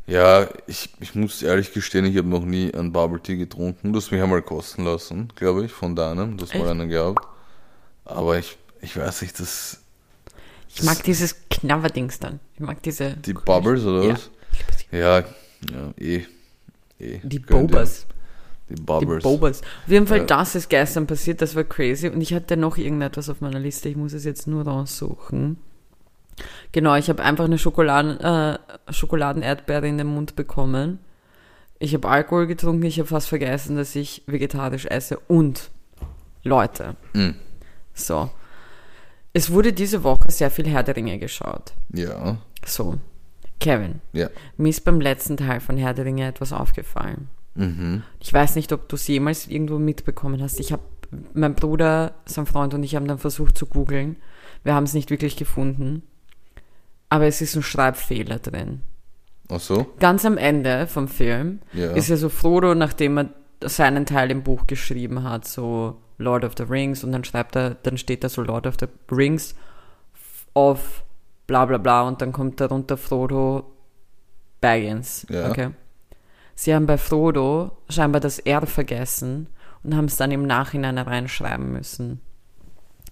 Ja, 0.06 0.48
ich, 0.66 0.88
ich 1.00 1.14
muss 1.14 1.42
ehrlich 1.42 1.72
gestehen, 1.74 2.06
ich 2.06 2.16
habe 2.16 2.28
noch 2.28 2.44
nie 2.44 2.72
einen 2.72 2.92
Bubble 2.92 3.20
Tea 3.20 3.36
getrunken. 3.36 3.92
Du 3.92 3.98
hast 3.98 4.10
mich 4.10 4.22
einmal 4.22 4.40
kosten 4.42 4.84
lassen, 4.84 5.30
glaube 5.34 5.66
ich, 5.66 5.72
von 5.72 5.94
deinem. 5.96 6.36
Du 6.38 6.44
hast 6.44 6.54
mal 6.54 6.60
Echt? 6.62 6.70
einen 6.70 6.88
gehabt. 6.88 7.26
Aber 8.06 8.38
ich, 8.38 8.56
ich 8.80 8.96
weiß 8.96 9.20
nicht, 9.22 9.38
das, 9.38 9.80
Ich 10.74 10.82
mag 10.82 11.02
dieses 11.02 11.36
Knabberdings 11.50 12.18
dann. 12.18 12.40
Ich 12.54 12.60
mag 12.60 12.82
diese. 12.82 13.14
die 13.18 13.34
Bubbles 13.34 13.84
oder 13.84 14.04
Ja. 14.04 14.12
was? 14.14 14.30
Ja, 14.90 15.18
ja, 15.20 15.24
eh. 15.98 16.24
eh 16.98 17.20
Die 17.22 17.42
gönn 17.42 17.68
dir. 17.68 17.86
Die 18.68 18.74
Die 18.74 18.82
Bubbles. 18.82 19.22
Bobas. 19.22 19.60
Auf 19.62 19.90
jeden 19.90 20.06
Fall, 20.06 20.18
Ja. 20.18 20.24
das 20.24 20.54
ist 20.54 20.68
gestern 20.68 21.06
passiert, 21.06 21.40
das 21.40 21.54
war 21.56 21.64
crazy. 21.64 22.08
Und 22.08 22.20
ich 22.20 22.34
hatte 22.34 22.56
noch 22.56 22.76
irgendetwas 22.76 23.28
auf 23.30 23.40
meiner 23.40 23.58
Liste, 23.58 23.88
ich 23.88 23.96
muss 23.96 24.12
es 24.12 24.24
jetzt 24.24 24.46
nur 24.46 24.64
raussuchen. 24.64 25.58
Genau, 26.72 26.94
ich 26.94 27.08
habe 27.08 27.22
einfach 27.22 27.44
eine 27.46 27.58
Schokoladen, 27.58 28.20
äh, 28.20 28.58
Schokoladenerdbeere 28.92 29.88
in 29.88 29.98
den 29.98 30.06
Mund 30.06 30.36
bekommen. 30.36 30.98
Ich 31.80 31.94
habe 31.94 32.08
Alkohol 32.08 32.46
getrunken, 32.46 32.84
ich 32.84 32.98
habe 32.98 33.08
fast 33.08 33.28
vergessen, 33.28 33.76
dass 33.76 33.94
ich 33.96 34.22
vegetarisch 34.26 34.86
esse. 34.86 35.18
Und, 35.28 35.70
Leute, 36.44 36.96
Mm. 37.14 37.30
so. 37.94 38.30
Es 39.32 39.50
wurde 39.52 39.72
diese 39.72 40.02
Woche 40.04 40.30
sehr 40.30 40.50
viel 40.50 40.66
Herr 40.68 40.82
der 40.82 40.96
Ringe 40.96 41.18
geschaut. 41.18 41.72
Ja, 41.94 42.38
So, 42.64 42.96
Kevin, 43.60 44.00
ja. 44.12 44.28
mir 44.56 44.68
ist 44.70 44.84
beim 44.84 45.00
letzten 45.00 45.36
Teil 45.36 45.60
von 45.60 45.76
Herr 45.76 45.94
der 45.94 46.04
Ringe 46.04 46.26
etwas 46.26 46.52
aufgefallen. 46.52 47.28
Mhm. 47.54 48.02
Ich 48.20 48.32
weiß 48.32 48.56
nicht, 48.56 48.72
ob 48.72 48.88
du 48.88 48.96
es 48.96 49.06
jemals 49.08 49.46
irgendwo 49.48 49.78
mitbekommen 49.78 50.42
hast. 50.42 50.60
Ich 50.60 50.72
habe, 50.72 50.82
mein 51.34 51.54
Bruder, 51.54 52.14
sein 52.24 52.46
Freund 52.46 52.74
und 52.74 52.82
ich 52.82 52.94
haben 52.96 53.08
dann 53.08 53.18
versucht 53.18 53.58
zu 53.58 53.66
googeln. 53.66 54.16
Wir 54.64 54.74
haben 54.74 54.84
es 54.84 54.94
nicht 54.94 55.10
wirklich 55.10 55.36
gefunden. 55.36 56.02
Aber 57.08 57.26
es 57.26 57.40
ist 57.40 57.56
ein 57.56 57.62
Schreibfehler 57.62 58.38
drin. 58.38 58.82
Ach 59.50 59.60
so? 59.60 59.86
Ganz 59.98 60.24
am 60.24 60.36
Ende 60.36 60.86
vom 60.86 61.08
Film 61.08 61.60
Ja. 61.72 61.92
ist 61.92 62.08
ja 62.08 62.16
so 62.16 62.28
Frodo, 62.28 62.74
nachdem 62.74 63.18
er 63.18 63.30
seinen 63.64 64.04
Teil 64.06 64.30
im 64.30 64.42
Buch 64.42 64.66
geschrieben 64.66 65.22
hat, 65.24 65.46
so 65.48 65.96
Lord 66.18 66.44
of 66.44 66.52
the 66.58 66.64
Rings, 66.64 67.02
und 67.02 67.12
dann 67.12 67.24
schreibt 67.24 67.56
er, 67.56 67.70
dann 67.74 67.96
steht 67.96 68.22
da 68.24 68.28
so 68.28 68.42
Lord 68.42 68.66
of 68.66 68.76
the 68.78 68.86
Rings 69.10 69.54
of 70.54 71.02
bla 71.46 71.64
bla 71.64 71.78
bla, 71.78 72.02
und 72.02 72.20
dann 72.20 72.32
kommt 72.32 72.60
darunter 72.60 72.96
Frodo 72.96 73.64
Baggins. 74.60 75.26
Ja. 75.30 75.48
Okay. 75.48 75.70
Sie 76.60 76.74
haben 76.74 76.86
bei 76.86 76.98
Frodo 76.98 77.70
scheinbar 77.88 78.20
das 78.20 78.40
R 78.40 78.66
vergessen 78.66 79.46
und 79.84 79.96
haben 79.96 80.06
es 80.06 80.16
dann 80.16 80.32
im 80.32 80.44
Nachhinein 80.44 80.98
reinschreiben 80.98 81.70
müssen. 81.70 82.20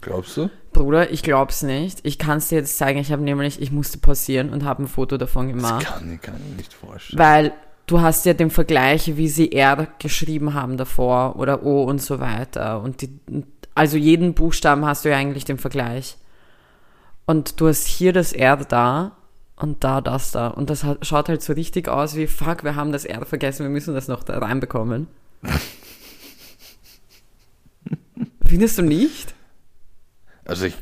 Glaubst 0.00 0.36
du? 0.36 0.50
Bruder, 0.72 1.12
ich 1.12 1.22
glaub's 1.22 1.62
nicht. 1.62 2.00
Ich 2.02 2.18
kann 2.18 2.38
es 2.38 2.48
dir 2.48 2.56
jetzt 2.56 2.76
zeigen. 2.76 2.98
Ich 2.98 3.12
habe 3.12 3.22
nämlich, 3.22 3.62
ich 3.62 3.70
musste 3.70 3.98
pausieren 3.98 4.50
und 4.50 4.64
habe 4.64 4.82
ein 4.82 4.88
Foto 4.88 5.16
davon 5.16 5.46
Das 5.46 5.54
gemacht. 5.54 5.86
kann 5.86 6.12
ich, 6.12 6.20
kann 6.20 6.34
ich 6.38 6.50
mir 6.50 6.56
nicht 6.56 6.74
vorstellen. 6.74 7.20
Weil 7.20 7.52
du 7.86 8.00
hast 8.00 8.26
ja 8.26 8.34
den 8.34 8.50
Vergleich, 8.50 9.16
wie 9.16 9.28
sie 9.28 9.52
R 9.52 9.86
geschrieben 10.00 10.54
haben 10.54 10.76
davor 10.76 11.36
oder 11.36 11.62
O 11.62 11.84
und 11.84 12.02
so 12.02 12.18
weiter. 12.18 12.82
Und 12.82 13.00
die, 13.00 13.20
also 13.76 13.96
jeden 13.96 14.34
Buchstaben 14.34 14.84
hast 14.84 15.04
du 15.04 15.10
ja 15.10 15.16
eigentlich 15.18 15.44
den 15.44 15.58
Vergleich. 15.58 16.16
Und 17.26 17.60
du 17.60 17.68
hast 17.68 17.86
hier 17.86 18.12
das 18.12 18.32
R 18.32 18.56
da 18.56 19.12
und 19.56 19.82
da 19.82 20.00
das 20.00 20.32
da. 20.32 20.48
Und 20.48 20.70
das 20.70 20.84
hat, 20.84 21.04
schaut 21.06 21.28
halt 21.28 21.42
so 21.42 21.54
richtig 21.54 21.88
aus 21.88 22.14
wie, 22.14 22.26
fuck, 22.26 22.62
wir 22.62 22.76
haben 22.76 22.92
das 22.92 23.04
R 23.04 23.24
vergessen, 23.24 23.64
wir 23.64 23.70
müssen 23.70 23.94
das 23.94 24.06
noch 24.08 24.22
da 24.22 24.38
reinbekommen. 24.38 25.08
Findest 28.46 28.78
du 28.78 28.82
nicht? 28.82 29.34
Also 30.44 30.66
ich, 30.66 30.76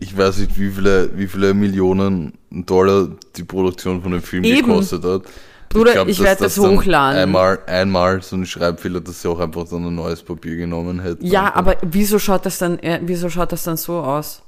ich 0.00 0.16
weiß 0.16 0.38
nicht, 0.38 0.58
wie 0.58 0.70
viele, 0.70 1.16
wie 1.16 1.26
viele 1.28 1.54
Millionen 1.54 2.38
Dollar 2.50 3.08
die 3.36 3.44
Produktion 3.44 4.02
von 4.02 4.12
dem 4.12 4.22
Film 4.22 4.44
Eben. 4.44 4.66
gekostet 4.66 5.04
hat. 5.04 5.22
Bruder, 5.68 5.92
glaub, 5.92 6.08
ich 6.08 6.16
dass 6.18 6.26
werd 6.26 6.40
das 6.40 6.54
dann 6.54 6.76
hochladen. 6.76 7.20
Einmal, 7.20 7.58
einmal 7.66 8.22
so 8.22 8.36
ein 8.36 8.46
Schreibfehler, 8.46 9.00
dass 9.00 9.22
sie 9.22 9.28
auch 9.28 9.38
einfach 9.38 9.68
dann 9.68 9.84
ein 9.84 9.94
neues 9.94 10.22
Papier 10.22 10.56
genommen 10.56 11.00
hätten. 11.00 11.24
Ja, 11.26 11.54
aber 11.54 11.76
wieso 11.82 12.18
schaut 12.18 12.46
das 12.46 12.58
dann, 12.58 12.78
äh, 12.78 13.00
wieso 13.02 13.28
schaut 13.28 13.52
das 13.52 13.64
dann 13.64 13.76
so 13.76 13.98
aus? 13.98 14.42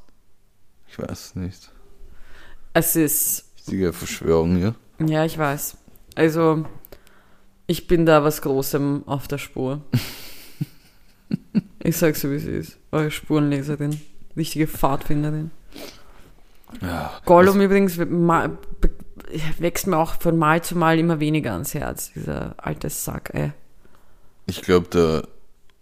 Ich 0.89 0.99
weiß 0.99 1.35
nicht. 1.37 1.71
Es 2.79 2.95
ist, 2.97 3.45
Richtige 3.59 3.93
Verschwörung, 3.93 4.57
ja. 4.63 4.75
ja, 5.05 5.25
ich 5.25 5.37
weiß. 5.37 5.77
Also, 6.15 6.65
ich 7.67 7.87
bin 7.89 8.07
da 8.07 8.23
was 8.25 8.41
Großem 8.43 9.03
auf 9.07 9.27
der 9.29 9.39
Spur. 9.39 9.83
ich 11.83 11.97
sag's 11.97 12.21
so, 12.21 12.31
wie 12.31 12.37
es 12.37 12.45
ist. 12.45 12.79
Eure 12.93 13.11
Spurenleserin. 13.11 14.01
Richtige 14.37 14.67
Pfadfinderin. 14.69 15.51
ja. 16.81 17.13
Gollum 17.25 17.61
übrigens 17.61 17.99
wächst 19.59 19.87
mir 19.89 19.97
auch 19.99 20.15
von 20.21 20.39
Mal 20.39 20.63
zu 20.63 20.77
Mal 20.79 20.99
immer 20.99 21.19
weniger 21.21 21.53
ans 21.53 21.75
Herz. 21.75 22.13
Dieser 22.15 22.55
alte 22.59 22.89
Sack, 22.91 23.31
ey. 23.35 23.53
Ich 24.47 24.63
glaube, 24.63 24.87
der 24.89 25.29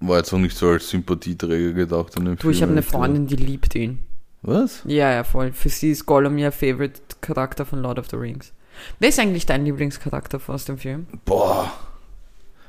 war 0.01 0.16
jetzt 0.18 0.32
auch 0.32 0.38
nicht 0.38 0.57
so 0.57 0.68
als 0.70 0.88
Sympathieträger 0.88 1.72
gedacht 1.72 2.16
an 2.16 2.24
dem 2.24 2.36
Du, 2.36 2.42
Film. 2.42 2.53
ich 2.53 2.62
habe 2.62 2.72
eine. 2.72 2.82
Freundin, 2.82 3.26
die 3.26 3.36
liebt 3.36 3.74
ihn. 3.74 4.01
Was? 4.43 4.82
Ja, 4.84 5.12
ja, 5.12 5.24
voll. 5.24 5.53
Für 5.53 5.68
sie 5.68 5.91
ist 5.91 6.07
Gollum 6.07 6.39
ihr 6.39 6.53
Favorite 6.53 7.01
Charakter 7.20 7.64
von 7.64 7.80
Lord 7.80 7.99
of 7.99 8.09
the 8.11 8.16
Rings. 8.16 8.53
Wer 8.99 9.09
ist 9.09 9.18
eigentlich 9.18 9.47
dein 9.47 9.64
Lieblingscharakter 9.64 10.41
aus 10.47 10.64
dem 10.66 10.78
Film? 10.78 11.07
Boah. 11.24 11.72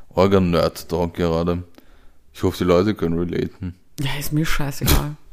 Organ 0.09 0.49
Nerd 0.51 0.89
Talk 0.89 1.13
gerade. 1.13 1.63
Ich 2.33 2.43
hoffe, 2.43 2.57
die 2.57 2.63
Leute 2.63 2.95
können 2.95 3.19
relaten. 3.19 3.75
Ja, 3.99 4.11
ist 4.19 4.33
mir 4.33 4.45
scheißegal. 4.45 5.15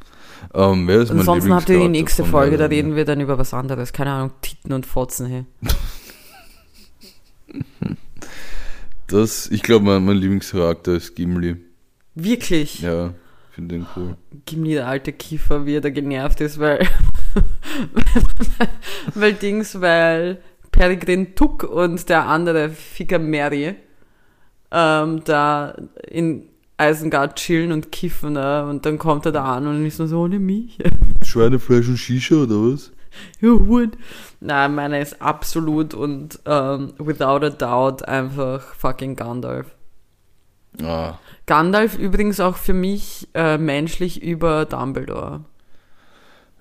Ähm, 0.53 0.87
wer 0.87 1.01
ist 1.01 1.09
mein 1.09 1.21
Ansonsten 1.21 1.55
habt 1.55 1.71
ihr 1.71 1.79
die 1.79 1.89
nächste 1.89 2.23
Folge, 2.23 2.59
da 2.59 2.67
reden 2.67 2.97
wir 2.97 3.07
dann 3.07 3.19
über 3.19 3.39
was 3.39 3.55
anderes. 3.55 3.95
Keine 3.95 4.11
Ahnung, 4.11 4.31
Titten 4.43 4.75
und 4.75 4.85
Fotzen, 4.85 5.27
hey. 5.27 5.47
Ringe? 7.49 7.97
Das, 9.07 9.49
ich 9.51 9.63
glaube, 9.63 9.85
mein, 9.85 10.05
mein 10.05 10.17
Lieblingscharakter 10.17 10.93
ist 10.93 11.15
Gimli. 11.15 11.57
Wirklich? 12.15 12.81
Ja, 12.81 13.13
finde 13.55 13.77
den 13.77 13.87
cool. 13.97 14.17
Gimli, 14.47 14.75
der 14.75 14.89
alte 14.89 15.13
Kiefer, 15.13 15.65
wie 15.65 15.77
er 15.77 15.81
da 15.81 15.91
genervt 15.91 16.41
ist, 16.41 16.59
weil, 16.59 16.87
weil 19.15 19.35
Dings, 19.35 19.81
weil 19.81 20.39
Peregrin 20.73 21.37
Tuck 21.37 21.63
und 21.63 22.09
der 22.09 22.27
andere 22.27 22.69
Ficker 22.69 23.21
Mary 23.21 23.77
ähm, 24.73 25.23
da 25.25 25.75
in 26.09 26.49
Eisengard 26.77 27.37
chillen 27.37 27.71
und 27.71 27.93
kiffen 27.93 28.33
ne? 28.33 28.67
und 28.67 28.85
dann 28.85 28.99
kommt 28.99 29.25
er 29.27 29.33
da 29.33 29.57
an 29.57 29.69
und 29.69 29.87
ist 29.87 30.01
nur 30.01 30.09
so 30.09 30.23
ohne 30.23 30.41
mich. 30.41 30.79
Schweinefleisch 31.23 31.89
und 31.89 31.99
Shisha 31.99 32.35
oder 32.35 32.57
was? 32.57 32.91
Ja, 33.41 33.51
Hut. 33.51 33.97
Nein, 34.41 34.75
meiner 34.75 34.99
ist 34.99 35.23
absolut 35.23 35.95
und 35.95 36.41
ähm, 36.47 36.93
without 36.99 37.47
a 37.47 37.51
doubt 37.51 38.07
einfach 38.09 38.75
fucking 38.75 39.15
Gandalf. 39.15 39.74
Ah, 40.83 41.19
Gandalf 41.47 41.97
übrigens 41.99 42.41
auch 42.41 42.57
für 42.57 42.73
mich 42.75 43.29
äh, 43.35 43.59
menschlich 43.59 44.23
über 44.23 44.65
Dumbledore. 44.65 45.45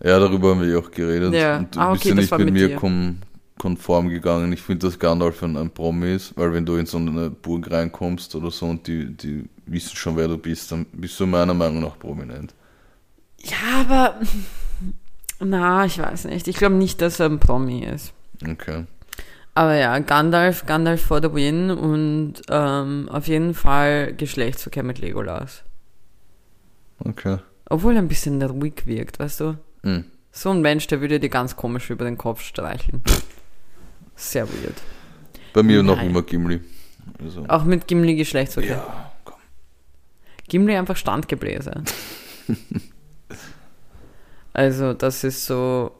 ja, 0.03 0.19
darüber 0.19 0.51
haben 0.51 0.61
wir 0.61 0.69
ja 0.69 0.77
auch 0.79 0.91
geredet. 0.91 1.33
Ja. 1.33 1.57
Und 1.57 1.75
du 1.75 1.79
Ah, 1.79 1.91
bist 1.91 2.03
okay, 2.03 2.09
ja 2.09 2.15
das 2.15 2.31
nicht 2.31 2.37
mit 2.37 2.51
mit 2.51 2.53
mir 2.53 2.75
kon 2.75 3.21
konform 3.57 4.09
gegangen. 4.09 4.51
Ich 4.51 4.61
finde, 4.61 4.87
dass 4.87 4.99
Gandalf 4.99 5.41
ein, 5.43 5.55
ein 5.55 5.69
Promi 5.69 6.13
ist, 6.15 6.35
weil 6.37 6.51
wenn 6.53 6.65
du 6.65 6.75
in 6.75 6.85
so 6.85 6.97
eine 6.97 7.29
Burg 7.29 7.71
reinkommst 7.71 8.35
oder 8.35 8.51
so 8.51 8.65
und 8.65 8.85
die, 8.87 9.05
die 9.15 9.45
wissen 9.67 9.95
schon, 9.95 10.17
wer 10.17 10.27
du 10.27 10.37
bist, 10.37 10.71
dann 10.71 10.85
bist 10.91 11.19
du 11.19 11.25
meiner 11.27 11.53
Meinung 11.53 11.81
nach 11.81 11.97
prominent. 11.97 12.53
Ja, 13.39 13.81
aber. 13.81 14.19
Na, 15.39 15.85
ich 15.85 15.99
weiß 15.99 16.25
nicht. 16.25 16.47
Ich 16.47 16.55
glaube 16.57 16.75
nicht, 16.75 17.01
dass 17.01 17.19
er 17.19 17.27
ein 17.27 17.39
Promi 17.39 17.83
ist. 17.85 18.13
Okay. 18.47 18.85
Aber 19.55 19.75
ja, 19.75 19.99
Gandalf, 19.99 20.65
Gandalf 20.65 21.01
for 21.01 21.21
the 21.21 21.31
win 21.33 21.69
und 21.69 22.41
ähm, 22.49 23.07
auf 23.09 23.27
jeden 23.27 23.53
Fall 23.53 24.13
Geschlechtsverkehr 24.13 24.83
mit 24.83 24.99
Legolas. 24.99 25.63
Okay. 26.99 27.37
Obwohl 27.69 27.93
er 27.95 28.01
ein 28.01 28.07
bisschen 28.07 28.41
ruhig 28.41 28.85
wirkt, 28.85 29.19
weißt 29.19 29.39
du? 29.41 29.57
Hm. 29.83 30.05
So 30.31 30.49
ein 30.49 30.61
Mensch, 30.61 30.87
der 30.87 31.01
würde 31.01 31.19
dir 31.19 31.29
ganz 31.29 31.55
komisch 31.55 31.89
über 31.91 32.05
den 32.05 32.17
Kopf 32.17 32.41
streicheln. 32.41 33.03
Sehr 34.15 34.47
weird. 34.47 34.75
Bei 35.53 35.61
mir 35.61 35.83
noch 35.83 35.97
Nein. 35.97 36.09
immer 36.09 36.23
Gimli. 36.23 36.61
Also, 37.23 37.45
Auch 37.47 37.63
mit 37.63 37.87
Gimli 37.87 38.15
Geschlechtsverkehr. 38.15 38.77
ja, 38.77 39.11
komm. 39.23 39.37
Gimli 40.47 40.75
einfach 40.75 40.97
Standgebläse. 40.97 41.83
also, 44.53 44.93
das 44.93 45.23
ist 45.23 45.45
so. 45.45 45.91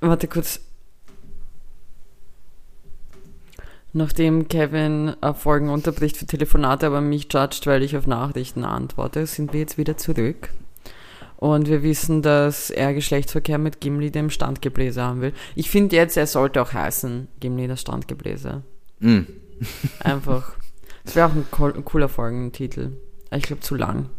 Warte 0.00 0.26
kurz. 0.26 0.60
Nachdem 3.96 4.46
Kevin 4.48 5.16
äh, 5.22 5.32
Folgen 5.32 5.70
unterbricht 5.70 6.18
für 6.18 6.26
Telefonate, 6.26 6.86
aber 6.86 7.00
mich 7.00 7.32
judgt, 7.32 7.66
weil 7.66 7.82
ich 7.82 7.96
auf 7.96 8.06
Nachrichten 8.06 8.62
antworte, 8.62 9.24
sind 9.24 9.54
wir 9.54 9.60
jetzt 9.60 9.78
wieder 9.78 9.96
zurück. 9.96 10.50
Und 11.38 11.66
wir 11.66 11.82
wissen, 11.82 12.20
dass 12.20 12.68
er 12.68 12.92
Geschlechtsverkehr 12.92 13.56
mit 13.56 13.80
Gimli, 13.80 14.10
dem 14.10 14.28
Standgebläse, 14.28 15.00
haben 15.00 15.22
will. 15.22 15.32
Ich 15.54 15.70
finde 15.70 15.96
jetzt, 15.96 16.18
er 16.18 16.26
sollte 16.26 16.60
auch 16.60 16.74
heißen, 16.74 17.28
Gimli, 17.40 17.68
das 17.68 17.80
Standgebläse. 17.80 18.64
Hm. 19.00 19.26
Einfach. 20.00 20.52
Das 21.06 21.16
wäre 21.16 21.28
auch 21.28 21.34
ein 21.34 21.46
cool- 21.58 21.80
cooler 21.82 22.10
Folgentitel. 22.10 22.98
Ich 23.30 23.44
glaube 23.44 23.62
zu 23.62 23.76
lang. 23.76 24.10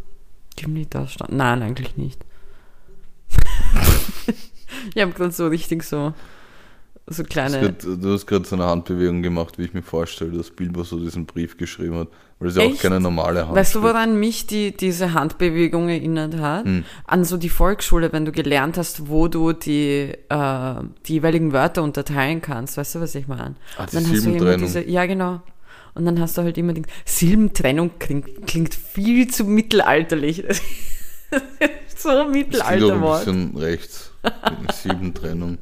Gimli 0.55 0.87
das 0.89 1.13
stand. 1.13 1.33
Nein, 1.33 1.61
eigentlich 1.61 1.97
nicht. 1.97 2.25
ich 4.95 4.99
habe 5.03 5.11
gerade 5.11 5.31
so 5.31 5.45
richtig 5.45 5.83
so 5.83 6.13
so 7.09 7.23
Du 7.23 7.29
hast 7.29 7.29
kleine. 7.29 7.73
Du 7.73 8.13
hast 8.13 8.25
gerade 8.25 8.45
so 8.45 8.55
eine 8.55 8.65
Handbewegung 8.65 9.21
gemacht, 9.21 9.57
wie 9.57 9.63
ich 9.63 9.73
mir 9.73 9.81
vorstelle, 9.81 10.31
dass 10.31 10.51
Bilbo 10.51 10.83
so 10.83 10.99
diesen 10.99 11.25
Brief 11.25 11.57
geschrieben 11.57 11.95
hat. 11.99 12.09
Weil 12.39 12.49
es 12.49 12.55
ja 12.55 12.63
auch 12.63 12.77
keine 12.77 12.99
normale 12.99 13.47
Hand 13.47 13.55
Weißt 13.55 13.75
du, 13.75 13.81
woran 13.81 14.19
mich 14.19 14.45
die, 14.45 14.75
diese 14.75 15.13
Handbewegung 15.13 15.89
erinnert 15.89 16.35
hat? 16.35 16.65
Hm. 16.65 16.83
An 17.05 17.23
so 17.23 17.37
die 17.37 17.49
Volksschule, 17.49 18.11
wenn 18.13 18.25
du 18.25 18.31
gelernt 18.31 18.77
hast, 18.77 19.07
wo 19.07 19.27
du 19.27 19.53
die, 19.53 20.11
äh, 20.29 20.73
die 21.05 21.13
jeweiligen 21.13 21.53
Wörter 21.53 21.81
unterteilen 21.81 22.41
kannst. 22.41 22.77
Weißt 22.77 22.95
du, 22.95 23.01
was 23.01 23.15
ich 23.15 23.27
meine? 23.27 23.55
Ah, 23.77 23.85
die 23.85 23.95
Dann 23.95 24.03
hast 24.03 24.11
du 24.11 24.13
immer 24.13 24.21
Silbentrennung. 24.21 24.65
diese, 24.65 24.87
ja, 24.87 25.05
genau. 25.05 25.41
Und 25.95 26.05
dann 26.05 26.19
hast 26.19 26.37
du 26.37 26.43
halt 26.43 26.57
immer 26.59 26.73
die 26.73 26.83
Silbentrennung 27.05 27.91
klingt, 27.97 28.45
klingt 28.45 28.75
viel 28.75 29.27
zu 29.29 29.45
mittelalterlich. 29.45 30.43
so 31.95 32.09
ein 32.09 32.15
klingt 32.15 32.19
auch 32.19 32.25
ein 32.25 32.31
Mittelalterwort. 32.31 33.25
bisschen 33.25 33.57
rechts. 33.57 34.11
Silbentrennung. 34.83 35.57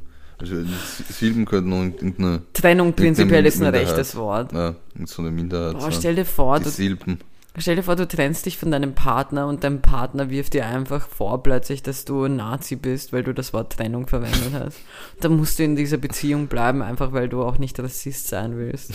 Also 0.51 0.63
Silben 1.09 1.45
könnten 1.45 1.69
noch 1.69 1.83
irgendeine, 1.83 2.41
Trennung 2.53 2.93
prinzipiell 2.93 3.45
ist 3.45 3.61
ein 3.61 3.73
rechtes 3.73 4.15
Wort. 4.15 4.51
na, 4.53 4.75
so 5.05 5.21
eine 5.21 5.31
Minderheit 5.31 5.79
Boah, 5.79 5.91
stell 5.91 6.15
dir 6.15 6.25
vor, 6.25 6.59
du, 6.59 6.69
Silben. 6.69 7.19
stell 7.57 7.75
dir 7.75 7.83
vor, 7.83 7.95
du 7.95 8.07
trennst 8.07 8.45
dich 8.45 8.57
von 8.57 8.71
deinem 8.71 8.93
Partner 8.93 9.47
und 9.47 9.63
dein 9.63 9.81
Partner 9.81 10.29
wirft 10.29 10.53
dir 10.53 10.65
einfach 10.67 11.07
vor 11.07 11.41
plötzlich, 11.41 11.81
dass 11.81 12.05
du 12.05 12.25
ein 12.25 12.35
Nazi 12.35 12.75
bist, 12.75 13.11
weil 13.13 13.23
du 13.23 13.33
das 13.33 13.53
Wort 13.53 13.73
Trennung 13.73 14.07
verwendet 14.07 14.53
hast. 14.53 14.79
Dann 15.21 15.35
musst 15.37 15.57
du 15.59 15.63
in 15.63 15.75
dieser 15.75 15.97
Beziehung 15.97 16.47
bleiben, 16.47 16.81
einfach 16.81 17.11
weil 17.13 17.27
du 17.29 17.43
auch 17.43 17.57
nicht 17.57 17.79
Rassist 17.79 18.27
sein 18.27 18.57
willst. 18.57 18.93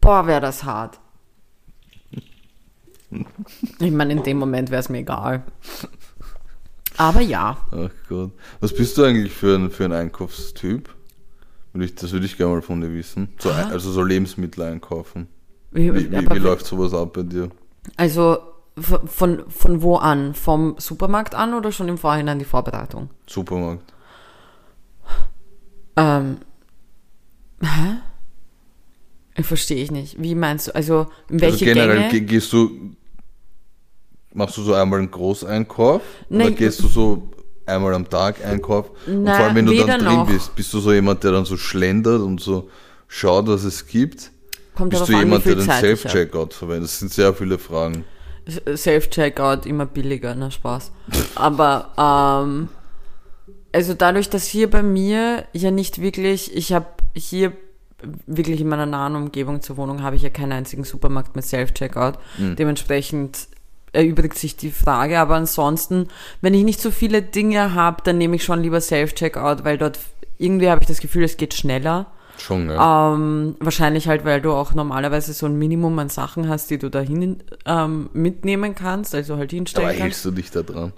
Boah, 0.00 0.26
wäre 0.26 0.40
das 0.40 0.64
hart. 0.64 0.98
Ich 3.80 3.90
meine, 3.90 4.12
in 4.12 4.22
dem 4.22 4.36
Moment 4.36 4.70
wäre 4.70 4.80
es 4.80 4.90
mir 4.90 4.98
egal. 4.98 5.42
Aber 6.98 7.20
ja. 7.20 7.56
Ach 7.70 7.90
Gott. 8.08 8.32
Was 8.60 8.74
bist 8.74 8.98
du 8.98 9.04
eigentlich 9.04 9.32
für 9.32 9.54
ein, 9.56 9.70
für 9.70 9.84
ein 9.86 9.92
Einkaufstyp? 9.92 10.88
Das 11.72 12.10
würde 12.12 12.26
ich 12.26 12.36
gerne 12.36 12.54
mal 12.54 12.62
von 12.62 12.80
dir 12.80 12.92
wissen. 12.92 13.28
So, 13.38 13.50
also 13.50 13.92
so 13.92 14.02
Lebensmittel 14.02 14.64
einkaufen. 14.64 15.28
Wie, 15.70 15.92
Wie, 15.94 16.10
wie, 16.10 16.30
wie 16.30 16.38
läuft 16.38 16.66
sowas 16.66 16.92
ab 16.92 17.12
bei 17.12 17.22
dir? 17.22 17.50
Also 17.96 18.38
von, 19.06 19.44
von 19.48 19.82
wo 19.82 19.96
an? 19.96 20.34
Vom 20.34 20.74
Supermarkt 20.78 21.34
an 21.34 21.54
oder 21.54 21.70
schon 21.70 21.88
im 21.88 21.98
Vorhinein 21.98 22.38
die 22.40 22.44
Vorbereitung? 22.44 23.10
Supermarkt. 23.28 23.92
Ähm, 25.96 26.38
hä? 27.62 29.42
Verstehe 29.42 29.82
ich 29.82 29.90
nicht. 29.92 30.20
Wie 30.20 30.34
meinst 30.34 30.66
du? 30.68 30.74
Also 30.74 31.06
in 31.28 31.40
welche 31.40 31.64
also 31.64 31.64
generell 31.66 31.96
Gänge? 31.96 32.10
ge- 32.10 32.20
gehst 32.22 32.52
du, 32.52 32.96
machst 34.34 34.56
du 34.56 34.62
so 34.62 34.74
einmal 34.74 34.98
einen 35.00 35.10
Großeinkauf? 35.10 36.02
Nein. 36.28 36.48
Oder 36.48 36.56
gehst 36.56 36.82
du 36.82 36.88
so 36.88 37.28
einmal 37.66 37.94
am 37.94 38.08
Tag 38.08 38.44
Einkauf? 38.44 38.90
und 39.06 39.24
Na, 39.24 39.34
vor 39.36 39.46
allem, 39.46 39.56
wenn 39.56 39.66
du 39.66 39.76
dann 39.86 40.00
drin 40.00 40.14
noch. 40.14 40.26
bist, 40.26 40.54
bist 40.54 40.72
du 40.72 40.80
so 40.80 40.92
jemand, 40.92 41.22
der 41.24 41.32
dann 41.32 41.44
so 41.44 41.56
schlendert 41.56 42.20
und 42.20 42.40
so 42.40 42.68
schaut, 43.06 43.46
was 43.46 43.64
es 43.64 43.86
gibt? 43.86 44.30
Kommt 44.74 44.90
Bist 44.90 45.08
du 45.08 45.12
an, 45.14 45.20
jemand, 45.20 45.44
der 45.44 45.56
den. 45.56 45.64
Self-Checkout 45.64 46.54
verwendet? 46.54 46.84
Das 46.84 46.98
sind 47.00 47.12
sehr 47.12 47.34
viele 47.34 47.58
Fragen. 47.58 48.04
Self-Checkout 48.74 49.66
immer 49.66 49.86
billiger, 49.86 50.34
na 50.34 50.50
Spaß. 50.50 50.92
Aber 51.34 51.90
ähm, 51.98 52.68
also 53.72 53.94
dadurch, 53.94 54.30
dass 54.30 54.46
hier 54.46 54.70
bei 54.70 54.82
mir 54.82 55.44
ja 55.52 55.70
nicht 55.70 56.00
wirklich, 56.00 56.56
ich 56.56 56.72
habe 56.72 56.86
hier 57.14 57.52
wirklich 58.26 58.60
in 58.60 58.68
meiner 58.68 58.86
nahen 58.86 59.16
Umgebung 59.16 59.60
zur 59.60 59.76
Wohnung 59.76 60.02
habe 60.02 60.16
ich 60.16 60.22
ja 60.22 60.30
keinen 60.30 60.52
einzigen 60.52 60.84
Supermarkt 60.84 61.34
mit 61.34 61.44
Self-Checkout. 61.44 62.14
Dementsprechend 62.38 63.48
erübrigt 63.92 64.38
sich 64.38 64.56
die 64.56 64.70
Frage. 64.70 65.18
Aber 65.18 65.34
ansonsten, 65.36 66.08
wenn 66.40 66.54
ich 66.54 66.64
nicht 66.64 66.80
so 66.80 66.90
viele 66.90 67.22
Dinge 67.22 67.74
habe, 67.74 68.02
dann 68.04 68.18
nehme 68.18 68.36
ich 68.36 68.44
schon 68.44 68.62
lieber 68.62 68.80
Self-Checkout, 68.80 69.64
weil 69.64 69.78
dort 69.78 69.98
irgendwie 70.38 70.70
habe 70.70 70.82
ich 70.82 70.88
das 70.88 71.00
Gefühl, 71.00 71.24
es 71.24 71.36
geht 71.36 71.54
schneller. 71.54 72.06
Schon, 72.38 72.70
ja. 72.70 73.14
Ähm, 73.14 73.56
wahrscheinlich 73.58 74.06
halt, 74.06 74.24
weil 74.24 74.40
du 74.40 74.52
auch 74.52 74.72
normalerweise 74.72 75.32
so 75.32 75.46
ein 75.46 75.58
Minimum 75.58 75.98
an 75.98 76.08
Sachen 76.08 76.48
hast, 76.48 76.70
die 76.70 76.78
du 76.78 76.88
dahin 76.88 77.42
ähm, 77.66 78.10
mitnehmen 78.12 78.74
kannst, 78.76 79.14
also 79.14 79.36
halt 79.36 79.50
hinstellen 79.50 79.88
Aber 79.88 79.92
kannst. 79.92 80.04
hältst 80.04 80.24
du 80.24 80.30
dich 80.30 80.50
da 80.50 80.62
dran? 80.62 80.92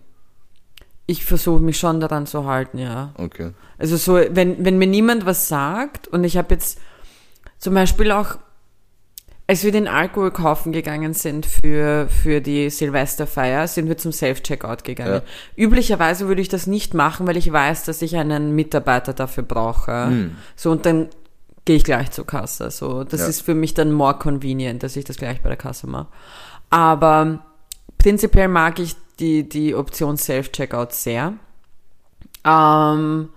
Ich 1.07 1.24
versuche 1.24 1.61
mich 1.61 1.78
schon 1.78 1.99
daran 1.99 2.26
zu 2.26 2.45
halten, 2.45 2.78
ja. 2.78 3.14
Okay. 3.16 3.53
Also 3.78 3.97
so, 3.97 4.14
wenn, 4.16 4.64
wenn 4.64 4.78
mir 4.78 4.86
niemand 4.86 5.24
was 5.24 5.49
sagt 5.49 6.09
und 6.09 6.24
ich 6.24 6.36
habe 6.36 6.55
jetzt 6.55 6.78
zum 7.59 7.74
Beispiel 7.74 8.12
auch, 8.12 8.36
als 9.51 9.64
wir 9.64 9.72
den 9.72 9.88
Alkohol 9.88 10.30
kaufen 10.30 10.70
gegangen 10.70 11.12
sind 11.12 11.44
für, 11.44 12.07
für 12.09 12.40
die 12.40 12.70
Silvesterfeier, 12.70 13.66
sind 13.66 13.88
wir 13.88 13.98
zum 13.98 14.12
Self-Checkout 14.12 14.84
gegangen. 14.84 15.14
Ja. 15.14 15.22
Üblicherweise 15.57 16.28
würde 16.28 16.40
ich 16.40 16.48
das 16.48 16.68
nicht 16.68 16.94
machen, 16.94 17.26
weil 17.26 17.36
ich 17.36 17.51
weiß, 17.51 17.82
dass 17.82 18.01
ich 18.01 18.16
einen 18.16 18.55
Mitarbeiter 18.55 19.12
dafür 19.12 19.42
brauche. 19.42 20.30
So, 20.55 20.70
und 20.70 20.86
dann 20.86 21.09
gehe 21.64 21.74
ich 21.74 21.82
gleich 21.82 22.12
zur 22.12 22.28
Kasse. 22.28 22.70
So, 22.70 23.03
das 23.03 23.22
Ja. 23.22 23.26
ist 23.26 23.40
für 23.40 23.57
mich 23.57 23.74
dann 23.74 23.90
more 23.90 24.14
convenient, 24.20 24.84
dass 24.84 24.94
ich 24.94 25.05
das 25.05 25.16
gleich 25.16 25.42
bei 25.42 25.48
der 25.48 25.59
Kasse 25.59 25.88
mache. 25.88 26.07
Aber 26.70 27.40
prinzipiell 27.98 28.46
mag 28.46 28.78
ich 28.78 28.94
die, 29.18 29.48
die 29.48 29.74
Option 29.74 30.16
Self-Checkout 30.16 30.92
sehr. 30.92 31.32
Ähm, 32.44 33.30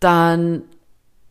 dann 0.00 0.62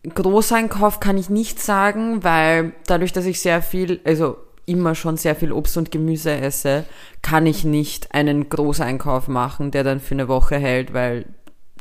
Großeinkauf 0.04 1.00
kann 1.00 1.18
ich 1.18 1.30
nicht 1.30 1.62
sagen, 1.62 2.24
weil 2.24 2.74
dadurch, 2.88 3.14
dass 3.14 3.26
ich 3.26 3.40
sehr 3.40 3.62
viel, 3.62 4.02
also 4.04 4.38
immer 4.66 4.96
schon 4.96 5.18
sehr 5.18 5.36
viel 5.36 5.52
Obst 5.52 5.78
und 5.78 5.92
Gemüse 5.92 6.32
esse, 6.32 6.86
kann 7.22 7.46
ich 7.46 7.64
nicht 7.64 8.14
einen 8.14 8.50
Großeinkauf 8.50 9.28
machen, 9.28 9.72
der 9.72 9.84
dann 9.84 10.00
für 10.00 10.16
eine 10.16 10.28
Woche 10.28 10.58
hält, 10.58 10.94
weil 10.94 11.26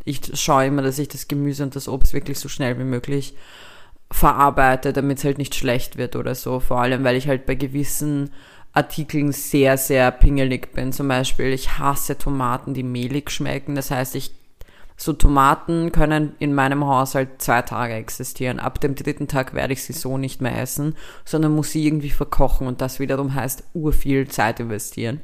ich 0.04 0.20
schaue 0.34 0.66
immer, 0.66 0.82
dass 0.82 0.98
ich 0.98 1.08
das 1.08 1.28
Gemüse 1.28 1.62
und 1.62 1.76
das 1.76 1.88
Obst 1.88 2.12
wirklich 2.12 2.38
so 2.38 2.48
schnell 2.48 2.78
wie 2.78 2.84
möglich 2.84 3.34
verarbeite, 4.10 4.92
damit 4.92 5.18
es 5.18 5.24
halt 5.24 5.38
nicht 5.38 5.54
schlecht 5.54 5.96
wird 5.96 6.16
oder 6.16 6.34
so. 6.34 6.60
Vor 6.60 6.80
allem, 6.80 7.04
weil 7.04 7.16
ich 7.16 7.28
halt 7.28 7.46
bei 7.46 7.54
gewissen 7.54 8.30
Artikeln 8.72 9.32
sehr, 9.32 9.76
sehr 9.76 10.10
pingelig 10.10 10.72
bin. 10.72 10.92
Zum 10.92 11.08
Beispiel, 11.08 11.52
ich 11.52 11.78
hasse 11.78 12.18
Tomaten, 12.18 12.74
die 12.74 12.82
mehlig 12.82 13.30
schmecken. 13.30 13.74
Das 13.74 13.90
heißt, 13.90 14.14
ich 14.14 14.32
so 14.96 15.12
Tomaten 15.12 15.92
können 15.92 16.34
in 16.38 16.54
meinem 16.54 16.86
Haushalt 16.86 17.42
zwei 17.42 17.62
Tage 17.62 17.94
existieren. 17.94 18.60
Ab 18.60 18.80
dem 18.80 18.94
dritten 18.94 19.28
Tag 19.28 19.54
werde 19.54 19.72
ich 19.72 19.82
sie 19.82 19.92
so 19.92 20.18
nicht 20.18 20.40
mehr 20.40 20.60
essen, 20.60 20.96
sondern 21.24 21.54
muss 21.54 21.70
sie 21.70 21.86
irgendwie 21.86 22.10
verkochen 22.10 22.66
und 22.66 22.80
das 22.80 23.00
wiederum 23.00 23.34
heißt 23.34 23.64
urviel 23.74 24.28
Zeit 24.28 24.60
investieren. 24.60 25.20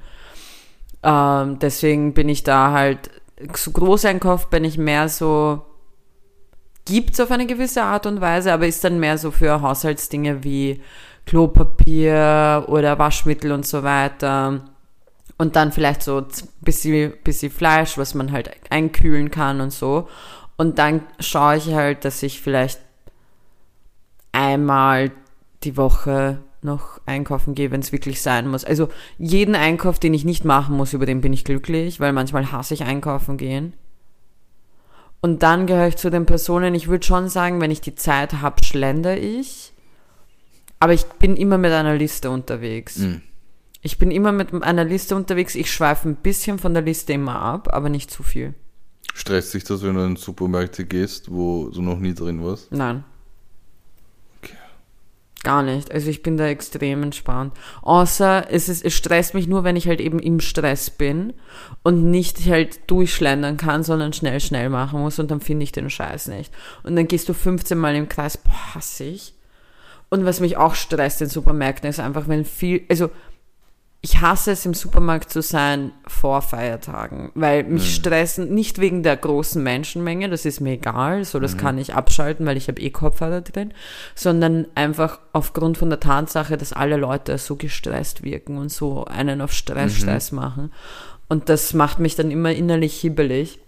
Ähm, 1.03 1.59
deswegen 1.59 2.15
bin 2.15 2.29
ich 2.29 2.43
da 2.43 2.73
halt, 2.73 3.11
so 3.55 3.71
Großeinkauf 3.71 4.51
bin 4.51 4.65
ich 4.65 4.79
mehr 4.79 5.09
so, 5.09 5.63
gibt's 6.85 7.21
auf 7.21 7.31
eine 7.31 7.47
gewisse 7.47 7.83
Art 7.83 8.07
und 8.07 8.21
Weise, 8.21 8.53
aber 8.53 8.67
ist 8.67 8.83
dann 8.83 8.99
mehr 8.99 9.19
so 9.19 9.31
für 9.31 9.61
Haushaltsdinge 9.63 10.43
wie 10.43 10.83
Klopapier 11.27 12.65
oder 12.69 12.99
Waschmittel 12.99 13.53
und 13.53 13.67
so 13.67 13.83
weiter. 13.83 14.65
Und 15.39 15.55
dann 15.55 15.73
vielleicht 15.73 16.03
so 16.03 16.19
ein 16.19 16.27
bisschen, 16.61 17.15
bisschen 17.23 17.53
Fleisch, 17.53 17.97
was 17.97 18.15
man 18.15 18.33
halt 18.33 18.51
einkühlen 18.71 19.31
kann 19.31 19.61
und 19.61 19.73
so. 19.73 20.09
Und 20.57 20.79
dann 20.79 21.03
schaue 21.21 21.57
ich 21.57 21.73
halt, 21.73 22.05
dass 22.05 22.23
ich 22.25 22.41
vielleicht 22.41 22.81
einmal 24.33 25.13
die 25.63 25.77
Woche 25.77 26.39
noch 26.61 27.01
einkaufen 27.07 27.55
gehe, 27.55 27.71
wenn 27.71 27.81
es 27.81 27.93
wirklich 27.93 28.21
sein 28.21 28.49
muss. 28.49 28.65
Also 28.65 28.89
jeden 29.17 29.55
Einkauf, 29.55 29.99
den 29.99 30.15
ich 30.15 30.25
nicht 30.25 30.45
machen 30.45 30.77
muss, 30.77 30.93
über 30.93 31.07
den 31.07 31.21
bin 31.21 31.33
ich 31.33 31.45
glücklich, 31.45 32.01
weil 32.01 32.13
manchmal 32.13 32.51
hasse 32.51 32.75
ich 32.75 32.83
einkaufen 32.83 33.37
gehen. 33.37 33.75
Und 35.21 35.43
dann 35.43 35.67
gehöre 35.67 35.89
ich 35.89 35.97
zu 35.97 36.11
den 36.11 36.27
Personen, 36.27 36.75
ich 36.75 36.89
würde 36.89 37.07
schon 37.07 37.29
sagen, 37.29 37.61
wenn 37.61 37.71
ich 37.71 37.81
die 37.81 37.95
Zeit 37.95 38.35
habe, 38.35 38.65
schlender 38.65 39.17
ich. 39.17 39.73
Aber 40.81 40.93
ich 40.93 41.05
bin 41.05 41.37
immer 41.37 41.59
mit 41.59 41.73
einer 41.73 41.97
Liste 41.97 42.31
unterwegs. 42.31 42.99
Mhm. 42.99 43.23
Ich 43.81 43.99
bin 43.99 44.11
immer 44.11 44.33
mit 44.33 44.53
einer 44.63 44.85
Liste 44.85 45.15
unterwegs. 45.15 45.55
Ich 45.55 45.73
schweife 45.73 46.09
ein 46.09 46.17
bisschen 46.17 46.59
von 46.59 46.75
der 46.75 46.83
Liste 46.83 47.13
immer 47.13 47.41
ab, 47.41 47.69
aber 47.73 47.89
nicht 47.89 48.11
zu 48.11 48.23
viel. 48.23 48.55
Stresst 49.15 49.55
dich 49.55 49.65
das, 49.65 49.83
wenn 49.83 49.95
du 49.95 50.05
in 50.05 50.17
Supermärkte 50.17 50.85
gehst, 50.85 51.31
wo 51.31 51.71
du 51.71 51.83
noch 51.83 51.99
nie 51.99 52.15
drin 52.15 52.43
warst? 52.45 52.71
Nein. 52.73 53.05
Okay. 54.43 54.55
Gar 55.45 55.63
nicht. 55.63 55.93
Also 55.93 56.11
ich 56.11 56.23
bin 56.23 56.37
da 56.37 56.47
extrem 56.47 57.05
entspannt. 57.05 57.53
Außer 57.83 58.47
es, 58.51 58.69
ist, 58.69 58.85
es 58.85 58.95
stresst 58.95 59.35
mich 59.35 59.47
nur, 59.47 59.63
wenn 59.63 59.77
ich 59.77 59.87
halt 59.87 60.01
eben 60.01 60.19
im 60.19 60.41
Stress 60.41 60.91
bin 60.91 61.35
und 61.83 62.11
nicht 62.11 62.47
halt 62.47 62.91
durchschlendern 62.91 63.57
kann, 63.57 63.85
sondern 63.85 64.13
schnell, 64.13 64.41
schnell 64.41 64.71
machen 64.71 65.01
muss 65.01 65.19
und 65.21 65.31
dann 65.31 65.41
finde 65.41 65.65
ich 65.65 65.73
den 65.73 65.91
Scheiß 65.91 66.29
nicht. 66.29 66.53
Und 66.83 66.97
dann 66.97 67.09
gehst 67.09 67.29
du 67.29 67.35
15 67.35 67.79
Mal 67.79 67.95
im 67.95 68.09
Kreis, 68.09 68.37
boah, 68.37 68.75
hasse 68.75 69.05
ich. 69.05 69.35
Und 70.11 70.25
was 70.25 70.41
mich 70.41 70.57
auch 70.57 70.75
stresst 70.75 71.23
in 71.23 71.29
Supermärkten 71.29 71.89
ist 71.89 72.01
einfach, 72.01 72.29
wenn 72.29 72.45
viel, 72.45 72.85
also 72.89 73.11
ich 74.01 74.21
hasse 74.21 74.53
es 74.53 74.65
im 74.65 74.75
Supermarkt 74.75 75.31
zu 75.31 75.43
sein 75.43 75.91
vor 76.07 76.41
Feiertagen, 76.41 77.33
weil 77.35 77.65
mich 77.65 77.97
stressen 77.97 78.55
nicht 78.55 78.79
wegen 78.79 79.03
der 79.03 79.17
großen 79.17 79.61
Menschenmenge, 79.61 80.29
das 80.29 80.45
ist 80.45 80.61
mir 80.61 80.75
egal, 80.75 81.25
so 81.25 81.41
das 81.41 81.57
kann 81.57 81.79
ich 81.79 81.95
abschalten, 81.95 82.47
weil 82.47 82.57
ich 82.57 82.69
habe 82.69 82.81
eh 82.81 82.91
Kopfhörer 82.91 83.41
drin, 83.41 83.75
sondern 84.15 84.67
einfach 84.77 85.19
aufgrund 85.33 85.79
von 85.79 85.91
der 85.91 85.99
Tatsache, 85.99 86.57
dass 86.57 86.73
alle 86.73 86.97
Leute 86.97 87.39
so 87.39 87.57
gestresst 87.57 88.23
wirken 88.23 88.57
und 88.57 88.71
so 88.71 89.05
einen 89.05 89.41
auf 89.41 89.53
Stress, 89.53 89.97
Stress 89.97 90.31
machen. 90.31 90.73
Und 91.29 91.49
das 91.49 91.75
macht 91.75 91.99
mich 91.99 92.15
dann 92.15 92.31
immer 92.31 92.53
innerlich 92.53 93.01
hibbelig. 93.01 93.59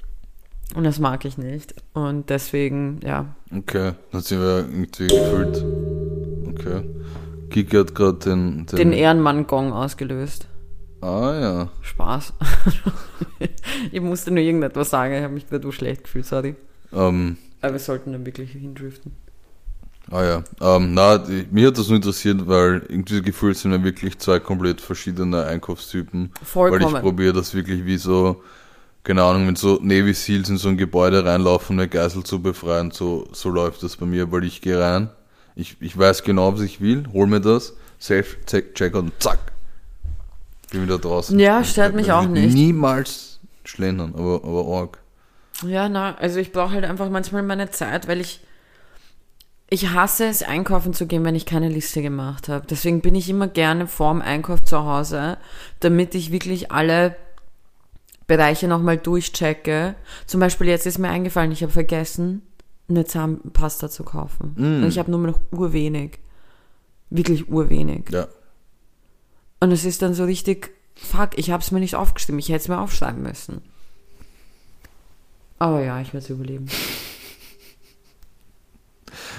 Und 0.77 0.85
das 0.85 1.01
mag 1.01 1.25
ich 1.25 1.37
nicht. 1.37 1.75
Und 1.95 2.31
deswegen, 2.31 3.01
ja, 3.03 3.35
Okay, 3.53 3.93
dann 4.13 4.21
sind 4.21 4.41
wir 4.41 4.59
irgendwie 4.59 5.09
gefühlt. 5.09 5.65
Okay. 6.49 6.83
Kiki 7.51 7.77
hat 7.77 7.95
gerade 7.95 8.19
den, 8.19 8.67
den. 8.67 8.77
den 8.77 8.93
Ehrenmann-Gong 8.93 9.73
ausgelöst. 9.73 10.47
ah 11.01 11.35
ja. 11.41 11.69
Spaß. 11.83 12.35
ich 13.93 14.01
musste 14.01 14.31
nur 14.31 14.43
irgendetwas 14.43 14.91
sagen, 14.91 15.15
ich 15.15 15.23
habe 15.23 15.35
mich 15.35 15.49
gerade 15.49 15.63
so 15.63 15.73
schlecht 15.73 16.05
gefühlt, 16.05 16.27
sorry. 16.27 16.55
Ähm, 16.93 17.37
Aber 17.61 17.73
wir 17.73 17.81
sollten 17.81 18.13
dann 18.13 18.27
wirklich 18.27 18.53
hindriften. 18.53 19.13
ah 20.11 20.25
ja. 20.25 20.45
Ähm, 20.61 20.95
na, 20.95 21.25
mir 21.51 21.69
hat 21.69 21.79
das 21.79 21.89
nur 21.89 21.97
interessiert, 21.97 22.47
weil 22.49 22.83
irgendwie 22.89 23.23
gefühlt 23.23 23.57
sind 23.57 23.71
wir 23.73 23.85
wirklich 23.85 24.19
zwei 24.19 24.41
komplett 24.41 24.81
verschiedene 24.81 25.45
Einkaufstypen. 25.45 26.31
Weil 26.35 26.47
Vollkommen. 26.47 26.97
ich 26.97 27.03
probiere 27.03 27.33
das 27.33 27.55
wirklich 27.55 27.85
wie 27.85 27.97
so, 27.99 28.43
keine 29.05 29.23
Ahnung, 29.23 29.47
wenn 29.47 29.57
so 29.57 29.79
Navy 29.83 30.13
Seals 30.15 30.49
in 30.49 30.59
so 30.59 30.69
ein 30.69 30.77
Gebäude 30.77 31.25
reinlaufen, 31.25 31.79
eine 31.79 31.89
Geisel 31.89 32.25
zu 32.25 32.43
befreien, 32.43 32.91
so, 32.91 33.29
so 33.33 33.49
läuft 33.51 33.83
das 33.83 33.97
bei 33.97 34.07
mir, 34.07 34.31
weil 34.33 34.45
ich 34.45 34.61
gehe 34.61 34.79
rein, 34.81 35.11
ich, 35.61 35.77
ich 35.81 35.97
weiß 35.97 36.23
genau, 36.25 36.55
was 36.55 36.61
ich 36.61 36.81
will, 36.81 37.05
hol 37.13 37.27
mir 37.27 37.41
das, 37.41 37.75
safe, 37.99 38.37
check, 38.47 38.75
check 38.75 38.95
und 38.95 39.13
zack. 39.21 39.39
Bin 40.71 40.85
wieder 40.85 40.99
draußen. 40.99 41.39
Ja, 41.39 41.65
stört 41.65 41.95
mich 41.95 42.07
Ich 42.07 42.13
auch 42.13 42.27
nicht. 42.27 42.55
Niemals 42.55 43.41
schlendern, 43.65 44.15
aber, 44.15 44.43
aber 44.45 44.79
arg. 44.79 44.99
Ja, 45.67 45.89
na, 45.89 46.15
also 46.17 46.39
ich 46.39 46.53
brauche 46.53 46.73
halt 46.73 46.85
einfach 46.85 47.11
manchmal 47.11 47.43
meine 47.43 47.71
Zeit, 47.71 48.09
weil 48.09 48.21
ich 48.21 48.41
ich 49.73 49.91
hasse 49.91 50.27
es, 50.27 50.43
einkaufen 50.43 50.93
zu 50.95 51.07
gehen, 51.07 51.25
wenn 51.25 51.37
ich 51.37 51.47
keine 51.47 51.69
Liste 51.69 52.03
gemacht 52.03 52.49
habe. 52.49 52.67
Deswegen 52.69 53.03
bin 53.03 53.15
ich 53.15 53.29
immer 53.29 53.47
gerne 53.47 53.87
vorm 53.87 54.21
Einkauf 54.21 54.65
zu 54.65 54.85
Hause, 54.85 55.39
damit 55.79 56.17
ich 56.17 56.33
wirklich 56.33 56.73
alle 56.73 57.15
Bereiche 58.27 58.67
nochmal 58.67 58.99
durchchecke. 58.99 59.95
Zum 60.27 60.41
Beispiel 60.41 60.67
jetzt 60.67 60.87
ist 60.87 60.99
mir 60.99 61.09
eingefallen, 61.09 61.53
ich 61.53 61.63
habe 61.63 61.73
vergessen, 61.73 62.43
eine 62.91 63.05
Zahnpasta 63.05 63.89
zu 63.89 64.05
kaufen. 64.05 64.55
Und 64.57 64.89
ich 64.89 64.99
habe 64.99 65.11
nur 65.11 65.21
noch 65.21 65.41
urwenig. 65.51 66.19
Wirklich 67.09 67.49
urwenig. 67.49 68.11
Ja. 68.11 68.29
Und 69.61 69.73
es 69.73 69.85
ist 69.85 70.03
dann 70.03 70.15
so 70.15 70.25
richtig, 70.25 70.73
fuck, 70.95 71.37
ich 71.37 71.51
habe 71.51 71.63
es 71.63 71.71
mir 71.71 71.81
nicht 71.81 71.95
aufgeschrieben. 71.95 72.39
Ich 72.39 72.49
hätte 72.49 72.63
es 72.63 72.69
mir 72.69 72.81
aufschreiben 72.81 73.23
müssen. 73.23 73.63
Aber 75.59 75.83
ja, 75.83 76.01
ich 76.01 76.15
werde 76.15 76.25
es 76.25 76.31
überleben. 76.31 76.67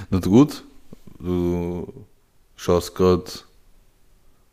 Na 0.09 0.19
gut, 0.19 0.63
du 1.19 1.91
schaust 2.55 2.95
gerade 2.95 3.31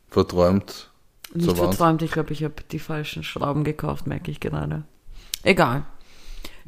verträumt 0.09 0.91
Nicht 1.35 1.57
verträumt, 1.57 2.01
ich 2.03 2.11
glaube, 2.11 2.33
ich 2.33 2.45
habe 2.45 2.55
die 2.71 2.79
falschen 2.79 3.23
Schrauben 3.23 3.65
gekauft, 3.65 4.07
merke 4.07 4.31
ich 4.31 4.41
gerade. 4.41 4.85
Egal. 5.43 5.85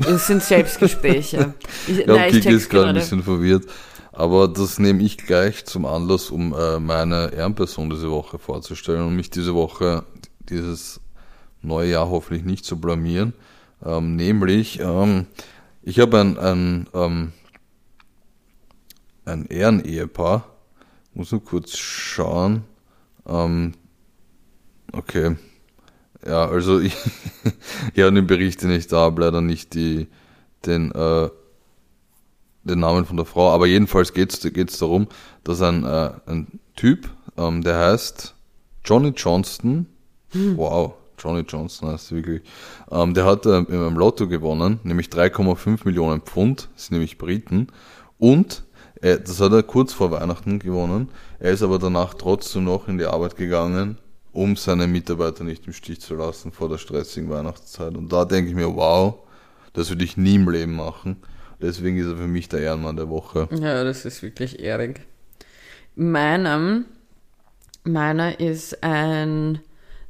Es 0.06 0.26
sind 0.26 0.42
Selbstgespräche. 0.42 1.54
Ich, 1.86 2.04
glaube, 2.04 2.20
nein, 2.20 2.32
Kiki 2.32 2.50
ist 2.50 2.68
gerade 2.68 2.90
ein 2.90 2.94
bisschen 2.94 3.22
verwirrt. 3.22 3.66
Aber 4.12 4.48
das 4.48 4.78
nehme 4.78 5.02
ich 5.02 5.16
gleich 5.16 5.64
zum 5.64 5.86
Anlass, 5.86 6.30
um 6.30 6.54
äh, 6.54 6.78
meine 6.78 7.32
Ehrenperson 7.32 7.90
diese 7.90 8.10
Woche 8.10 8.38
vorzustellen 8.38 9.06
und 9.06 9.16
mich 9.16 9.30
diese 9.30 9.54
Woche, 9.54 10.04
dieses 10.40 11.00
neue 11.62 11.90
Jahr 11.90 12.10
hoffentlich 12.10 12.44
nicht 12.44 12.64
zu 12.64 12.80
blamieren. 12.80 13.32
Ähm, 13.84 14.16
nämlich, 14.16 14.80
ähm, 14.80 15.26
ich 15.82 16.00
habe 16.00 16.20
ein, 16.20 16.38
ein, 16.38 16.86
ähm, 16.92 17.32
ein 19.24 19.46
Ehrenehepaar. 19.46 20.46
Muss 21.14 21.32
nur 21.32 21.42
kurz 21.42 21.76
schauen. 21.76 22.64
Ähm, 23.26 23.72
okay. 24.92 25.36
Ja, 26.26 26.48
also 26.48 26.80
ich, 26.80 26.94
ich 27.94 28.02
habe 28.02 28.12
den 28.12 28.26
Bericht 28.26 28.62
nicht 28.62 28.92
da, 28.92 28.98
habe 28.98 29.22
leider 29.22 29.40
nicht 29.40 29.74
die, 29.74 30.08
den, 30.66 30.92
äh, 30.92 31.30
den 32.64 32.80
Namen 32.80 33.06
von 33.06 33.16
der 33.16 33.26
Frau, 33.26 33.50
aber 33.50 33.66
jedenfalls 33.66 34.12
geht 34.12 34.32
es 34.32 34.78
darum, 34.78 35.08
dass 35.44 35.62
ein, 35.62 35.84
äh, 35.84 36.10
ein 36.26 36.60
Typ, 36.76 37.08
ähm, 37.36 37.62
der 37.62 37.78
heißt 37.78 38.34
Johnny 38.84 39.12
Johnston, 39.16 39.86
hm. 40.30 40.56
wow, 40.56 40.94
Johnny 41.18 41.44
Johnston 41.46 41.90
heißt 41.90 42.12
wirklich, 42.12 42.42
ähm, 42.90 43.14
der 43.14 43.24
hat 43.24 43.46
äh, 43.46 43.58
im 43.58 43.96
Lotto 43.96 44.28
gewonnen, 44.28 44.80
nämlich 44.82 45.08
3,5 45.08 45.80
Millionen 45.84 46.20
Pfund, 46.20 46.68
das 46.74 46.86
sind 46.86 46.92
nämlich 46.92 47.18
Briten, 47.18 47.68
und 48.18 48.64
äh, 49.00 49.18
das 49.18 49.40
hat 49.40 49.52
er 49.52 49.62
kurz 49.62 49.94
vor 49.94 50.10
Weihnachten 50.10 50.58
gewonnen, 50.58 51.08
er 51.38 51.52
ist 51.52 51.62
aber 51.62 51.78
danach 51.78 52.14
trotzdem 52.14 52.64
noch 52.64 52.88
in 52.88 52.98
die 52.98 53.06
Arbeit 53.06 53.36
gegangen, 53.36 53.96
um 54.32 54.56
seine 54.56 54.86
Mitarbeiter 54.86 55.44
nicht 55.44 55.66
im 55.66 55.72
Stich 55.72 56.00
zu 56.00 56.14
lassen 56.14 56.52
vor 56.52 56.68
der 56.68 56.78
stressigen 56.78 57.30
Weihnachtszeit. 57.30 57.96
Und 57.96 58.12
da 58.12 58.24
denke 58.24 58.50
ich 58.50 58.56
mir, 58.56 58.74
wow, 58.74 59.14
das 59.72 59.90
würde 59.90 60.04
ich 60.04 60.16
nie 60.16 60.36
im 60.36 60.48
Leben 60.48 60.76
machen. 60.76 61.16
Deswegen 61.60 61.98
ist 61.98 62.06
er 62.06 62.16
für 62.16 62.26
mich 62.26 62.48
der 62.48 62.60
Ehrenmann 62.60 62.96
der 62.96 63.08
Woche. 63.08 63.48
Ja, 63.50 63.84
das 63.84 64.04
ist 64.04 64.22
wirklich 64.22 64.60
ehrig. 64.60 65.02
Meinem, 65.94 66.86
meiner 67.84 68.40
ist 68.40 68.82
ein 68.82 69.60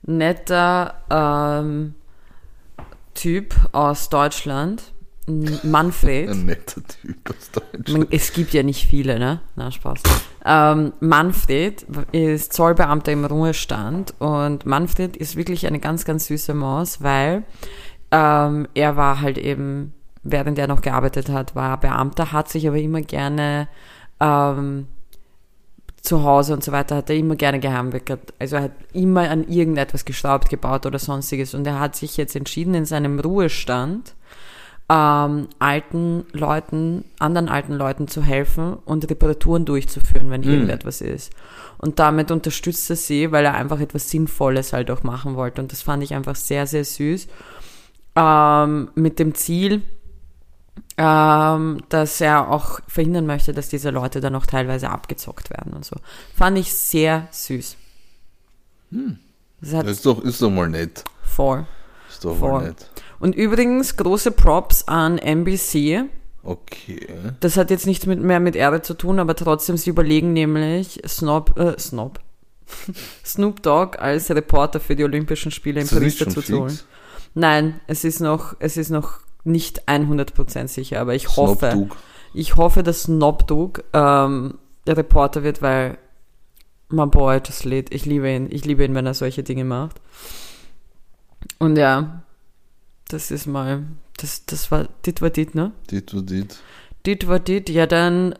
netter 0.03 0.95
ähm, 1.11 1.95
Typ 3.14 3.55
aus 3.73 4.09
Deutschland. 4.09 4.93
Manfred. 5.62 6.31
Ein 6.31 6.47
netter 6.47 6.83
Typ 6.87 7.31
aus 7.31 7.51
Deutschland. 7.51 8.09
Es 8.11 8.33
gibt 8.33 8.53
ja 8.53 8.62
nicht 8.62 8.87
viele, 8.87 9.18
ne? 9.18 9.41
Na, 9.57 9.70
Spaß. 9.70 10.03
Ähm, 10.45 10.93
Manfred 11.01 11.85
ist 12.12 12.53
Zollbeamter 12.53 13.12
im 13.12 13.24
Ruhestand 13.24 14.14
und 14.18 14.64
Manfred 14.66 15.16
ist 15.16 15.37
wirklich 15.37 15.66
eine 15.66 15.81
ganz, 15.81 16.05
ganz 16.05 16.26
süße 16.26 16.55
Maus, 16.55 17.03
weil 17.03 17.45
ähm, 18.11 18.66
er 18.74 18.97
war 18.97 19.20
halt 19.20 19.39
eben, 19.39 19.93
während 20.22 20.59
er 20.59 20.66
noch 20.66 20.81
gearbeitet 20.81 21.28
hat, 21.28 21.55
war 21.55 21.78
Beamter, 21.78 22.33
hat 22.33 22.49
sich 22.49 22.66
aber 22.66 22.78
immer 22.78 23.03
gerne 23.03 23.68
ähm, 24.18 24.87
zu 26.01 26.24
Hause 26.24 26.55
und 26.55 26.64
so 26.64 26.72
weiter, 26.72 26.97
hat 26.97 27.11
er 27.11 27.16
immer 27.16 27.37
gerne 27.37 27.61
geheimweckert. 27.61 28.33
Also 28.39 28.57
er 28.57 28.62
hat 28.62 28.72
immer 28.93 29.28
an 29.28 29.47
irgendetwas 29.47 30.05
geschraubt, 30.05 30.49
gebaut 30.49 30.87
oder 30.87 30.99
sonstiges 30.99 31.55
und 31.55 31.66
er 31.66 31.78
hat 31.78 31.97
sich 31.97 32.16
jetzt 32.16 32.35
entschieden, 32.35 32.74
in 32.74 32.87
seinem 32.87 33.20
Ruhestand 33.20 34.14
ähm, 34.91 35.47
alten 35.61 36.26
Leuten, 36.32 37.05
anderen 37.20 37.49
alten 37.49 37.74
Leuten 37.74 38.09
zu 38.09 38.24
helfen 38.24 38.74
und 38.74 39.09
Reparaturen 39.09 39.64
durchzuführen, 39.64 40.30
wenn 40.30 40.41
mhm. 40.41 40.51
irgendetwas 40.51 41.01
ist. 41.01 41.32
Und 41.78 42.01
damit 42.01 42.32
unterstützt 42.32 42.91
er 42.91 42.97
sie, 42.97 43.30
weil 43.30 43.45
er 43.45 43.55
einfach 43.55 43.78
etwas 43.78 44.11
Sinnvolles 44.11 44.72
halt 44.72 44.91
auch 44.91 45.05
machen 45.05 45.36
wollte. 45.36 45.62
Und 45.62 45.70
das 45.70 45.80
fand 45.82 46.03
ich 46.03 46.12
einfach 46.12 46.34
sehr, 46.34 46.66
sehr 46.66 46.84
süß. 46.84 47.28
Ähm, 48.16 48.91
mit 48.97 49.20
dem 49.20 49.36
Ziel, 49.36 49.82
ähm, 50.97 51.82
dass 51.88 52.20
er 52.20 52.51
auch 52.51 52.80
verhindern 52.88 53.26
möchte, 53.26 53.53
dass 53.53 53.68
diese 53.68 53.91
Leute 53.91 54.20
dann 54.20 54.34
auch 54.34 54.47
teilweise 54.47 54.91
abgezockt 54.91 55.51
werden 55.51 55.72
und 55.72 55.84
so. 55.84 55.97
Fand 56.34 56.59
ich 56.59 56.74
sehr 56.74 57.28
süß. 57.30 57.76
Hm. 58.91 59.18
Das, 59.61 59.84
ist, 59.84 60.05
doch, 60.05 60.20
ist 60.24 60.43
doch 60.43 60.51
mal 60.51 60.68
nett. 60.68 61.05
Voll. 61.22 61.64
Ist 62.09 62.24
doch 62.24 62.36
voll. 62.36 62.51
mal 62.51 62.66
nett. 62.68 62.91
Und 63.21 63.37
übrigens 63.37 63.97
große 63.97 64.33
Props 64.33 64.89
an 64.89 65.18
NBC. 65.18 66.07
Okay. 66.43 67.07
Das 67.41 67.57
hat 67.57 67.71
jetzt 67.71 67.87
nichts 67.87 68.07
mit, 68.07 68.21
mehr 68.21 68.41
mit 68.41 68.57
Ehre 68.57 68.83
zu 68.83 68.95
tun, 68.95 69.18
aber 69.18 69.37
trotzdem, 69.37 69.77
sie 69.77 69.91
überlegen 69.91 70.33
nämlich 70.33 71.01
Snob, 71.07 71.57
äh, 71.59 71.79
Snob. 71.79 72.18
Snoop 73.25 73.62
Dogg 73.62 73.99
als 73.99 74.31
Reporter 74.31 74.81
für 74.81 74.97
die 74.97 75.05
Olympischen 75.05 75.51
Spiele 75.51 75.81
in 75.81 75.89
Paris 75.89 76.18
dazu 76.18 76.41
zu 76.41 76.61
holen. 76.61 76.79
Nein, 77.35 77.81
es 77.87 78.05
ist 78.05 78.21
noch, 78.21 78.57
es 78.59 78.77
ist 78.77 78.91
noch 78.91 79.21
nicht 79.45 79.89
100% 79.89 80.68
sicher, 80.68 81.01
aber 81.01 81.14
ich 81.14 81.37
hoffe, 81.37 81.73
Snob 81.73 81.97
ich 82.33 82.57
hoffe, 82.57 82.83
dass 82.83 83.05
Snob 83.05 83.47
Dogg 83.47 83.83
ähm, 83.93 84.59
der 84.87 84.97
Reporter 84.97 85.43
wird, 85.43 85.62
weil 85.62 85.99
mein 86.89 87.11
Boy 87.11 87.41
das 87.41 87.64
lädt. 87.64 87.93
Ich 87.95 88.07
liebe 88.07 88.31
ihn. 88.31 88.49
Ich 88.51 88.64
liebe 88.64 88.85
ihn, 88.85 88.95
wenn 88.95 89.07
er 89.07 89.14
solche 89.14 89.43
Dinge 89.43 89.64
macht. 89.64 90.01
Und 91.59 91.77
ja, 91.77 92.23
das 93.13 93.31
ist 93.31 93.47
mal, 93.47 93.85
das, 94.17 94.45
das 94.47 94.71
war, 94.71 94.89
dit 95.05 95.23
war 95.23 95.31
dit, 95.31 95.55
ne? 95.55 95.73
Dit 95.91 96.15
war 96.15 96.23
dit. 96.23 96.59
Dit 97.07 97.29
war 97.29 97.41
dit, 97.41 97.69
ja, 97.69 97.87
dann 97.87 98.35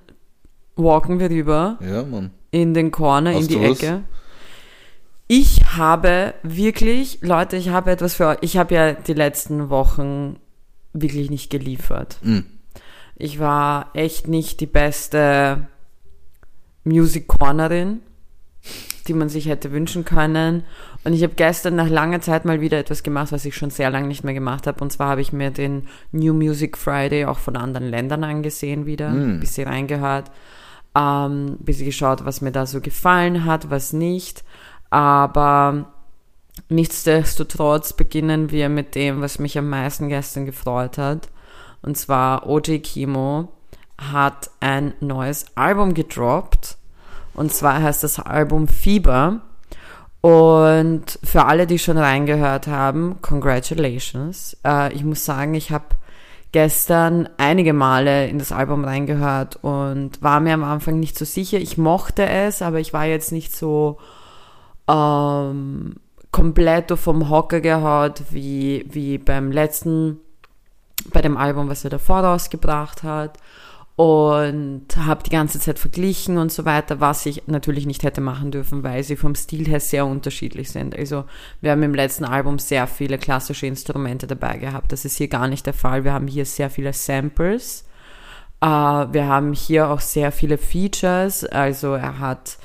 walken 0.77 1.19
wir 1.19 1.31
rüber. 1.31 1.79
Ja, 1.81 2.05
Mann. 2.05 2.31
In 2.51 2.75
den 2.75 2.91
Corner, 2.91 3.35
Hast 3.35 3.51
in 3.51 3.59
die 3.59 3.65
Ecke. 3.65 4.03
Was? 4.09 4.21
Ich 5.29 5.77
habe 5.77 6.35
wirklich, 6.43 7.19
Leute, 7.23 7.57
ich 7.57 7.69
habe 7.69 7.93
etwas 7.93 8.15
für 8.15 8.27
euch. 8.27 8.39
Ich 8.41 8.57
habe 8.57 8.75
ja 8.75 8.93
die 8.93 9.15
letzten 9.15 9.71
Wochen 9.71 10.41
wirklich 10.93 11.31
nicht 11.31 11.51
geliefert. 11.51 12.19
Mhm. 12.23 12.47
Ich 13.15 13.39
war 13.39 13.91
echt 13.95 14.27
nicht 14.27 14.61
die 14.61 14.67
beste 14.67 15.69
Music 16.83 17.29
Cornerin 17.29 18.01
die 19.11 19.15
man 19.15 19.29
sich 19.29 19.47
hätte 19.49 19.73
wünschen 19.73 20.05
können. 20.05 20.63
Und 21.03 21.15
ich 21.15 21.25
habe 21.25 21.35
gestern 21.35 21.75
nach 21.75 21.89
langer 21.89 22.21
Zeit 22.21 22.45
mal 22.45 22.61
wieder 22.61 22.79
etwas 22.79 23.03
gemacht, 23.03 23.33
was 23.33 23.45
ich 23.45 23.57
schon 23.57 23.71
sehr 23.71 23.91
lange 23.91 24.07
nicht 24.07 24.23
mehr 24.23 24.35
gemacht 24.35 24.69
habe. 24.69 24.81
Und 24.81 24.93
zwar 24.93 25.09
habe 25.09 25.21
ich 25.21 25.33
mir 25.33 25.51
den 25.51 25.89
New 26.13 26.33
Music 26.33 26.79
Friday 26.79 27.25
auch 27.25 27.41
von 27.41 27.57
anderen 27.57 27.89
Ländern 27.89 28.23
angesehen 28.23 28.87
wieder, 28.87 29.11
mm. 29.11 29.31
ein 29.31 29.41
bisschen 29.41 29.67
reingehört, 29.67 30.31
ähm, 30.95 31.47
ein 31.47 31.65
bisschen 31.65 31.87
geschaut, 31.87 32.25
was 32.25 32.41
mir 32.41 32.53
da 32.53 32.67
so 32.67 32.81
gefallen 32.81 33.45
hat, 33.45 33.69
was 33.69 33.93
nicht. 33.93 34.45
Aber 34.91 35.87
nichtsdestotrotz 36.69 37.93
beginnen 37.95 38.53
wir 38.53 38.69
mit 38.69 38.95
dem, 38.95 39.23
was 39.23 39.41
mich 39.41 39.59
am 39.59 39.69
meisten 39.69 40.09
gestern 40.09 40.47
gefreut 40.47 40.99
hat. 40.99 41.31
Und 41.83 41.97
zwar 41.97 42.49
OJ 42.49 42.79
Kimo 42.79 43.49
hat 43.99 44.51
ein 44.61 44.95
neues 45.01 45.47
Album 45.57 45.95
gedroppt 45.95 46.77
und 47.35 47.53
zwar 47.53 47.83
heißt 47.83 48.03
das 48.03 48.19
Album 48.19 48.69
Fieber. 48.69 49.41
Und 50.21 51.19
für 51.25 51.47
alle, 51.47 51.67
die 51.67 51.79
schon 51.79 51.97
reingehört 51.97 52.67
haben, 52.67 53.17
congratulations. 53.23 54.57
Äh, 54.67 54.93
ich 54.93 55.03
muss 55.03 55.25
sagen, 55.25 55.55
ich 55.55 55.71
habe 55.71 55.87
gestern 56.53 57.29
einige 57.39 57.73
Male 57.73 58.29
in 58.29 58.39
das 58.39 58.53
Album 58.53 58.85
reingehört 58.85 59.57
und 59.63 60.21
war 60.23 60.41
mir 60.41 60.55
am 60.55 60.65
Anfang 60.65 61.01
nicht 61.01 61.17
so 61.17 61.25
sicher. 61.25 61.59
Ich 61.59 61.79
mochte 61.79 62.27
es, 62.27 62.61
aber 62.61 62.81
ich 62.81 62.93
war 62.93 63.07
jetzt 63.07 63.33
nicht 63.33 63.55
so 63.55 63.99
ähm, 64.89 65.97
komplett 66.33 66.91
vom 66.99 67.31
Hocker 67.31 67.61
gehaut 67.61 68.23
wie, 68.31 68.85
wie 68.91 69.17
beim 69.17 69.53
letzten, 69.53 70.19
bei 71.13 71.23
dem 71.23 71.39
Album, 71.39 71.69
was 71.69 71.85
er 71.85 71.91
davor 71.91 72.21
rausgebracht 72.21 73.05
hat 73.05 73.39
und 74.01 74.87
habe 74.97 75.25
die 75.25 75.31
ganze 75.31 75.61
Zeit 75.61 75.79
verglichen 75.79 76.39
und 76.39 76.51
so 76.51 76.65
weiter, 76.65 77.01
was 77.01 77.27
ich 77.27 77.47
natürlich 77.49 77.85
nicht 77.85 78.03
hätte 78.03 78.23
machen 78.23 78.51
dürfen, 78.51 78.83
weil 78.83 79.05
sie 79.05 79.15
vom 79.15 79.35
Stil 79.35 79.69
her 79.69 79.79
sehr 79.79 80.07
unterschiedlich 80.07 80.71
sind. 80.71 80.97
Also 80.97 81.25
wir 81.61 81.73
haben 81.73 81.83
im 81.83 81.95
letzten 81.95 82.25
Album 82.25 82.59
sehr 82.59 82.87
viele 82.87 83.19
klassische 83.19 83.67
Instrumente 83.67 84.27
dabei 84.27 84.57
gehabt. 84.57 84.93
Das 84.93 85.05
ist 85.05 85.19
hier 85.19 85.29
gar 85.29 85.49
nicht 85.49 85.67
der 85.67 85.75
Fall. 85.75 86.03
Wir 86.05 86.15
haben 86.15 86.29
hier 86.29 86.47
sehr 86.47 86.71
viele 86.71 86.95
Samples. 86.95 87.85
Uh, 88.65 89.05
wir 89.13 89.27
haben 89.27 89.53
hier 89.53 89.91
auch 89.91 90.01
sehr 90.01 90.33
viele 90.33 90.57
Features. 90.57 91.45
Also 91.45 91.93
er 91.93 92.21
hat 92.21 92.57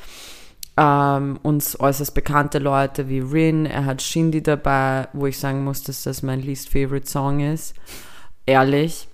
ähm, 0.77 1.37
uns 1.43 1.77
äußerst 1.77 2.13
bekannte 2.13 2.59
Leute 2.59 3.09
wie 3.09 3.19
Rin, 3.19 3.65
er 3.65 3.83
hat 3.83 4.01
Shindy 4.01 4.41
dabei, 4.41 5.09
wo 5.11 5.25
ich 5.25 5.37
sagen 5.37 5.65
muss, 5.65 5.83
dass 5.83 6.03
das 6.03 6.23
mein 6.23 6.41
least 6.41 6.69
favorite 6.69 7.09
Song 7.09 7.41
ist. 7.41 7.75
Ehrlich. 8.45 9.09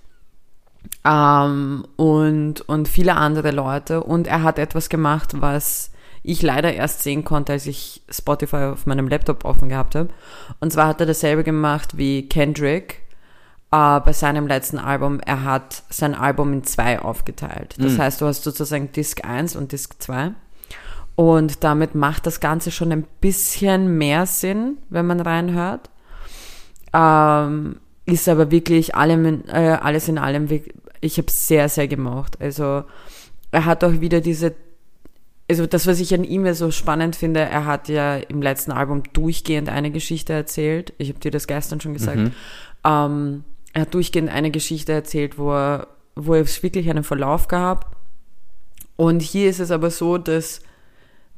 Ähm, 1.04 1.86
und, 1.96 2.60
und 2.62 2.88
viele 2.88 3.16
andere 3.16 3.50
Leute. 3.50 4.02
Und 4.02 4.26
er 4.26 4.42
hat 4.42 4.58
etwas 4.58 4.88
gemacht, 4.88 5.40
was 5.40 5.90
ich 6.22 6.42
leider 6.42 6.72
erst 6.72 7.02
sehen 7.02 7.24
konnte, 7.24 7.52
als 7.52 7.66
ich 7.66 8.02
Spotify 8.08 8.70
auf 8.72 8.86
meinem 8.86 9.08
Laptop 9.08 9.44
offen 9.44 9.68
gehabt 9.68 9.94
habe. 9.94 10.08
Und 10.60 10.72
zwar 10.72 10.86
hat 10.86 11.00
er 11.00 11.06
dasselbe 11.06 11.42
gemacht 11.42 11.96
wie 11.96 12.28
Kendrick 12.28 13.02
äh, 13.72 14.00
bei 14.00 14.12
seinem 14.12 14.46
letzten 14.46 14.78
Album. 14.78 15.20
Er 15.20 15.42
hat 15.42 15.82
sein 15.90 16.14
Album 16.14 16.52
in 16.52 16.64
zwei 16.64 17.00
aufgeteilt. 17.00 17.74
Das 17.78 17.92
mhm. 17.92 17.98
heißt, 17.98 18.20
du 18.20 18.26
hast 18.26 18.44
sozusagen 18.44 18.92
Disc 18.92 19.24
1 19.24 19.56
und 19.56 19.72
Disc 19.72 20.00
2. 20.00 20.32
Und 21.14 21.64
damit 21.64 21.94
macht 21.94 22.26
das 22.26 22.40
Ganze 22.40 22.70
schon 22.70 22.92
ein 22.92 23.06
bisschen 23.20 23.98
mehr 23.98 24.26
Sinn, 24.26 24.78
wenn 24.88 25.06
man 25.06 25.20
reinhört. 25.20 25.90
Ähm, 26.94 27.80
ist 28.06 28.28
aber 28.28 28.50
wirklich 28.50 28.94
allem, 28.94 29.44
äh, 29.48 29.78
alles 29.80 30.08
in 30.08 30.18
allem 30.18 30.48
ich 31.00 31.18
habe 31.18 31.30
sehr, 31.30 31.68
sehr 31.68 31.88
gemocht. 31.88 32.40
Also 32.40 32.84
er 33.50 33.64
hat 33.64 33.84
auch 33.84 34.00
wieder 34.00 34.20
diese, 34.20 34.54
also 35.50 35.66
das, 35.66 35.86
was 35.86 36.00
ich 36.00 36.14
an 36.14 36.24
ihm 36.24 36.46
ja 36.46 36.54
so 36.54 36.70
spannend 36.70 37.16
finde, 37.16 37.40
er 37.40 37.66
hat 37.66 37.88
ja 37.88 38.16
im 38.16 38.40
letzten 38.40 38.72
Album 38.72 39.02
durchgehend 39.12 39.68
eine 39.68 39.90
Geschichte 39.90 40.32
erzählt. 40.32 40.94
Ich 40.98 41.08
habe 41.08 41.18
dir 41.18 41.30
das 41.30 41.46
gestern 41.46 41.80
schon 41.80 41.94
gesagt. 41.94 42.18
Mhm. 42.18 42.32
Ähm, 42.84 43.44
er 43.72 43.82
hat 43.82 43.94
durchgehend 43.94 44.30
eine 44.30 44.50
Geschichte 44.50 44.92
erzählt, 44.92 45.38
wo 45.38 45.52
er, 45.52 45.88
wo 46.14 46.34
es 46.34 46.62
wirklich 46.62 46.88
einen 46.88 47.04
Verlauf 47.04 47.48
gab. 47.48 47.96
Und 48.96 49.22
hier 49.22 49.50
ist 49.50 49.60
es 49.60 49.70
aber 49.70 49.90
so, 49.90 50.18
dass 50.18 50.60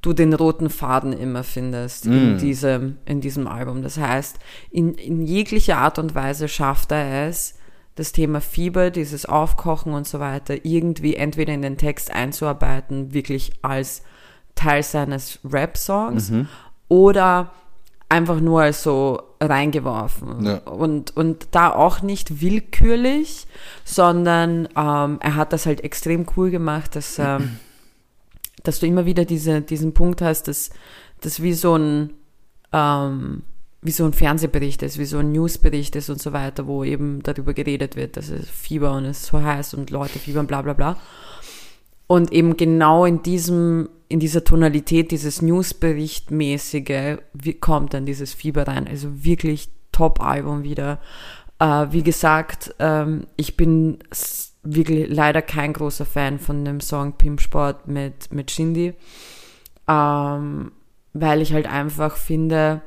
du 0.04 0.12
den 0.12 0.34
roten 0.34 0.70
Faden 0.70 1.12
immer 1.12 1.44
findest 1.44 2.06
in, 2.06 2.38
diesem, 2.38 2.98
in 3.06 3.20
diesem 3.20 3.46
Album. 3.46 3.82
Das 3.82 3.96
heißt, 3.96 4.38
in, 4.70 4.94
in 4.94 5.22
jeglicher 5.22 5.78
Art 5.78 5.98
und 5.98 6.14
Weise 6.14 6.48
schafft 6.48 6.92
er 6.92 7.28
es, 7.28 7.54
das 7.94 8.12
Thema 8.12 8.40
Fieber, 8.40 8.90
dieses 8.90 9.24
Aufkochen 9.24 9.94
und 9.94 10.06
so 10.06 10.20
weiter, 10.20 10.64
irgendwie 10.64 11.14
entweder 11.14 11.54
in 11.54 11.62
den 11.62 11.78
Text 11.78 12.10
einzuarbeiten, 12.12 13.14
wirklich 13.14 13.52
als 13.62 14.02
Teil 14.54 14.82
seines 14.82 15.38
Rap-Songs, 15.44 16.32
oder 16.88 17.52
einfach 18.08 18.40
nur 18.40 18.62
als 18.62 18.82
so 18.82 19.22
reingeworfen. 19.40 20.44
Ja. 20.44 20.58
Und, 20.58 21.16
und 21.16 21.48
da 21.52 21.72
auch 21.72 22.02
nicht 22.02 22.40
willkürlich, 22.40 23.46
sondern 23.84 24.68
ähm, 24.76 25.18
er 25.20 25.34
hat 25.36 25.52
das 25.52 25.66
halt 25.66 25.82
extrem 25.82 26.26
cool 26.36 26.50
gemacht, 26.50 26.96
dass, 26.96 27.18
ähm, 27.18 27.58
dass 28.64 28.80
du 28.80 28.86
immer 28.86 29.06
wieder 29.06 29.24
diese, 29.24 29.62
diesen 29.62 29.94
Punkt 29.94 30.20
hast, 30.20 30.48
dass 30.48 30.70
das 31.20 31.40
wie 31.40 31.52
so 31.52 31.76
ein 31.76 32.14
ähm, 32.72 33.42
wie 33.84 33.90
so 33.90 34.04
ein 34.06 34.14
Fernsehbericht 34.14 34.82
ist, 34.82 34.98
wie 34.98 35.04
so 35.04 35.18
ein 35.18 35.30
Newsbericht 35.30 35.94
ist 35.94 36.08
und 36.08 36.20
so 36.20 36.32
weiter, 36.32 36.66
wo 36.66 36.84
eben 36.84 37.22
darüber 37.22 37.52
geredet 37.52 37.96
wird, 37.96 38.16
dass 38.16 38.30
es 38.30 38.48
Fieber 38.48 38.92
und 38.92 39.04
es 39.04 39.20
ist 39.20 39.26
so 39.26 39.42
heiß 39.42 39.74
und 39.74 39.90
Leute 39.90 40.18
fiebern, 40.18 40.46
bla 40.46 40.62
bla 40.62 40.72
bla. 40.72 40.96
Und 42.06 42.32
eben 42.32 42.56
genau 42.56 43.04
in 43.04 43.22
diesem, 43.22 43.90
in 44.08 44.20
dieser 44.20 44.42
Tonalität, 44.42 45.10
dieses 45.10 45.42
Newsbericht-mäßige, 45.42 47.18
wie 47.34 47.54
kommt 47.54 47.92
dann 47.92 48.06
dieses 48.06 48.32
Fieber 48.32 48.66
rein. 48.66 48.88
Also 48.88 49.22
wirklich 49.22 49.68
Top-Album 49.92 50.62
wieder. 50.62 50.98
Äh, 51.58 51.86
wie 51.90 52.02
gesagt, 52.02 52.74
ähm, 52.78 53.26
ich 53.36 53.56
bin 53.56 53.98
wirklich 54.64 55.08
leider 55.08 55.42
kein 55.42 55.72
großer 55.72 56.04
Fan 56.04 56.38
von 56.38 56.64
dem 56.64 56.80
Song 56.80 57.12
Pimpsport 57.12 57.86
mit, 57.86 58.32
mit 58.32 58.50
Shindy, 58.50 58.94
ähm, 59.88 60.72
weil 61.12 61.42
ich 61.42 61.52
halt 61.52 61.66
einfach 61.66 62.16
finde, 62.16 62.80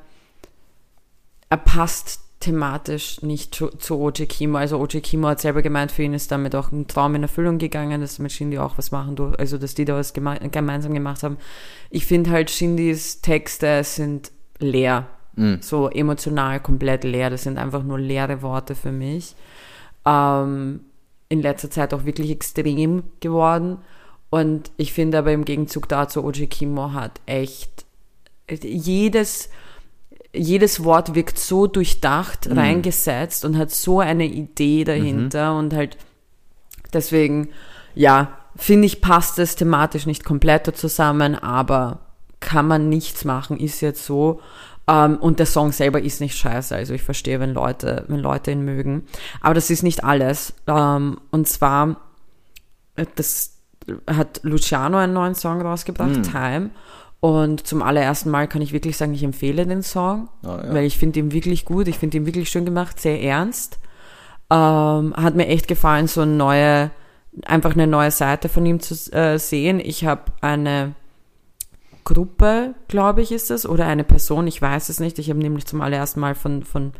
er 1.49 1.57
passt 1.57 2.21
thematisch 2.39 3.21
nicht 3.21 3.55
zu, 3.55 3.69
zu 3.69 3.99
OJ 3.99 4.25
Kimo. 4.25 4.57
Also 4.57 4.78
OJ 4.80 4.99
Kimo 5.01 5.28
hat 5.30 5.41
selber 5.41 5.61
gemeint, 5.61 5.91
für 5.91 6.03
ihn 6.03 6.13
ist 6.13 6.32
damit 6.32 6.55
auch 6.55 6.71
ein 6.71 6.88
Traum 6.88 7.15
in 7.15 7.23
Erfüllung 7.23 7.57
gegangen, 7.57 8.01
dass 8.01 8.19
mit 8.19 8.32
Shindy 8.32 8.59
auch 8.59 8.78
was 8.78 8.91
machen 8.91 9.15
durch, 9.15 9.38
also 9.39 9.57
dass 9.57 9.73
die 9.73 9.86
da 9.86 9.95
was 9.95 10.13
geme 10.13 10.38
gemeinsam 10.51 10.93
gemacht 10.93 11.23
haben. 11.23 11.38
Ich 11.89 12.05
finde 12.05 12.32
halt 12.32 12.51
Shindys 12.51 13.21
Texte 13.21 13.84
sind 13.84 14.32
leer. 14.59 15.07
So 15.61 15.88
emotional 15.89 16.59
komplett 16.59 17.03
leer. 17.03 17.30
Das 17.30 17.43
sind 17.43 17.59
einfach 17.59 17.84
nur 17.84 17.99
leere 17.99 18.41
Worte 18.41 18.73
für 18.73 18.91
mich. 18.91 19.36
Ähm, 20.03 20.80
in 21.30 21.41
letzter 21.41 21.69
Zeit 21.69 21.93
auch 21.93 22.05
wirklich 22.05 22.32
extrem 22.32 23.03
geworden. 23.19 23.80
Und 24.30 24.71
ich 24.78 24.93
finde 24.93 25.19
aber 25.19 25.32
im 25.32 25.45
Gegenzug 25.45 25.88
dazu, 25.88 26.23
OJ 26.23 26.47
Kimo 26.47 26.93
hat 26.93 27.21
echt 27.25 27.86
jedes, 28.49 29.49
jedes 30.34 30.84
Wort 30.84 31.15
wirkt 31.15 31.39
so 31.39 31.67
durchdacht, 31.67 32.49
reingesetzt 32.49 33.45
und 33.45 33.57
hat 33.57 33.71
so 33.71 33.99
eine 33.99 34.25
Idee 34.25 34.84
dahinter 34.84 35.57
und 35.57 35.73
halt 35.73 35.97
deswegen, 36.93 37.49
ja, 37.95 38.38
finde 38.55 38.86
ich, 38.86 39.01
passt 39.01 39.39
es 39.39 39.55
thematisch 39.55 40.05
nicht 40.05 40.23
komplett 40.23 40.75
zusammen, 40.75 41.36
aber 41.36 41.99
kann 42.39 42.67
man 42.67 42.89
nichts 42.89 43.25
machen, 43.25 43.57
ist 43.57 43.82
jetzt 43.82 44.05
so. 44.05 44.41
Ähm, 44.89 45.17
und 45.17 45.39
der 45.39 45.45
Song 45.45 45.71
selber 45.71 46.01
ist 46.01 46.21
nicht 46.21 46.38
scheiße, 46.38 46.75
also 46.75 46.93
ich 46.93 47.03
verstehe, 47.03 47.39
wenn 47.39 47.53
Leute, 47.53 48.05
wenn 48.07 48.19
Leute 48.19 48.51
ihn 48.51 48.63
mögen. 48.63 49.03
Aber 49.41 49.53
das 49.53 49.69
ist 49.69 49.83
nicht 49.83 50.03
alles. 50.03 50.53
Ähm, 50.65 51.19
und 51.31 51.47
zwar, 51.47 51.97
äh, 52.95 53.05
das 53.15 53.57
hat 54.09 54.39
Luciano 54.43 54.97
einen 54.97 55.13
neuen 55.13 55.35
Song 55.35 55.61
rausgebracht, 55.61 56.23
Time. 56.31 56.69
Und 57.19 57.65
zum 57.65 57.81
allerersten 57.81 58.29
Mal 58.29 58.47
kann 58.47 58.61
ich 58.61 58.73
wirklich 58.73 58.95
sagen, 58.95 59.13
ich 59.13 59.23
empfehle 59.23 59.65
den 59.65 59.81
Song, 59.81 60.29
Ah, 60.43 60.61
ja. 60.65 60.73
weil 60.73 60.85
ich 60.85 60.97
finde 60.97 61.19
ihn 61.19 61.31
wirklich 61.31 61.65
gut, 61.65 61.88
ich 61.88 61.97
finde 61.97 62.17
ihn 62.17 62.25
wirklich 62.25 62.49
schön 62.49 62.63
gemacht, 62.65 62.99
sehr 62.99 63.21
ernst. 63.21 63.79
Ähm, 64.49 65.13
hat 65.15 65.35
mir 65.35 65.47
echt 65.47 65.67
gefallen, 65.67 66.07
so 66.07 66.21
eine 66.21 66.31
neue, 66.31 66.91
einfach 67.45 67.73
eine 67.73 67.88
neue 67.88 68.11
Seite 68.11 68.49
von 68.49 68.65
ihm 68.65 68.79
zu 68.79 68.93
äh, 69.13 69.38
sehen. 69.39 69.79
Ich 69.79 70.05
habe 70.05 70.31
eine 70.41 70.93
Gruppe, 72.07 72.73
glaube 72.87 73.21
ich, 73.21 73.33
ist 73.33 73.51
es, 73.51 73.67
oder 73.67 73.85
eine 73.85 74.05
Person, 74.05 74.47
ich 74.47 74.61
weiß 74.61 74.87
es 74.87 75.01
nicht. 75.01 75.19
Ich 75.19 75.29
habe 75.29 75.39
nämlich 75.39 75.65
zum 75.65 75.81
allerersten 75.81 76.21
Mal 76.21 76.35
von, 76.35 76.63
von 76.63 76.93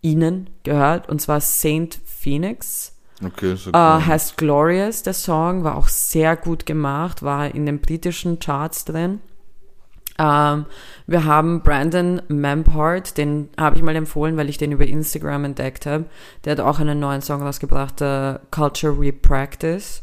ihnen 0.00 0.48
gehört, 0.62 1.10
und 1.10 1.20
zwar 1.20 1.42
Saint 1.42 2.00
Phoenix. 2.06 2.96
Okay, 3.22 3.54
so 3.56 3.68
Äh, 3.70 3.74
cool. 3.74 4.06
heißt 4.06 4.38
Glorious, 4.38 5.02
der 5.02 5.12
Song, 5.12 5.64
war 5.64 5.76
auch 5.76 5.88
sehr 5.88 6.34
gut 6.36 6.64
gemacht, 6.64 7.22
war 7.22 7.54
in 7.54 7.66
den 7.66 7.80
britischen 7.80 8.38
Charts 8.38 8.86
drin. 8.86 9.20
Ähm, 10.18 10.64
wir 11.06 11.24
haben 11.26 11.60
Brandon 11.62 12.22
Mampart, 12.28 13.18
den 13.18 13.50
habe 13.58 13.76
ich 13.76 13.82
mal 13.82 13.94
empfohlen, 13.96 14.38
weil 14.38 14.48
ich 14.48 14.56
den 14.56 14.72
über 14.72 14.86
Instagram 14.86 15.44
entdeckt 15.44 15.84
habe. 15.84 16.06
Der 16.44 16.52
hat 16.52 16.60
auch 16.60 16.80
einen 16.80 16.98
neuen 17.00 17.20
Song 17.20 17.42
rausgebracht, 17.42 18.00
äh, 18.00 18.38
Culture 18.50 18.98
Repractice. 18.98 20.02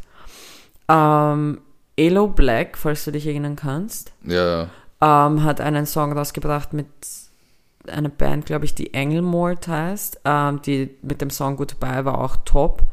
Ähm, 0.88 1.62
Elo 2.00 2.28
Black, 2.28 2.78
falls 2.78 3.04
du 3.06 3.12
dich 3.12 3.28
erinnern 3.28 3.56
kannst, 3.56 4.14
ja, 4.26 4.70
ähm, 5.02 5.44
hat 5.44 5.60
einen 5.60 5.86
Song 5.86 6.14
rausgebracht 6.14 6.74
mit 6.74 6.88
einer 7.88 8.10
Band, 8.10 8.46
glaube 8.46 8.66
ich, 8.66 8.74
die 8.74 8.94
Engelmort 8.94 9.68
heißt, 9.68 10.22
ähm, 10.26 10.62
die 10.62 10.96
mit 11.02 11.22
dem 11.22 11.30
Song 11.30 11.58
Goodbye 11.58 12.06
war 12.06 12.20
auch 12.20 12.38
top. 12.46 12.84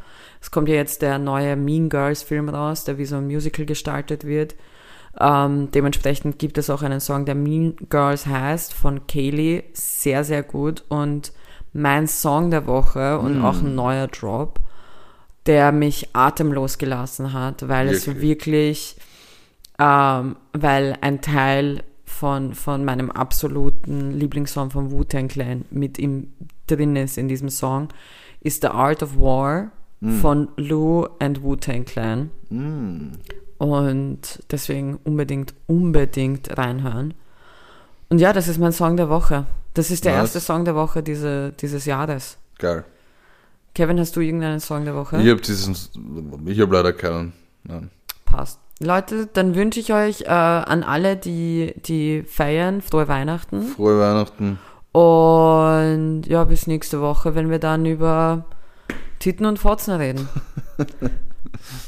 Es 0.41 0.51
kommt 0.51 0.69
ja 0.69 0.75
jetzt 0.75 1.03
der 1.03 1.19
neue 1.19 1.57
Mean 1.57 1.89
Girls 1.89 2.23
Film 2.23 2.49
raus, 2.49 2.85
der 2.85 2.99
wie 2.99 3.05
so 3.05 3.17
ein 3.17 3.27
Musical 3.27 3.65
gestaltet 3.65 4.25
wird. 4.25 4.55
Ähm, 5.19 5.71
dementsprechend 5.71 6.39
gibt 6.39 6.59
es 6.59 6.69
auch 6.69 6.83
einen 6.83 7.01
Song, 7.01 7.25
der 7.25 7.35
Mean 7.35 7.77
Girls 7.89 8.27
heißt, 8.27 8.75
von 8.75 9.07
Kaylee, 9.07 9.65
sehr, 9.73 10.25
sehr 10.25 10.43
gut. 10.43 10.85
Und 10.89 11.33
mein 11.73 12.07
Song 12.07 12.51
der 12.51 12.67
Woche 12.67 13.19
und 13.19 13.43
auch 13.43 13.61
ein 13.61 13.75
neuer 13.75 14.09
Drop, 14.09 14.61
der 15.47 15.73
mich 15.73 16.15
atemlos 16.15 16.79
gelassen 16.79 17.33
hat, 17.33 17.69
weil 17.69 17.89
es 17.89 18.07
Wirklich? 18.07 18.23
wirklich, 18.23 18.97
ähm, 19.79 20.37
weil 20.53 20.97
ein 21.01 21.21
Teil 21.21 21.83
von, 22.05 22.55
von 22.55 22.85
meinem 22.85 23.11
absoluten 23.11 24.13
Lieblingssong 24.13 24.71
von 24.71 24.91
Wu-Tang 24.91 25.29
Clan 25.29 25.65
mit 25.71 25.99
ihm 25.99 26.33
drin 26.67 26.97
ist 26.97 27.19
in 27.19 27.29
diesem 27.29 27.49
Song, 27.51 27.89
ist 28.41 28.63
The 28.63 28.69
Art 28.69 29.03
of 29.03 29.17
War 29.19 29.71
von 30.21 30.49
Lou 30.57 31.07
and 31.19 31.43
Wu-Tang 31.43 31.85
Clan. 31.85 32.31
Und 33.59 34.43
deswegen 34.51 34.99
unbedingt, 35.05 35.55
unbedingt 35.67 36.57
reinhören. 36.57 37.15
Und 38.09 38.19
ja, 38.19 38.33
das 38.33 38.47
ist 38.47 38.59
mein 38.59 38.73
Song 38.73 38.97
der 38.97 39.09
Woche. 39.09 39.47
Das 39.75 39.91
ist 39.91 40.05
der 40.05 40.13
Was? 40.13 40.35
erste 40.35 40.41
Song 40.41 40.65
der 40.65 40.75
Woche 40.75 41.03
diese, 41.03 41.53
dieses 41.53 41.87
Jahres. 41.87 42.37
Geil. 42.59 42.85
Kevin, 43.77 44.01
hast 44.01 44.17
du 44.17 44.21
irgendeinen 44.21 44.59
Song 44.59 44.87
der 44.87 44.95
Woche? 44.97 45.19
Ich 45.21 45.29
habe 45.29 45.43
diesen, 45.43 45.77
ich 46.47 46.61
habe 46.61 46.75
leider 46.75 46.95
keinen. 46.95 47.35
Nein. 47.65 47.91
Passt. 48.25 48.59
Leute, 48.81 49.29
dann 49.31 49.55
wünsche 49.55 49.81
ich 49.81 49.93
euch 49.93 50.23
äh, 50.23 50.29
an 50.29 50.83
alle, 50.83 51.15
die, 51.15 51.75
die 51.85 52.23
feiern, 52.23 52.81
frohe 52.81 53.07
Weihnachten. 53.07 53.65
Frohe 53.65 54.01
Weihnachten. 54.01 54.59
Und 54.93 56.23
ja, 56.27 56.45
bis 56.45 56.67
nächste 56.67 57.03
Woche, 57.03 57.35
wenn 57.35 57.51
wir 57.51 57.59
dann 57.59 57.85
über 57.85 58.47
Titten 59.19 59.45
und 59.45 59.59
Fotzen 59.59 59.93
reden. 59.93 60.27